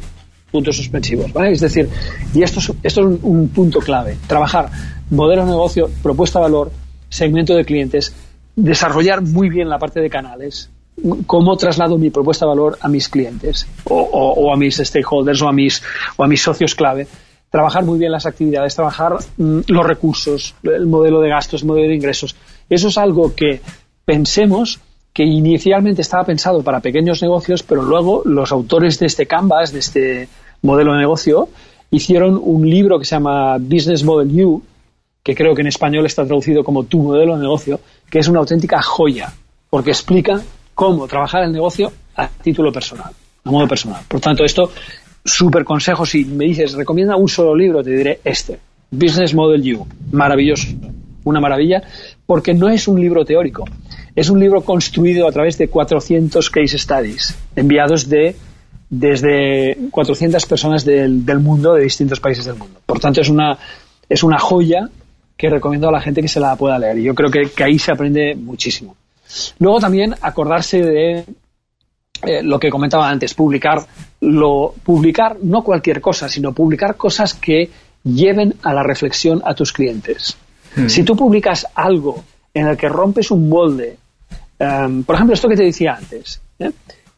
puntos 0.50 0.76
suspensivos, 0.76 1.32
¿vale? 1.32 1.52
Es 1.52 1.60
decir, 1.60 1.88
y 2.34 2.42
esto 2.42 2.58
es, 2.58 2.72
esto 2.82 3.00
es 3.02 3.18
un, 3.22 3.48
punto 3.50 3.78
clave. 3.78 4.16
Trabajar 4.26 4.70
modelo 5.10 5.44
de 5.44 5.52
negocio, 5.52 5.88
propuesta 6.02 6.40
de 6.40 6.42
valor, 6.46 6.72
segmento 7.08 7.54
de 7.54 7.64
clientes, 7.64 8.12
desarrollar 8.56 9.22
muy 9.22 9.48
bien 9.50 9.68
la 9.68 9.78
parte 9.78 10.00
de 10.00 10.10
canales, 10.10 10.68
cómo 11.28 11.56
traslado 11.56 11.96
mi 11.96 12.10
propuesta 12.10 12.44
de 12.44 12.48
valor 12.48 12.76
a 12.80 12.88
mis 12.88 13.08
clientes 13.08 13.68
o, 13.84 14.52
a 14.52 14.56
mis 14.56 14.78
stakeholders 14.78 15.42
o 15.42 15.48
a 15.48 15.52
mis, 15.52 15.80
o 16.16 16.24
a 16.24 16.26
mis 16.26 16.42
socios 16.42 16.74
clave. 16.74 17.06
Trabajar 17.50 17.84
muy 17.84 18.00
bien 18.00 18.10
las 18.10 18.26
actividades, 18.26 18.74
trabajar 18.74 19.14
mm, 19.36 19.60
los 19.68 19.86
recursos, 19.86 20.56
el 20.64 20.86
modelo 20.86 21.20
de 21.20 21.28
gastos, 21.28 21.62
el 21.62 21.68
modelo 21.68 21.86
de 21.86 21.94
ingresos. 21.94 22.34
Eso 22.68 22.88
es 22.88 22.98
algo 22.98 23.32
que 23.36 23.60
pensemos 24.04 24.80
que 25.12 25.24
inicialmente 25.24 26.02
estaba 26.02 26.24
pensado 26.24 26.62
para 26.62 26.80
pequeños 26.80 27.22
negocios, 27.22 27.62
pero 27.62 27.82
luego 27.82 28.22
los 28.24 28.50
autores 28.50 28.98
de 28.98 29.06
este 29.06 29.26
Canvas, 29.26 29.72
de 29.72 29.78
este 29.78 30.28
modelo 30.62 30.92
de 30.92 30.98
negocio, 30.98 31.48
hicieron 31.90 32.40
un 32.42 32.68
libro 32.68 32.98
que 32.98 33.04
se 33.04 33.14
llama 33.14 33.56
Business 33.58 34.02
Model 34.02 34.44
U, 34.44 34.62
que 35.22 35.34
creo 35.34 35.54
que 35.54 35.62
en 35.62 35.68
español 35.68 36.04
está 36.04 36.26
traducido 36.26 36.64
como 36.64 36.84
Tu 36.84 36.98
modelo 36.98 37.36
de 37.36 37.42
negocio, 37.42 37.80
que 38.10 38.18
es 38.18 38.28
una 38.28 38.40
auténtica 38.40 38.82
joya, 38.82 39.32
porque 39.70 39.90
explica 39.90 40.42
cómo 40.74 41.06
trabajar 41.06 41.44
el 41.44 41.52
negocio 41.52 41.92
a 42.16 42.28
título 42.28 42.72
personal, 42.72 43.12
a 43.44 43.50
modo 43.50 43.68
personal. 43.68 44.02
Por 44.08 44.20
tanto, 44.20 44.44
esto, 44.44 44.70
súper 45.24 45.64
consejo, 45.64 46.04
si 46.04 46.24
me 46.24 46.46
dices, 46.46 46.74
recomienda 46.74 47.16
un 47.16 47.28
solo 47.28 47.54
libro, 47.54 47.84
te 47.84 47.90
diré 47.90 48.20
este, 48.24 48.58
Business 48.90 49.32
Model 49.32 49.76
U, 49.76 49.86
maravilloso, 50.10 50.68
una 51.24 51.40
maravilla, 51.40 51.82
porque 52.26 52.52
no 52.52 52.68
es 52.68 52.88
un 52.88 53.00
libro 53.00 53.24
teórico, 53.24 53.64
es 54.16 54.30
un 54.30 54.40
libro 54.40 54.62
construido 54.62 55.28
a 55.28 55.32
través 55.32 55.58
de 55.58 55.68
400 55.68 56.50
case 56.50 56.78
studies 56.78 57.36
enviados 57.56 58.08
de 58.08 58.36
desde 58.90 59.76
400 59.90 60.46
personas 60.46 60.84
del, 60.84 61.26
del, 61.26 61.40
mundo, 61.40 61.74
de 61.74 61.82
distintos 61.82 62.20
países 62.20 62.44
del 62.44 62.54
mundo. 62.54 62.80
Por 62.86 63.00
tanto, 63.00 63.20
es 63.20 63.28
una, 63.28 63.58
es 64.08 64.22
una 64.22 64.38
joya 64.38 64.88
que 65.36 65.50
recomiendo 65.50 65.88
a 65.88 65.92
la 65.92 66.00
gente 66.00 66.22
que 66.22 66.28
se 66.28 66.38
la 66.38 66.54
pueda 66.54 66.78
leer. 66.78 66.98
Y 66.98 67.02
yo 67.02 67.14
creo 67.14 67.30
que, 67.30 67.50
que 67.50 67.64
ahí 67.64 67.78
se 67.78 67.90
aprende 67.90 68.36
muchísimo. 68.36 68.94
Luego 69.58 69.80
también 69.80 70.14
acordarse 70.20 70.82
de 70.82 71.24
eh, 72.22 72.42
lo 72.42 72.60
que 72.60 72.70
comentaba 72.70 73.08
antes, 73.08 73.34
publicar, 73.34 73.84
lo, 74.20 74.74
publicar 74.84 75.38
no 75.42 75.62
cualquier 75.62 76.00
cosa, 76.00 76.28
sino 76.28 76.52
publicar 76.52 76.96
cosas 76.96 77.34
que 77.34 77.70
lleven 78.04 78.54
a 78.62 78.72
la 78.72 78.82
reflexión 78.82 79.42
a 79.44 79.54
tus 79.54 79.72
clientes. 79.72 80.36
Hmm. 80.76 80.88
Si 80.88 81.02
tú 81.02 81.16
publicas 81.16 81.66
algo 81.74 82.22
en 82.52 82.68
el 82.68 82.76
que 82.76 82.88
rompes 82.88 83.30
un 83.30 83.48
molde 83.48 83.96
Em, 84.64 85.04
por 85.04 85.14
ejemplo, 85.14 85.34
esto 85.34 85.48
que 85.48 85.56
te 85.56 85.64
decía 85.64 85.94
antes. 85.94 86.40
¿eh? 86.58 86.70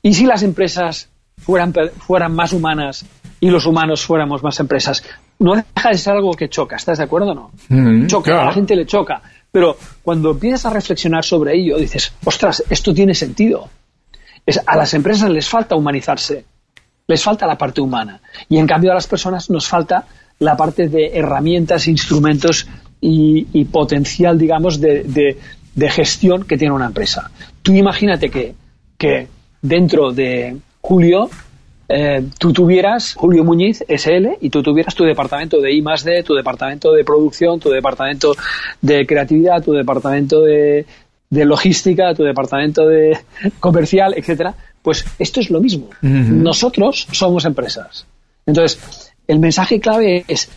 ¿Y 0.02 0.14
si 0.14 0.26
las 0.26 0.42
empresas 0.42 1.08
fueran, 1.38 1.72
fueran 1.98 2.34
más 2.34 2.52
humanas 2.52 3.04
y 3.40 3.50
los 3.50 3.66
humanos 3.66 4.04
fuéramos 4.04 4.42
más 4.42 4.58
empresas? 4.60 5.04
No 5.38 5.54
deja 5.54 5.90
de 5.90 5.98
ser 5.98 6.14
algo 6.14 6.32
que 6.32 6.48
choca, 6.48 6.76
¿estás 6.76 6.98
de 6.98 7.04
acuerdo 7.04 7.30
o 7.30 7.34
no? 7.34 7.50
Mm, 7.68 8.06
choca, 8.06 8.42
a 8.42 8.46
la 8.46 8.52
gente 8.52 8.74
le 8.74 8.86
choca. 8.86 9.22
Pero 9.52 9.76
cuando 10.02 10.32
empiezas 10.32 10.66
a 10.66 10.70
reflexionar 10.70 11.24
sobre 11.24 11.54
ello, 11.56 11.78
dices, 11.78 12.12
ostras, 12.24 12.62
esto 12.68 12.92
tiene 12.92 13.14
sentido. 13.14 13.68
Es, 14.44 14.60
a 14.66 14.76
las 14.76 14.92
empresas 14.94 15.30
les 15.30 15.48
falta 15.48 15.76
humanizarse, 15.76 16.44
les 17.06 17.22
falta 17.22 17.46
la 17.46 17.56
parte 17.56 17.80
humana. 17.80 18.20
Y 18.48 18.58
en 18.58 18.66
cambio 18.66 18.92
a 18.92 18.94
las 18.94 19.06
personas 19.06 19.50
nos 19.50 19.66
falta 19.66 20.06
la 20.38 20.56
parte 20.56 20.88
de 20.88 21.10
herramientas, 21.14 21.88
instrumentos 21.88 22.66
y, 23.00 23.64
potencial, 23.66 24.38
digamos, 24.38 24.80
de, 24.80 25.04
de 25.04 25.38
gestión 25.90 26.44
que 26.44 26.56
tiene 26.56 26.74
una 26.74 26.86
empresa. 26.86 27.30
Tú 27.62 27.72
imagínate 27.72 28.30
que, 28.30 28.54
que 28.96 29.28
dentro 29.60 30.12
de 30.12 30.56
Julio 30.80 31.28
eh, 31.88 32.24
tú 32.38 32.52
tuvieras 32.52 33.14
Julio 33.14 33.44
Muñiz 33.44 33.84
SL 33.86 34.38
y 34.40 34.50
tú 34.50 34.62
tuvieras 34.62 34.94
tu 34.94 35.04
departamento 35.04 35.60
de 35.60 35.72
I 35.72 35.82
más 35.82 36.02
D, 36.02 36.22
tu 36.22 36.34
departamento 36.34 36.92
de 36.92 37.04
producción, 37.04 37.60
tu 37.60 37.70
departamento 37.70 38.34
de 38.80 39.06
creatividad, 39.06 39.62
tu 39.62 39.72
departamento 39.72 40.40
de, 40.40 40.84
de 41.30 41.44
logística, 41.44 42.14
tu 42.14 42.24
departamento 42.24 42.86
de 42.86 43.18
comercial, 43.60 44.14
etcétera. 44.16 44.54
Pues 44.82 45.04
esto 45.18 45.40
es 45.40 45.50
lo 45.50 45.60
mismo. 45.60 45.90
Nosotros 46.00 47.08
somos 47.10 47.44
empresas. 47.44 48.06
Entonces, 48.46 49.12
el 49.26 49.40
mensaje 49.40 49.80
clave 49.80 50.24
es 50.28 50.48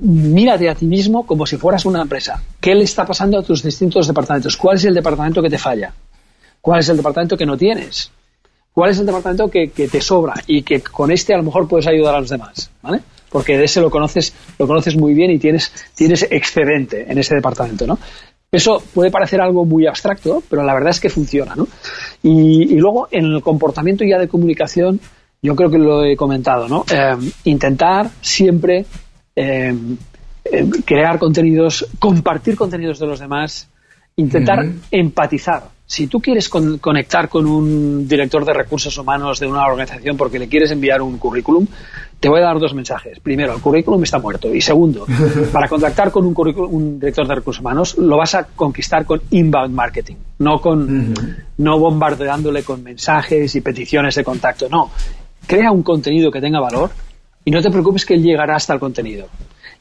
mírate 0.00 0.68
a 0.68 0.74
ti 0.74 0.86
mismo 0.86 1.26
como 1.26 1.46
si 1.46 1.56
fueras 1.56 1.84
una 1.84 2.02
empresa. 2.02 2.42
¿Qué 2.60 2.74
le 2.74 2.84
está 2.84 3.04
pasando 3.04 3.38
a 3.38 3.42
tus 3.42 3.62
distintos 3.62 4.06
departamentos? 4.06 4.56
¿Cuál 4.56 4.76
es 4.76 4.84
el 4.84 4.94
departamento 4.94 5.42
que 5.42 5.50
te 5.50 5.58
falla? 5.58 5.92
¿Cuál 6.60 6.80
es 6.80 6.88
el 6.88 6.96
departamento 6.96 7.36
que 7.36 7.46
no 7.46 7.56
tienes? 7.56 8.10
¿Cuál 8.72 8.90
es 8.90 8.98
el 9.00 9.06
departamento 9.06 9.48
que, 9.48 9.68
te 9.68 10.00
sobra 10.00 10.34
y 10.46 10.62
que 10.62 10.80
con 10.80 11.10
este 11.10 11.34
a 11.34 11.38
lo 11.38 11.42
mejor 11.42 11.66
puedes 11.66 11.86
ayudar 11.86 12.14
a 12.14 12.20
los 12.20 12.30
demás? 12.30 12.70
¿Vale? 12.82 13.00
Porque 13.30 13.58
de 13.58 13.64
ese 13.64 13.80
lo 13.80 13.90
conoces, 13.90 14.32
lo 14.58 14.66
conoces 14.66 14.96
muy 14.96 15.14
bien 15.14 15.30
y 15.30 15.38
tienes, 15.38 15.72
tienes 15.94 16.26
excedente 16.30 17.10
en 17.10 17.18
ese 17.18 17.34
departamento, 17.34 17.86
¿no? 17.86 17.98
Eso 18.50 18.82
puede 18.94 19.10
parecer 19.10 19.40
algo 19.40 19.66
muy 19.66 19.86
abstracto, 19.86 20.42
pero 20.48 20.62
la 20.62 20.72
verdad 20.72 20.90
es 20.90 21.00
que 21.00 21.10
funciona, 21.10 21.54
¿no? 21.54 21.66
Y, 22.22 22.76
luego 22.76 23.08
en 23.10 23.26
el 23.26 23.42
comportamiento 23.42 24.04
ya 24.04 24.18
de 24.18 24.28
comunicación, 24.28 25.00
yo 25.42 25.54
creo 25.54 25.70
que 25.70 25.78
lo 25.78 26.04
he 26.04 26.16
comentado, 26.16 26.68
¿no? 26.68 26.84
Eh, 26.90 27.16
intentar 27.44 28.10
siempre 28.22 28.86
eh, 29.40 29.72
eh, 30.44 30.68
crear 30.84 31.18
contenidos, 31.20 31.86
compartir 32.00 32.56
contenidos 32.56 32.98
de 32.98 33.06
los 33.06 33.20
demás, 33.20 33.68
intentar 34.16 34.66
empatizar. 34.90 35.68
Si 35.86 36.08
tú 36.08 36.20
quieres 36.20 36.48
conectar 36.48 37.28
con 37.28 37.46
un 37.46 38.08
director 38.08 38.44
de 38.44 38.52
recursos 38.52 38.98
humanos 38.98 39.38
de 39.38 39.46
una 39.46 39.64
organización 39.64 40.16
porque 40.16 40.40
le 40.40 40.48
quieres 40.48 40.72
enviar 40.72 41.00
un 41.02 41.18
currículum, 41.18 41.66
te 42.18 42.28
voy 42.28 42.40
a 42.40 42.46
dar 42.46 42.58
dos 42.58 42.74
mensajes. 42.74 43.20
Primero, 43.20 43.54
el 43.54 43.60
currículum 43.60 44.02
está 44.02 44.18
muerto. 44.18 44.52
Y 44.52 44.60
segundo, 44.60 45.06
para 45.52 45.68
contactar 45.68 46.10
con 46.10 46.26
un, 46.26 46.34
un 46.68 46.98
director 46.98 47.28
de 47.28 47.36
recursos 47.36 47.60
humanos, 47.60 47.96
lo 47.96 48.16
vas 48.16 48.34
a 48.34 48.44
conquistar 48.44 49.06
con 49.06 49.22
inbound 49.30 49.72
marketing, 49.72 50.16
no 50.40 50.60
con 50.60 51.14
no 51.56 51.78
bombardeándole 51.78 52.64
con 52.64 52.82
mensajes 52.82 53.54
y 53.54 53.60
peticiones 53.60 54.16
de 54.16 54.24
contacto. 54.24 54.68
No, 54.68 54.90
crea 55.46 55.70
un 55.70 55.84
contenido 55.84 56.30
que 56.32 56.40
tenga 56.40 56.58
valor 56.60 56.90
y 57.48 57.50
no 57.50 57.62
te 57.62 57.70
preocupes 57.70 58.04
que 58.04 58.12
él 58.12 58.22
llegará 58.22 58.56
hasta 58.56 58.74
el 58.74 58.78
contenido. 58.78 59.26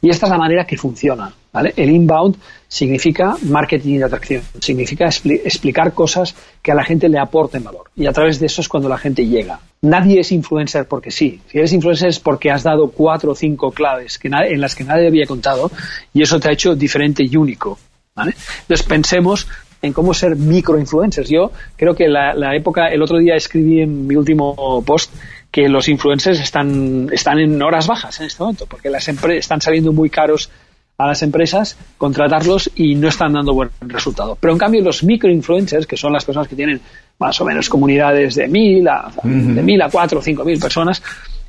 Y 0.02 0.10
esta 0.10 0.26
es 0.26 0.32
la 0.32 0.38
manera 0.38 0.66
que 0.66 0.78
funciona. 0.78 1.34
El 1.76 1.90
inbound 1.90 2.38
significa 2.66 3.36
marketing 3.42 3.98
de 3.98 4.06
atracción, 4.06 4.42
significa 4.62 5.10
explicar 5.10 5.92
cosas 5.94 6.34
que 6.62 6.72
a 6.72 6.76
la 6.76 6.86
gente 6.86 7.10
le 7.10 7.20
aporten 7.20 7.66
valor. 7.66 7.92
Y 7.94 8.06
a 8.06 8.14
través 8.14 8.40
de 8.40 8.46
eso 8.46 8.62
es 8.62 8.70
cuando 8.70 8.88
la 8.88 8.98
gente 8.98 9.28
llega. 9.28 9.60
Nadie 9.82 10.22
es 10.22 10.32
influencer 10.32 10.88
porque 10.88 11.12
sí. 11.12 11.42
Si 11.52 11.58
eres 11.58 11.74
influencer 11.74 12.08
es 12.08 12.20
porque 12.22 12.52
has 12.52 12.64
dado 12.64 12.90
cuatro 12.90 13.32
o 13.32 13.36
cinco 13.36 13.72
claves 13.72 14.18
que 14.18 14.30
en 14.30 14.62
las 14.62 14.74
que 14.74 14.86
nadie 14.86 15.08
había 15.08 15.26
contado 15.26 15.70
y 16.14 16.22
eso 16.22 16.40
te 16.40 16.48
ha 16.48 16.54
hecho 16.54 16.74
diferente 16.74 17.24
y 17.30 17.36
único. 17.36 17.78
Entonces 18.16 18.88
pensemos 18.88 19.46
en 19.82 19.92
cómo 19.92 20.14
ser 20.14 20.38
microinfluencers. 20.38 21.30
Yo 21.30 21.52
creo 21.76 21.94
que 21.94 22.08
la 22.08 22.56
época, 22.56 22.88
el 22.88 23.02
otro 23.02 23.18
día 23.18 23.36
escribí 23.36 23.82
en 23.82 24.08
mi 24.08 24.16
último 24.16 24.82
post 24.86 25.12
que 25.58 25.68
los 25.68 25.90
influencers 25.90 26.40
están, 26.40 27.10
están 27.12 27.40
en 27.40 27.60
horas 27.64 27.88
bajas 27.88 28.20
en 28.20 28.28
este 28.28 28.44
momento, 28.44 28.68
porque 28.68 28.92
las 28.92 29.08
están 29.08 29.60
saliendo 29.60 29.92
muy 29.92 30.08
caros 30.08 30.52
a 31.00 31.08
las 31.08 31.24
empresas 31.24 31.76
contratarlos 31.98 32.70
y 32.76 32.94
no 32.94 33.08
están 33.08 33.34
dando 33.34 33.56
buen 33.56 33.72
resultado. 33.82 34.38
Pero 34.40 34.54
en 34.54 34.60
cambio 34.60 34.84
los 34.84 35.04
microinfluencers, 35.04 35.88
que 35.88 35.98
son 35.98 36.14
las 36.14 36.26
personas 36.26 36.48
que 36.48 36.56
tienen 36.56 36.80
más 37.18 37.42
o 37.42 37.46
menos 37.46 37.70
comunidades 37.70 38.36
de 38.36 38.48
mil 38.48 38.88
a, 38.88 39.12
de 39.24 39.64
mil 39.64 39.82
a 39.82 39.90
cuatro 39.90 40.20
o 40.20 40.22
cinco 40.22 40.46
mil 40.46 40.60
personas, 40.60 41.02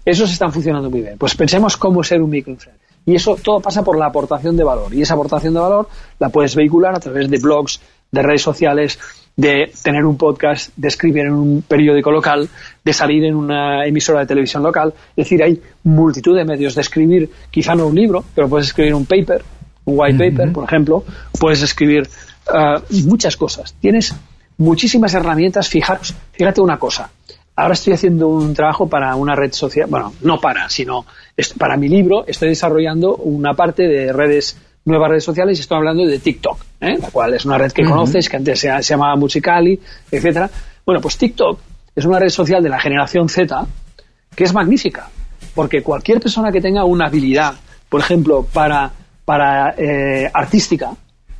esos 0.06 0.32
están 0.32 0.54
funcionando 0.54 0.88
muy 0.88 1.02
bien. 1.02 1.18
Pues 1.18 1.34
pensemos 1.34 1.76
cómo 1.76 2.02
ser 2.02 2.22
un 2.22 2.30
microinfluencer. 2.30 2.80
Y 3.04 3.14
eso 3.14 3.36
todo 3.36 3.60
pasa 3.60 3.84
por 3.84 3.98
la 3.98 4.06
aportación 4.06 4.56
de 4.56 4.64
valor. 4.64 4.94
Y 4.94 5.02
esa 5.02 5.12
aportación 5.12 5.52
de 5.52 5.60
valor 5.60 5.86
la 6.18 6.30
puedes 6.30 6.56
vehicular 6.56 6.94
a 6.94 7.00
través 7.00 7.28
de 7.28 7.38
blogs, 7.38 7.78
de 8.10 8.22
redes 8.22 8.40
sociales, 8.40 8.98
de 9.38 9.70
tener 9.84 10.04
un 10.04 10.16
podcast, 10.16 10.72
de 10.76 10.88
escribir 10.88 11.26
en 11.26 11.32
un 11.32 11.62
periódico 11.62 12.10
local, 12.10 12.48
de 12.84 12.92
salir 12.92 13.24
en 13.24 13.36
una 13.36 13.86
emisora 13.86 14.18
de 14.18 14.26
televisión 14.26 14.64
local. 14.64 14.92
Es 15.10 15.26
decir, 15.26 15.44
hay 15.44 15.62
multitud 15.84 16.36
de 16.36 16.44
medios 16.44 16.74
de 16.74 16.80
escribir, 16.80 17.30
quizá 17.48 17.76
no 17.76 17.86
un 17.86 17.94
libro, 17.94 18.24
pero 18.34 18.48
puedes 18.48 18.66
escribir 18.66 18.94
un 18.94 19.06
paper, 19.06 19.44
un 19.84 19.94
white 19.96 20.30
paper, 20.30 20.52
por 20.52 20.64
ejemplo, 20.64 21.04
puedes 21.38 21.62
escribir 21.62 22.08
uh, 22.48 22.80
muchas 23.06 23.36
cosas. 23.36 23.76
Tienes 23.80 24.12
muchísimas 24.56 25.14
herramientas. 25.14 25.68
Fijaros, 25.68 26.12
fíjate 26.32 26.60
una 26.60 26.76
cosa. 26.80 27.08
Ahora 27.54 27.74
estoy 27.74 27.92
haciendo 27.92 28.26
un 28.26 28.54
trabajo 28.54 28.88
para 28.88 29.14
una 29.14 29.36
red 29.36 29.52
social, 29.52 29.86
bueno, 29.88 30.14
no 30.22 30.40
para, 30.40 30.68
sino 30.68 31.06
para 31.58 31.76
mi 31.76 31.88
libro, 31.88 32.24
estoy 32.26 32.48
desarrollando 32.48 33.14
una 33.14 33.54
parte 33.54 33.84
de 33.84 34.12
redes 34.12 34.56
nuevas 34.84 35.10
redes 35.10 35.24
sociales 35.24 35.58
y 35.58 35.60
estoy 35.62 35.76
hablando 35.78 36.06
de 36.06 36.18
TikTok, 36.18 36.58
¿eh? 36.80 36.98
la 37.00 37.10
cual 37.10 37.34
es 37.34 37.44
una 37.44 37.58
red 37.58 37.72
que 37.72 37.84
conoces, 37.84 38.28
que 38.28 38.36
antes 38.36 38.60
se, 38.60 38.80
llamaba 38.80 39.16
Musicali, 39.16 39.78
etcétera. 40.10 40.50
Bueno, 40.84 41.00
pues 41.00 41.18
TikTok 41.18 41.58
es 41.94 42.04
una 42.04 42.18
red 42.18 42.30
social 42.30 42.62
de 42.62 42.68
la 42.68 42.80
generación 42.80 43.28
Z 43.28 43.66
que 44.34 44.44
es 44.44 44.54
magnífica, 44.54 45.08
porque 45.54 45.82
cualquier 45.82 46.20
persona 46.20 46.52
que 46.52 46.60
tenga 46.60 46.84
una 46.84 47.06
habilidad, 47.06 47.54
por 47.88 48.00
ejemplo, 48.00 48.46
para, 48.52 48.90
para 49.24 49.74
eh, 49.76 50.30
artística, 50.32 50.92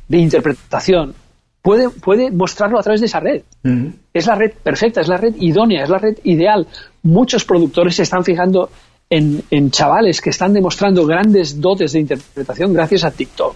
de 0.09 0.17
interpretación, 0.17 1.13
puede, 1.61 1.89
puede 1.89 2.31
mostrarlo 2.31 2.79
a 2.79 2.83
través 2.83 2.99
de 2.99 3.05
esa 3.05 3.19
red. 3.19 3.43
Es 4.13 4.25
la 4.27 4.35
red 4.35 4.51
perfecta, 4.61 5.01
es 5.01 5.07
la 5.07 5.17
red 5.17 5.35
idónea, 5.39 5.83
es 5.83 5.89
la 5.89 5.99
red 5.99 6.17
ideal. 6.23 6.67
Muchos 7.03 7.45
productores 7.45 7.95
se 7.95 8.03
están 8.03 8.25
fijando 8.25 8.69
en, 9.09 9.71
chavales 9.71 10.21
que 10.21 10.29
están 10.29 10.53
demostrando 10.53 11.05
grandes 11.05 11.59
dotes 11.59 11.93
de 11.93 11.99
interpretación 11.99 12.73
gracias 12.73 13.03
a 13.03 13.11
TikTok. 13.11 13.55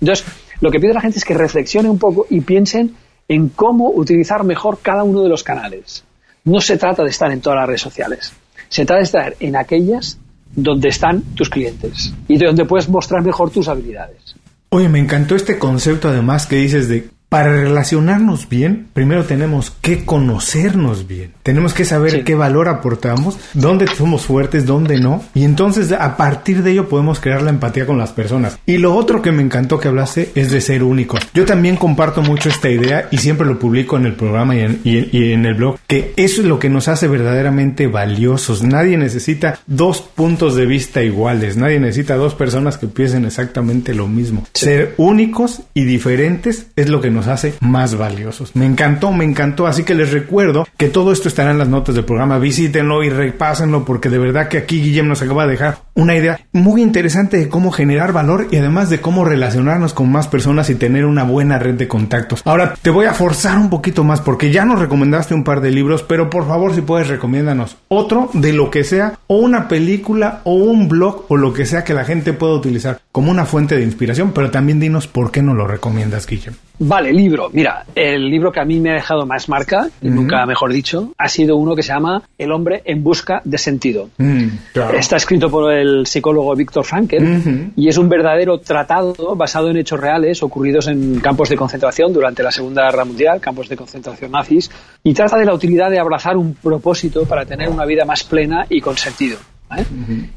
Entonces, 0.00 0.26
lo 0.60 0.70
que 0.70 0.80
pido 0.80 0.92
a 0.92 0.94
la 0.94 1.00
gente 1.00 1.18
es 1.18 1.24
que 1.24 1.34
reflexione 1.34 1.88
un 1.88 1.98
poco 1.98 2.26
y 2.30 2.40
piensen 2.40 2.94
en 3.28 3.48
cómo 3.48 3.90
utilizar 3.90 4.44
mejor 4.44 4.78
cada 4.80 5.04
uno 5.04 5.22
de 5.22 5.28
los 5.28 5.42
canales. 5.42 6.04
No 6.44 6.60
se 6.60 6.76
trata 6.78 7.02
de 7.02 7.10
estar 7.10 7.30
en 7.32 7.40
todas 7.40 7.58
las 7.58 7.66
redes 7.66 7.80
sociales. 7.80 8.32
Se 8.68 8.84
trata 8.84 8.98
de 8.98 9.04
estar 9.04 9.36
en 9.40 9.56
aquellas 9.56 10.18
donde 10.54 10.88
están 10.88 11.22
tus 11.34 11.50
clientes 11.50 12.12
y 12.28 12.38
donde 12.38 12.64
puedes 12.64 12.88
mostrar 12.88 13.22
mejor 13.22 13.50
tus 13.50 13.68
habilidades. 13.68 14.36
Oye, 14.70 14.88
me 14.88 14.98
encantó 14.98 15.36
este 15.36 15.58
concepto 15.58 16.08
además 16.08 16.46
que 16.46 16.56
dices 16.56 16.88
de 16.88 17.08
para 17.28 17.52
relacionarnos 17.52 18.48
bien, 18.48 18.86
primero 18.92 19.24
tenemos 19.24 19.72
que 19.80 20.04
conocernos 20.04 21.08
bien. 21.08 21.32
Tenemos 21.42 21.74
que 21.74 21.84
saber 21.84 22.22
qué 22.22 22.34
valor 22.34 22.68
aportamos, 22.68 23.38
dónde 23.52 23.86
somos 23.88 24.26
fuertes, 24.26 24.64
dónde 24.64 24.98
no. 24.98 25.24
Y 25.34 25.44
entonces 25.44 25.90
a 25.92 26.16
partir 26.16 26.62
de 26.62 26.72
ello 26.72 26.88
podemos 26.88 27.18
crear 27.18 27.42
la 27.42 27.50
empatía 27.50 27.84
con 27.84 27.98
las 27.98 28.12
personas. 28.12 28.58
Y 28.64 28.78
lo 28.78 28.94
otro 28.94 29.22
que 29.22 29.32
me 29.32 29.42
encantó 29.42 29.80
que 29.80 29.88
hablaste 29.88 30.30
es 30.36 30.50
de 30.50 30.60
ser 30.60 30.84
único. 30.84 31.18
Yo 31.34 31.44
también 31.44 31.76
comparto 31.76 32.22
mucho 32.22 32.48
esta 32.48 32.70
idea 32.70 33.08
y 33.10 33.18
siempre 33.18 33.46
lo 33.46 33.58
publico 33.58 33.96
en 33.96 34.06
el 34.06 34.14
programa 34.14 34.54
y 34.54 34.60
en, 34.60 34.80
y 34.84 35.32
en 35.32 35.46
el 35.46 35.54
blog, 35.54 35.78
que 35.88 36.12
eso 36.16 36.42
es 36.42 36.46
lo 36.46 36.58
que 36.58 36.68
nos 36.68 36.86
hace 36.88 37.08
verdaderamente 37.08 37.88
valiosos. 37.88 38.62
Nadie 38.62 38.96
necesita 38.96 39.58
dos 39.66 40.00
puntos 40.00 40.54
de 40.54 40.66
vista 40.66 41.02
iguales. 41.02 41.56
Nadie 41.56 41.80
necesita 41.80 42.14
dos 42.14 42.34
personas 42.34 42.78
que 42.78 42.86
piensen 42.86 43.24
exactamente 43.24 43.94
lo 43.94 44.06
mismo. 44.06 44.46
Ser 44.54 44.94
únicos 44.96 45.62
y 45.74 45.84
diferentes 45.84 46.66
es 46.76 46.88
lo 46.88 47.00
que 47.00 47.10
nos 47.10 47.15
hace 47.26 47.54
más 47.60 47.96
valiosos. 47.96 48.54
Me 48.54 48.66
encantó, 48.66 49.12
me 49.12 49.24
encantó. 49.24 49.66
Así 49.66 49.84
que 49.84 49.94
les 49.94 50.12
recuerdo 50.12 50.66
que 50.76 50.88
todo 50.88 51.12
esto 51.12 51.28
estará 51.28 51.50
en 51.50 51.58
las 51.58 51.68
notas 51.68 51.94
del 51.94 52.04
programa. 52.04 52.38
Visítenlo 52.38 53.02
y 53.02 53.10
repásenlo 53.10 53.84
porque 53.84 54.10
de 54.10 54.18
verdad 54.18 54.48
que 54.48 54.58
aquí 54.58 54.80
Guillem 54.82 55.08
nos 55.08 55.22
acaba 55.22 55.46
de 55.46 55.52
dejar 55.52 55.85
una 55.96 56.14
idea 56.14 56.38
muy 56.52 56.82
interesante 56.82 57.38
de 57.38 57.48
cómo 57.48 57.72
generar 57.72 58.12
valor 58.12 58.48
y 58.50 58.56
además 58.56 58.90
de 58.90 59.00
cómo 59.00 59.24
relacionarnos 59.24 59.94
con 59.94 60.12
más 60.12 60.28
personas 60.28 60.70
y 60.70 60.76
tener 60.76 61.06
una 61.06 61.24
buena 61.24 61.58
red 61.58 61.74
de 61.74 61.88
contactos. 61.88 62.42
Ahora 62.44 62.74
te 62.80 62.90
voy 62.90 63.06
a 63.06 63.14
forzar 63.14 63.58
un 63.58 63.70
poquito 63.70 64.04
más 64.04 64.20
porque 64.20 64.52
ya 64.52 64.64
nos 64.64 64.78
recomendaste 64.78 65.34
un 65.34 65.42
par 65.42 65.60
de 65.60 65.70
libros, 65.70 66.02
pero 66.02 66.30
por 66.30 66.46
favor 66.46 66.74
si 66.74 66.82
puedes 66.82 67.08
recomiéndanos 67.08 67.76
otro 67.88 68.30
de 68.34 68.52
lo 68.52 68.70
que 68.70 68.84
sea 68.84 69.18
o 69.26 69.38
una 69.38 69.68
película 69.68 70.42
o 70.44 70.54
un 70.54 70.88
blog 70.88 71.24
o 71.28 71.36
lo 71.36 71.52
que 71.52 71.66
sea 71.66 71.82
que 71.82 71.94
la 71.94 72.04
gente 72.04 72.32
pueda 72.32 72.52
utilizar 72.52 73.00
como 73.10 73.30
una 73.30 73.46
fuente 73.46 73.76
de 73.76 73.82
inspiración, 73.82 74.32
pero 74.32 74.50
también 74.50 74.78
dinos 74.78 75.06
por 75.06 75.32
qué 75.32 75.40
no 75.42 75.54
lo 75.54 75.66
recomiendas, 75.66 76.26
Guillem. 76.26 76.54
Vale, 76.78 77.10
libro. 77.10 77.48
Mira, 77.52 77.86
el 77.94 78.28
libro 78.28 78.52
que 78.52 78.60
a 78.60 78.64
mí 78.66 78.80
me 78.80 78.90
ha 78.90 78.94
dejado 78.94 79.24
más 79.24 79.48
marca, 79.48 79.88
y 80.02 80.10
nunca 80.10 80.44
mejor 80.44 80.72
dicho, 80.72 81.12
ha 81.16 81.28
sido 81.28 81.56
uno 81.56 81.74
que 81.74 81.82
se 81.82 81.94
llama 81.94 82.22
El 82.36 82.52
hombre 82.52 82.82
en 82.84 83.02
busca 83.02 83.40
de 83.44 83.56
sentido. 83.56 84.10
Mm, 84.18 84.48
Está 84.94 85.16
escrito 85.16 85.50
por 85.50 85.72
el 85.72 85.85
psicólogo 86.06 86.54
Víctor 86.54 86.84
Frankel 86.84 87.72
y 87.76 87.88
es 87.88 87.98
un 87.98 88.08
verdadero 88.08 88.58
tratado 88.58 89.36
basado 89.36 89.70
en 89.70 89.76
hechos 89.76 90.00
reales 90.00 90.42
ocurridos 90.42 90.88
en 90.88 91.20
campos 91.20 91.48
de 91.48 91.56
concentración 91.56 92.12
durante 92.12 92.42
la 92.42 92.50
Segunda 92.50 92.84
Guerra 92.84 93.04
Mundial, 93.04 93.40
campos 93.40 93.68
de 93.68 93.76
concentración 93.76 94.30
nazis, 94.30 94.70
y 95.02 95.14
trata 95.14 95.36
de 95.38 95.44
la 95.44 95.54
utilidad 95.54 95.90
de 95.90 95.98
abrazar 95.98 96.36
un 96.36 96.54
propósito 96.54 97.24
para 97.24 97.44
tener 97.44 97.68
una 97.68 97.84
vida 97.84 98.04
más 98.04 98.24
plena 98.24 98.66
y 98.68 98.80
con 98.80 98.96
sentido. 98.96 99.38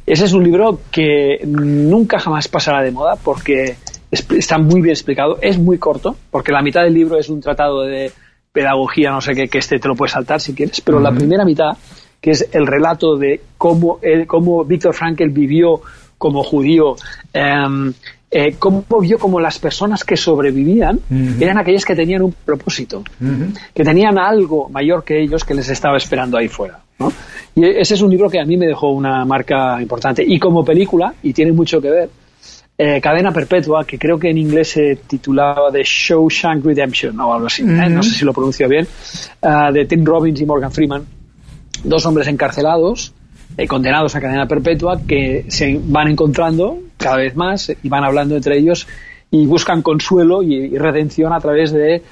Ese 0.05 0.25
es 0.25 0.33
un 0.33 0.43
libro 0.43 0.81
que 0.91 1.39
nunca 1.45 2.19
jamás 2.19 2.47
pasará 2.47 2.81
de 2.81 2.91
moda 2.91 3.15
porque 3.15 3.75
está 4.11 4.57
muy 4.57 4.81
bien 4.81 4.93
explicado, 4.93 5.37
es 5.41 5.57
muy 5.57 5.77
corto, 5.77 6.15
porque 6.31 6.51
la 6.51 6.61
mitad 6.61 6.83
del 6.83 6.93
libro 6.93 7.17
es 7.19 7.29
un 7.29 7.39
tratado 7.41 7.81
de 7.81 8.11
pedagogía, 8.51 9.11
no 9.11 9.21
sé 9.21 9.33
qué, 9.33 9.47
que 9.47 9.59
este 9.59 9.79
te 9.79 9.87
lo 9.87 9.95
puedes 9.95 10.13
saltar 10.13 10.41
si 10.41 10.53
quieres, 10.53 10.81
pero 10.81 10.99
la 10.99 11.11
primera 11.11 11.45
mitad, 11.45 11.77
que 12.21 12.31
es 12.31 12.49
el 12.51 12.67
relato 12.67 13.15
de 13.15 13.41
cómo, 13.57 13.99
cómo 14.27 14.65
Víctor 14.65 14.93
Frankl 14.93 15.29
vivió 15.29 15.81
como 16.17 16.43
judío, 16.43 16.95
em, 17.33 17.93
eh, 18.31 18.55
cómo 18.59 18.83
vio 19.01 19.17
como 19.17 19.39
las 19.39 19.57
personas 19.57 20.03
que 20.03 20.15
sobrevivían 20.15 20.99
eran 21.39 21.57
aquellas 21.57 21.83
que 21.83 21.95
tenían 21.95 22.21
un 22.21 22.33
propósito, 22.45 23.03
que 23.73 23.83
tenían 23.83 24.19
algo 24.19 24.69
mayor 24.69 25.03
que 25.03 25.19
ellos 25.19 25.43
que 25.43 25.55
les 25.55 25.69
estaba 25.69 25.97
esperando 25.97 26.37
ahí 26.37 26.47
fuera. 26.47 26.79
Y 27.55 27.65
ese 27.65 27.95
es 27.95 28.01
un 28.01 28.11
libro 28.11 28.29
que 28.29 28.39
a 28.39 28.45
mí 28.45 28.55
me 28.57 28.67
dejó 28.67 28.91
una 28.91 29.25
marca 29.25 29.81
importante. 29.81 30.23
Y 30.25 30.37
como 30.37 30.63
película, 30.63 31.13
y 31.23 31.33
tiene 31.33 31.53
mucho 31.53 31.81
que 31.81 31.89
ver, 31.89 32.09
eh, 32.77 33.01
Cadena 33.01 33.31
Perpetua, 33.31 33.83
que 33.83 33.97
creo 33.97 34.17
que 34.17 34.29
en 34.29 34.37
inglés 34.37 34.69
se 34.69 34.95
titulaba 35.07 35.71
The 35.71 35.81
Shawshank 35.83 36.63
Redemption 36.63 37.19
o 37.19 37.33
algo 37.33 37.47
así, 37.47 37.63
¿eh? 37.63 37.89
no 37.89 38.03
sé 38.03 38.11
si 38.11 38.25
lo 38.25 38.31
pronuncio 38.31 38.69
bien, 38.69 38.87
uh, 39.41 39.73
de 39.73 39.85
Tim 39.85 40.05
Robbins 40.05 40.39
y 40.39 40.45
Morgan 40.45 40.71
Freeman, 40.71 41.05
dos 41.83 42.05
hombres 42.05 42.27
encarcelados, 42.27 43.13
eh, 43.57 43.67
condenados 43.67 44.15
a 44.15 44.21
cadena 44.21 44.47
perpetua, 44.47 44.99
que 45.07 45.45
se 45.49 45.79
van 45.81 46.07
encontrando 46.07 46.79
cada 46.97 47.17
vez 47.17 47.35
más 47.35 47.69
y 47.69 47.89
van 47.89 48.03
hablando 48.03 48.35
entre 48.35 48.57
ellos 48.57 48.87
y 49.31 49.45
buscan 49.45 49.81
consuelo 49.81 50.43
y, 50.43 50.77
redención 50.77 51.33
a 51.33 51.39
través 51.39 51.71
de 51.71 52.03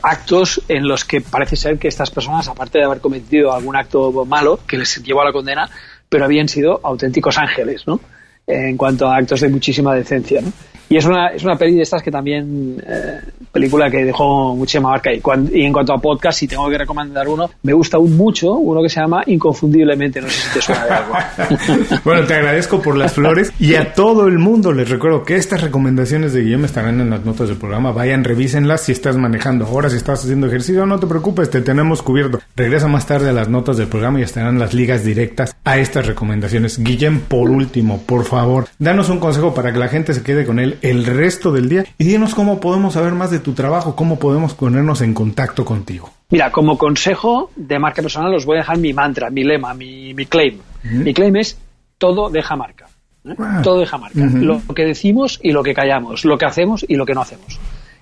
actos 0.00 0.62
en 0.68 0.86
los 0.86 1.04
que 1.04 1.20
parece 1.20 1.56
ser 1.56 1.76
que 1.76 1.88
estas 1.88 2.12
personas, 2.12 2.46
aparte 2.46 2.78
de 2.78 2.84
haber 2.84 3.00
cometido 3.00 3.52
algún 3.52 3.74
acto 3.74 4.24
malo 4.24 4.60
que 4.64 4.78
les 4.78 5.02
llevó 5.02 5.22
a 5.22 5.24
la 5.24 5.32
condena, 5.32 5.68
pero 6.08 6.24
habían 6.24 6.48
sido 6.48 6.78
auténticos 6.84 7.36
ángeles, 7.36 7.84
¿no? 7.84 7.98
en 8.46 8.76
cuanto 8.76 9.08
a 9.08 9.16
actos 9.16 9.40
de 9.40 9.48
muchísima 9.48 9.92
decencia. 9.94 10.40
¿no? 10.40 10.52
Y 10.88 10.96
es 10.96 11.04
una, 11.04 11.28
es 11.28 11.42
una 11.42 11.56
peli 11.56 11.74
de 11.74 11.82
estas 11.82 12.02
que 12.02 12.10
también, 12.10 12.82
eh, 12.86 13.20
película 13.50 13.90
que 13.90 14.04
dejó 14.04 14.54
muchísima 14.54 14.90
marca. 14.90 15.12
Y, 15.12 15.20
y, 15.52 15.64
en 15.64 15.72
cuanto 15.72 15.92
a 15.92 15.98
podcast, 15.98 16.38
si 16.38 16.46
tengo 16.46 16.68
que 16.68 16.78
recomendar 16.78 17.28
uno, 17.28 17.50
me 17.62 17.72
gusta 17.72 17.98
un 17.98 18.16
mucho 18.16 18.52
uno 18.52 18.82
que 18.82 18.88
se 18.88 19.00
llama 19.00 19.22
Inconfundiblemente. 19.26 20.20
No 20.20 20.28
sé 20.28 20.48
si 20.48 20.54
te 20.54 20.62
suena 20.62 20.84
de 20.84 20.90
algo. 20.92 21.14
bueno, 22.04 22.26
te 22.26 22.34
agradezco 22.34 22.80
por 22.80 22.96
las 22.96 23.14
flores 23.14 23.52
y 23.58 23.74
a 23.74 23.94
todo 23.94 24.26
el 24.28 24.38
mundo 24.38 24.72
les 24.72 24.88
recuerdo 24.88 25.24
que 25.24 25.36
estas 25.36 25.60
recomendaciones 25.60 26.32
de 26.32 26.42
Guillermo 26.42 26.66
estarán 26.66 27.00
en 27.00 27.10
las 27.10 27.24
notas 27.24 27.48
del 27.48 27.56
programa. 27.56 27.92
Vayan, 27.92 28.22
revísenlas 28.22 28.82
si 28.82 28.92
estás 28.92 29.16
manejando 29.16 29.66
ahora, 29.66 29.90
si 29.90 29.96
estás 29.96 30.22
haciendo 30.22 30.46
ejercicio, 30.46 30.86
no 30.86 31.00
te 31.00 31.06
preocupes, 31.06 31.50
te 31.50 31.62
tenemos 31.62 32.02
cubierto. 32.02 32.40
Regresa 32.54 32.86
más 32.86 33.06
tarde 33.06 33.30
a 33.30 33.32
las 33.32 33.48
notas 33.48 33.76
del 33.76 33.88
programa 33.88 34.20
y 34.20 34.22
estarán 34.22 34.58
las 34.58 34.74
ligas 34.74 35.04
directas 35.04 35.56
a 35.64 35.78
estas 35.78 36.06
recomendaciones. 36.06 36.82
Guillem, 36.82 37.20
por 37.20 37.50
último, 37.50 38.02
por 38.06 38.24
favor, 38.24 38.66
danos 38.78 39.08
un 39.08 39.18
consejo 39.18 39.54
para 39.54 39.72
que 39.72 39.78
la 39.78 39.88
gente 39.88 40.14
se 40.14 40.22
quede 40.22 40.44
con 40.44 40.58
él 40.58 40.75
el 40.82 41.04
resto 41.04 41.52
del 41.52 41.68
día 41.68 41.84
y 41.98 42.04
dinos 42.04 42.34
cómo 42.34 42.60
podemos 42.60 42.94
saber 42.94 43.12
más 43.12 43.30
de 43.30 43.38
tu 43.38 43.52
trabajo, 43.52 43.96
cómo 43.96 44.18
podemos 44.18 44.54
ponernos 44.54 45.00
en 45.00 45.14
contacto 45.14 45.64
contigo. 45.64 46.10
Mira, 46.30 46.50
como 46.50 46.76
consejo 46.76 47.50
de 47.54 47.78
marca 47.78 48.02
personal 48.02 48.34
os 48.34 48.44
voy 48.44 48.56
a 48.56 48.60
dejar 48.60 48.78
mi 48.78 48.92
mantra, 48.92 49.30
mi 49.30 49.44
lema, 49.44 49.74
mi, 49.74 50.14
claim. 50.26 50.58
Mi 50.82 51.14
claim 51.14 51.36
es 51.36 51.58
todo 51.98 52.30
deja 52.30 52.56
marca. 52.56 52.88
¿eh? 53.24 53.34
Todo 53.62 53.80
deja 53.80 53.98
marca. 53.98 54.18
Lo 54.18 54.60
que 54.74 54.84
decimos 54.84 55.38
y 55.42 55.52
lo 55.52 55.62
que 55.62 55.74
callamos, 55.74 56.24
lo 56.24 56.36
que 56.36 56.46
hacemos 56.46 56.84
y 56.88 56.96
lo 56.96 57.06
que 57.06 57.14
no 57.14 57.20
hacemos. 57.20 57.58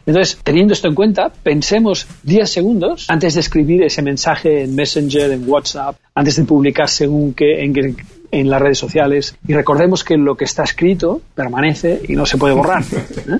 Entonces, 0.06 0.38
teniendo 0.42 0.74
esto 0.74 0.88
en 0.88 0.94
cuenta, 0.94 1.30
pensemos 1.30 2.06
10 2.24 2.50
segundos 2.50 3.06
antes 3.08 3.34
de 3.34 3.40
escribir 3.40 3.82
ese 3.82 4.02
mensaje 4.02 4.64
en 4.64 4.74
Messenger, 4.74 5.30
en 5.30 5.48
WhatsApp, 5.48 5.96
antes 6.14 6.36
de 6.36 6.44
publicar 6.44 6.88
según 6.88 7.32
que 7.32 7.64
en, 7.64 7.96
en 8.40 8.50
las 8.50 8.60
redes 8.60 8.78
sociales 8.78 9.36
y 9.46 9.54
recordemos 9.54 10.04
que 10.04 10.16
lo 10.16 10.36
que 10.36 10.44
está 10.44 10.64
escrito 10.64 11.20
permanece 11.34 12.02
y 12.08 12.14
no 12.14 12.26
se 12.26 12.36
puede 12.36 12.54
borrar. 12.54 12.82
¿eh? 12.92 13.38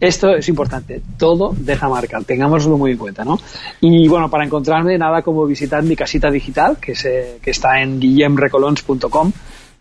Esto 0.00 0.34
es 0.34 0.48
importante, 0.48 1.00
todo 1.18 1.54
deja 1.56 1.88
marca, 1.88 2.20
tengámoslo 2.20 2.76
muy 2.76 2.92
en 2.92 2.98
cuenta, 2.98 3.24
¿no? 3.24 3.38
Y 3.80 4.08
bueno, 4.08 4.28
para 4.28 4.44
encontrarme, 4.44 4.98
nada 4.98 5.22
como 5.22 5.46
visitar 5.46 5.82
mi 5.82 5.96
casita 5.96 6.30
digital, 6.30 6.78
que, 6.78 6.94
se, 6.94 7.38
que 7.42 7.50
está 7.50 7.80
en 7.80 8.00
guillemrecolons.com, 8.00 9.32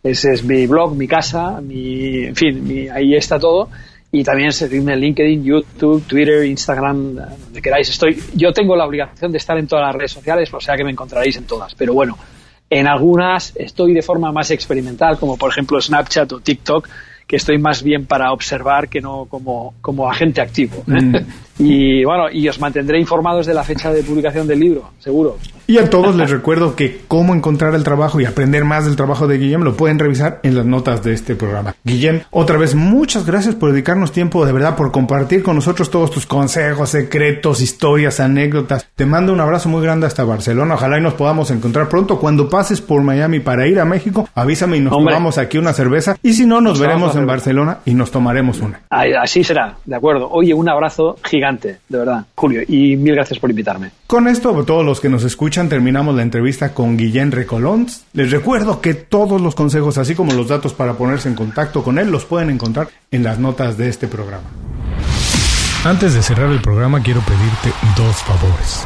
ese 0.04 0.34
es 0.34 0.44
mi 0.44 0.68
blog, 0.68 0.96
mi 0.96 1.08
casa, 1.08 1.62
mi, 1.62 2.26
en 2.26 2.36
fin, 2.36 2.90
ahí 2.94 3.16
está 3.16 3.40
todo. 3.40 3.70
Y 4.12 4.24
también 4.24 4.54
seguirme 4.54 4.94
en 4.94 5.00
LinkedIn, 5.00 5.44
YouTube, 5.44 6.04
Twitter, 6.06 6.46
Instagram, 6.46 7.16
donde 7.16 7.62
queráis. 7.62 7.90
Estoy, 7.90 8.22
yo 8.36 8.54
tengo 8.54 8.76
la 8.76 8.86
obligación 8.86 9.32
de 9.32 9.40
estar 9.40 9.58
en 9.58 9.66
todas 9.66 9.88
las 9.88 9.96
redes 9.96 10.12
sociales, 10.12 10.54
o 10.54 10.60
sea 10.60 10.76
que 10.76 10.84
me 10.84 10.92
encontraréis 10.92 11.38
en 11.38 11.46
todas. 11.46 11.74
Pero 11.74 11.94
bueno, 11.94 12.16
en 12.74 12.88
algunas 12.88 13.54
estoy 13.56 13.94
de 13.94 14.02
forma 14.02 14.32
más 14.32 14.50
experimental, 14.52 15.18
como 15.20 15.38
por 15.38 15.52
ejemplo 15.52 15.80
Snapchat 15.80 16.32
o 16.32 16.40
TikTok, 16.40 16.90
que 17.28 17.36
estoy 17.36 17.58
más 17.58 17.84
bien 17.84 18.06
para 18.06 18.32
observar 18.32 18.90
que 18.90 19.02
no 19.02 19.26
como, 19.26 19.74
como 19.82 20.10
agente 20.10 20.42
activo. 20.42 20.84
¿eh? 20.88 21.02
Mm. 21.02 21.16
Y 21.60 22.04
bueno, 22.04 22.32
y 22.32 22.48
os 22.48 22.60
mantendré 22.60 23.00
informados 23.00 23.46
de 23.46 23.54
la 23.54 23.64
fecha 23.64 23.94
de 23.94 24.02
publicación 24.04 24.48
del 24.48 24.60
libro, 24.60 24.90
seguro. 25.00 25.38
Y 25.66 25.78
a 25.78 25.90
todos 25.90 26.16
les 26.16 26.30
recuerdo 26.30 26.76
que 26.76 27.02
cómo 27.08 27.34
encontrar 27.34 27.74
el 27.76 27.84
trabajo 27.84 28.20
y 28.20 28.26
aprender 28.26 28.66
más 28.66 28.86
del 28.86 28.96
trabajo 28.96 29.28
de 29.28 29.38
Guillem 29.38 29.62
lo 29.62 29.78
pueden 29.78 29.98
revisar 29.98 30.40
en 30.44 30.58
las 30.58 30.66
notas 30.66 31.04
de 31.04 31.14
este 31.14 31.36
programa. 31.36 31.76
Guillem, 31.84 32.22
otra 32.32 32.58
vez 32.58 32.76
muchas 32.76 33.26
gracias 33.26 33.56
por 33.56 33.72
dedicarnos 33.72 34.12
tiempo, 34.12 34.46
de 34.46 34.52
verdad, 34.52 34.76
por 34.76 34.92
compartir 34.92 35.42
con 35.42 35.56
nosotros 35.56 35.90
todos 35.90 36.12
tus 36.12 36.26
consejos, 36.26 36.90
secretos, 36.90 37.62
historias, 37.62 38.20
anécdotas. 38.20 38.88
Te 38.96 39.06
mando 39.06 39.32
un 39.32 39.40
abrazo 39.40 39.70
muy 39.70 39.82
grande 39.82 40.06
hasta 40.08 40.24
Barcelona. 40.24 40.74
Ojalá 40.74 40.98
y 40.98 41.02
nos 41.02 41.14
podamos 41.14 41.50
encontrar 41.52 41.88
pronto. 41.88 42.20
Cuando 42.20 42.50
pases 42.50 42.82
por 42.82 43.02
Miami 43.04 43.40
para 43.40 43.68
ir 43.68 43.80
a 43.80 43.86
México, 43.86 44.28
avísame 44.36 44.78
y 44.78 44.82
nos 44.82 44.92
tomamos 44.92 45.38
aquí 45.38 45.58
una 45.60 45.72
cerveza. 45.72 46.18
Y 46.24 46.34
si 46.34 46.46
no, 46.46 46.60
nos, 46.60 46.80
veremos 46.80 47.16
en 47.24 47.28
Barcelona 47.28 47.80
y 47.86 47.94
nos 47.94 48.12
tomaremos 48.12 48.60
una. 48.62 48.82
Así 48.90 49.44
será, 49.44 49.78
de 49.84 49.96
acuerdo. 49.96 50.30
Oye, 50.30 50.54
un 50.54 50.70
abrazo 50.70 51.18
gigante, 51.24 51.80
de 51.90 51.98
verdad, 51.98 52.26
Julio, 52.36 52.62
y 52.68 52.96
mil 52.96 53.16
gracias 53.16 53.40
por 53.40 53.50
invitarme. 53.50 53.92
Con 54.08 54.28
esto, 54.28 54.64
todos 54.64 54.86
los 54.86 55.00
que 55.00 55.10
nos 55.10 55.24
escuchan, 55.24 55.70
terminamos 55.70 56.16
la 56.16 56.22
entrevista 56.22 56.74
con 56.74 56.98
Guillén 56.98 57.32
Recolons. 57.32 58.06
Les 58.14 58.32
recuerdo 58.32 58.82
que 58.82 58.94
todos 58.94 59.42
los 59.42 59.56
consejos, 59.56 59.98
así 59.98 60.16
como 60.16 60.34
los 60.34 60.48
datos 60.48 60.74
para 60.74 60.94
ponerse 60.94 61.30
en 61.30 61.36
contacto 61.36 61.84
con 61.84 61.98
él, 61.98 62.12
los 62.12 62.26
pueden 62.26 62.50
encontrar 62.50 62.90
en 63.12 63.24
las 63.24 63.40
notas 63.40 63.78
de 63.78 63.90
este 63.90 64.08
programa. 64.08 64.44
Antes 65.86 66.14
de 66.14 66.22
cerrar 66.22 66.50
el 66.52 66.62
programa, 66.62 67.02
quiero 67.02 67.22
pedirte 67.22 67.74
dos 67.98 68.16
favores. 68.24 68.86